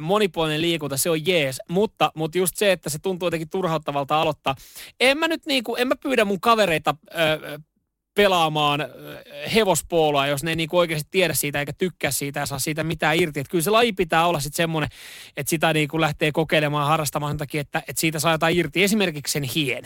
Monipuolinen 0.00 0.62
liikunta, 0.62 0.96
se 0.96 1.10
on 1.10 1.26
jees. 1.26 1.60
Mutta, 1.68 2.12
mutta 2.14 2.38
just 2.38 2.56
se, 2.56 2.72
että 2.72 2.90
se 2.90 2.98
tuntuu 2.98 3.26
jotenkin 3.26 3.50
turhauttavalta 3.50 4.20
aloittaa. 4.20 4.54
En 5.00 5.18
mä 5.18 5.28
nyt 5.28 5.46
niinku, 5.46 5.76
en 5.76 5.88
mä 5.88 5.94
pyydä 6.02 6.24
mun 6.24 6.40
kavereita 6.40 6.94
ö, 7.10 7.58
pelaamaan 8.14 8.80
hevospooloa, 9.54 10.26
jos 10.26 10.42
ne 10.42 10.50
ei 10.50 10.56
niinku 10.56 10.78
oikeasti 10.78 11.08
tiedä 11.10 11.34
siitä 11.34 11.60
eikä 11.60 11.72
tykkää 11.72 12.10
siitä 12.10 12.40
ja 12.40 12.46
saa 12.46 12.58
siitä 12.58 12.84
mitään 12.84 13.16
irti. 13.16 13.40
Et 13.40 13.48
kyllä 13.48 13.64
se 13.64 13.70
laji 13.70 13.92
pitää 13.92 14.26
olla 14.26 14.40
sitten 14.40 14.56
semmoinen, 14.56 14.90
että 15.36 15.50
sitä 15.50 15.72
niinku 15.72 16.00
lähtee 16.00 16.32
kokeilemaan 16.32 16.88
harrastamaan 16.88 17.30
sen 17.30 17.38
takia, 17.38 17.60
että, 17.60 17.82
että 17.88 18.00
siitä 18.00 18.18
saa 18.18 18.32
jotain 18.32 18.56
irti. 18.58 18.82
Esimerkiksi 18.82 19.32
sen 19.32 19.42
hien. 19.42 19.84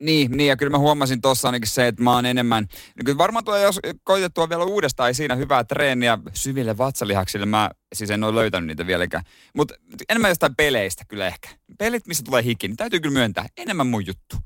Niin, 0.00 0.30
niin, 0.30 0.48
ja 0.48 0.56
kyllä 0.56 0.70
mä 0.70 0.78
huomasin 0.78 1.20
tuossa 1.20 1.48
ainakin 1.48 1.68
se, 1.68 1.86
että 1.86 2.02
mä 2.02 2.12
oon 2.12 2.26
enemmän, 2.26 2.66
niin 2.96 3.04
kyllä 3.04 3.18
varmaan 3.18 3.44
tulee 3.44 3.62
jos 3.62 3.80
koitettua 4.04 4.48
vielä 4.48 4.64
uudestaan, 4.64 5.08
ei 5.08 5.14
siinä 5.14 5.34
hyvää 5.34 5.64
treeniä 5.64 6.18
syville 6.32 6.78
vatsalihaksille, 6.78 7.46
mä 7.46 7.70
siis 7.94 8.10
en 8.10 8.24
ole 8.24 8.34
löytänyt 8.34 8.66
niitä 8.66 8.86
vieläkään. 8.86 9.24
Mutta 9.56 9.74
enemmän 10.08 10.28
jostain 10.30 10.56
peleistä 10.56 11.04
kyllä 11.08 11.26
ehkä. 11.26 11.48
Pelit, 11.78 12.06
missä 12.06 12.22
tulee 12.24 12.42
hiki, 12.44 12.68
niin 12.68 12.76
täytyy 12.76 13.00
kyllä 13.00 13.12
myöntää, 13.12 13.46
enemmän 13.56 13.86
mun 13.86 14.06
juttu. 14.06 14.36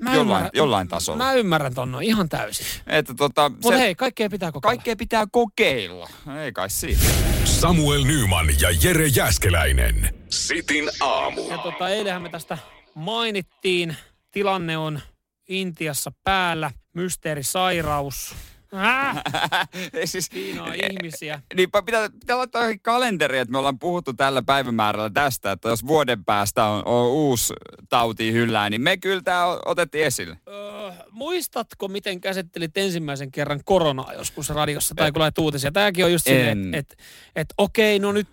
Mä 0.00 0.14
Jollain- 0.14 0.20
ymmärrän- 0.44 0.50
jollain 0.54 0.88
tasolla. 0.88 1.24
Mä 1.24 1.32
ymmärrän 1.34 1.74
ton 1.74 1.92
noin 1.92 2.06
ihan 2.06 2.28
täysin. 2.28 2.66
Että 2.86 3.14
tota, 3.14 3.48
Mutta 3.48 3.76
hei, 3.76 3.94
kaikkea 3.94 4.30
pitää 4.30 4.52
kokeilla. 4.52 4.76
kaikkea 4.76 4.96
pitää 4.96 5.24
kokeilla. 5.32 6.08
Ei 6.44 6.52
kai 6.52 6.70
siinä. 6.70 7.00
Samuel 7.44 8.04
Nyman 8.04 8.46
ja 8.60 8.68
Jere 8.82 9.06
Jäskeläinen. 9.06 10.14
Sitin 10.30 10.90
aamu. 11.00 11.48
Ja 11.50 11.58
tota, 11.58 11.88
eilenhän 11.88 12.22
me 12.22 12.28
tästä 12.28 12.58
mainittiin. 12.94 13.96
Tilanne 14.34 14.78
on 14.78 15.00
Intiassa 15.48 16.12
päällä. 16.24 16.70
Mysteerisairaus. 16.94 18.34
Äh, 18.74 19.22
siis, 20.04 20.28
siinä 20.32 20.62
on 20.62 20.74
ihmisiä. 20.74 21.42
Niin 21.56 21.68
pitää, 21.84 22.08
pitää 22.20 22.36
laittaa 22.36 22.62
johonkin 22.62 22.82
kalenteri, 22.82 23.38
että 23.38 23.52
me 23.52 23.58
ollaan 23.58 23.78
puhuttu 23.78 24.12
tällä 24.12 24.42
päivämäärällä 24.42 25.10
tästä, 25.10 25.52
että 25.52 25.68
jos 25.68 25.86
vuoden 25.86 26.24
päästä 26.24 26.64
on, 26.64 26.82
on 26.86 27.06
uusi 27.06 27.54
tauti 27.88 28.28
yllään, 28.28 28.70
niin 28.70 28.80
me 28.80 28.96
kyllä 28.96 29.22
tämä 29.22 29.46
otettiin 29.66 30.04
esille. 30.04 30.38
Öö, 30.48 30.92
muistatko, 31.10 31.88
miten 31.88 32.20
käsittelit 32.20 32.76
ensimmäisen 32.76 33.32
kerran 33.32 33.60
koronaa 33.64 34.12
joskus 34.12 34.48
radiossa 34.48 34.94
tai 34.94 35.12
kun 35.12 35.22
lait 35.22 35.38
uutisia? 35.38 35.72
Tämäkin 35.72 36.04
on 36.04 36.12
just 36.12 36.24
silleen, 36.24 36.74
että 36.74 36.94
et, 36.94 37.04
et, 37.36 37.54
okei, 37.58 37.98
no 37.98 38.12
nyt 38.12 38.28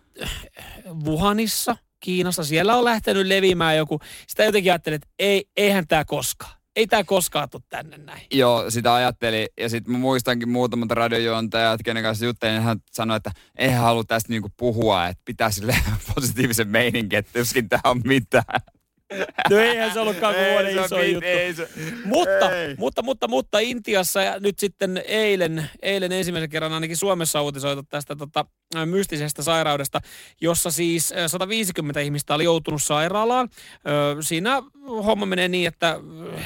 Wuhanissa, 1.06 1.76
Kiinassa, 2.02 2.43
siellä 2.43 2.76
on 2.76 2.86
lähtenyt 2.86 3.28
leviämään 3.28 3.78
joku. 3.78 3.99
Sitä 4.28 4.43
jotenkin 4.43 4.72
ajattelin, 4.72 4.95
että 4.95 5.08
ei, 5.20 5.45
eihän 5.58 5.88
tämä 5.88 6.06
koskaan. 6.06 6.62
Ei 6.76 6.88
tämä 6.88 7.04
koskaan 7.04 7.49
tule 7.49 7.62
tänne 7.70 7.97
näin. 7.97 8.22
Joo, 8.32 8.72
sitä 8.72 8.93
ajattelin. 8.93 9.47
Ja 9.60 9.70
sitten 9.70 9.99
muistankin 9.99 10.49
muutamat 10.49 10.91
radiojuontajat, 10.91 11.82
kenen 11.86 12.04
kanssa 12.04 12.26
juttelin, 12.26 12.54
niin 12.54 12.64
hän 12.64 12.80
sanoi, 12.91 13.18
että 13.18 13.32
eihän 13.58 13.82
halua 13.82 14.04
tästä 14.04 14.30
niinku 14.30 14.49
puhua, 14.58 15.08
että 15.08 15.22
pitää 15.26 15.52
sille 15.52 15.76
positiivisen 16.16 16.68
meininkin, 16.68 17.20
että 17.20 17.39
tuskin 17.39 17.70
tämä 17.70 17.82
on 17.86 18.02
mitään. 18.06 18.62
No 19.49 19.57
eihän 19.57 19.93
se 19.93 19.99
ollutkaan 19.99 20.36
kuin 20.36 20.47
vuoden 20.51 20.86
iso 20.86 20.97
mit- 20.97 21.12
juttu. 21.14 21.28
ei 21.30 21.53
se- 21.53 21.70
Mutta, 22.05 22.51
ei. 22.55 22.76
mutta, 22.78 23.01
mutta, 23.01 23.28
mutta 23.28 23.59
Intiassa 23.59 24.22
ja 24.22 24.39
nyt 24.39 24.59
sitten 24.59 25.03
eilen, 25.07 25.70
eilen 25.82 26.12
ensimmäisen 26.12 26.49
kerran 26.49 26.74
ainakin 26.74 26.97
Suomessa 26.97 27.41
uutisoitu 27.41 27.84
tästä 27.84 28.16
tota, 28.16 28.45
mystisestä 28.86 29.41
sairaudesta, 29.43 30.01
jossa 30.41 30.72
siis 30.72 31.12
ä, 31.12 31.28
150 31.28 31.99
ihmistä 31.99 32.36
oli 32.36 32.43
joutunut 32.43 32.84
sairaalaan. 32.84 33.49
Siinä 34.22 34.62
homma 34.88 35.26
menee 35.26 35.47
niin, 35.47 35.68
että 35.68 35.99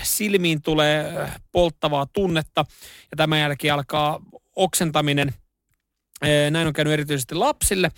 silmiin 0.04 0.62
tulee 0.62 1.14
polttavaa 1.52 2.06
tunnetta 2.14 2.66
ja 3.12 3.18
tämän 3.18 3.40
jälkeen 3.40 3.74
alkaa 3.74 4.20
oksentaminen. 4.56 5.34
Ö, 6.24 6.52
Näin 6.52 6.68
on 6.68 6.74
käynyt 6.74 6.94
erityisesti 6.94 7.36
lapsille. 7.36 7.92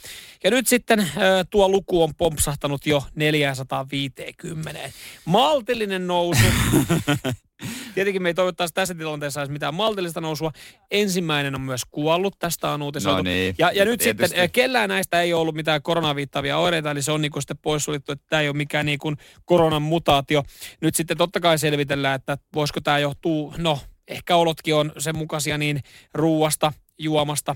Ja 0.44 0.52
nyt 0.52 0.68
sitten 0.68 1.00
ö, 1.00 1.06
tuo 1.50 1.70
luku 1.70 2.04
on 2.04 2.16
pompsahtanut 2.16 2.86
jo 2.86 3.04
450. 3.16 4.82
Maltillinen 5.26 6.08
nousu. 6.08 6.44
Tietenkin 7.96 8.22
me 8.24 8.30
ei 8.30 8.34
toivottaisi 8.34 8.74
tässä 8.74 8.96
tilanteessa 8.96 9.42
edes 9.42 9.50
mitään 9.50 9.74
maltillista 9.74 10.22
nousua. 10.22 10.52
Ensimmäinen 10.92 11.56
on 11.56 11.62
myös 11.62 11.82
kuollut, 11.92 12.40
tästä 12.40 12.70
on 12.70 12.82
uutisoitu. 12.82 13.18
No 13.18 13.24
niin, 13.24 13.56
ja, 13.58 13.72
ja 13.72 13.86
nyt 13.86 14.00
tietysti. 14.00 14.28
sitten 14.28 14.44
eh, 14.44 14.52
kellään 14.52 14.90
näistä 14.90 15.22
ei 15.22 15.34
ollut 15.34 15.56
mitään 15.56 15.82
koronaviittavia 15.82 16.58
oireita, 16.58 16.92
eli 16.92 17.02
se 17.02 17.12
on 17.12 17.22
niinku 17.22 17.42
sitten 17.42 17.58
poissuljettu, 17.58 18.12
että 18.12 18.26
tämä 18.30 18.42
ei 18.42 18.50
ole 18.50 18.58
mikään 18.58 18.86
niinku 18.86 19.14
koronan 19.46 19.82
mutaatio. 19.82 20.44
Nyt 20.82 20.96
sitten 20.96 21.18
totta 21.18 21.40
kai 21.40 21.60
selvitellään, 21.60 22.16
että 22.16 22.38
voisiko 22.56 22.82
tämä 22.82 23.00
johtuu, 23.00 23.54
no 23.58 23.80
ehkä 24.08 24.36
olotkin 24.36 24.76
on 24.76 24.92
sen 24.98 25.18
mukaisia 25.18 25.58
niin 25.58 25.82
ruuasta, 26.14 26.74
juomasta, 27.00 27.56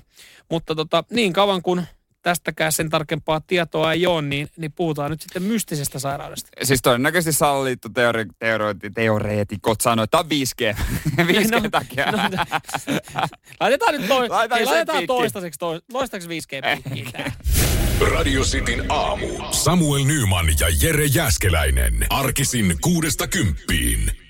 mutta 0.49 0.75
tota, 0.75 1.03
niin 1.11 1.33
kauan 1.33 1.61
kun 1.61 1.83
tästäkään 2.21 2.71
sen 2.71 2.89
tarkempaa 2.89 3.41
tietoa 3.41 3.93
ei 3.93 4.07
ole, 4.07 4.21
niin, 4.21 4.49
niin 4.57 4.71
puhutaan 4.71 5.11
nyt 5.11 5.21
sitten 5.21 5.43
mystisestä 5.43 5.99
sairaudesta. 5.99 6.49
Siis 6.63 6.81
todennäköisesti 6.81 7.39
Salaliitto 7.39 7.89
teore, 7.89 8.25
teore, 8.39 8.75
teoreetikot 8.93 9.81
sanoi, 9.81 10.03
että 10.03 10.17
tämä 10.17 10.21
on 10.21 10.29
5G. 10.29 10.77
5G 11.21 11.69
takia. 11.71 12.11
no, 12.11 12.19
laitetaan 13.59 13.93
nyt 13.93 14.07
toi, 14.07 14.29
Laitetaan 14.29 14.59
ei, 14.59 14.65
se 14.65 14.71
laitetaan 14.71 15.07
toistaiseksi, 15.07 15.59
toi, 15.59 15.81
toistaiseksi 15.91 16.39
5G 16.39 16.83
piikkiin 16.83 17.11
tää. 17.11 17.31
Radio 18.11 18.41
Cityn 18.41 18.85
aamu. 18.89 19.27
Samuel 19.51 20.03
Nyman 20.03 20.45
ja 20.59 20.67
Jere 20.81 21.05
Jäskeläinen. 21.05 22.05
Arkisin 22.09 22.75
kuudesta 22.81 23.27
kymppiin. 23.27 24.20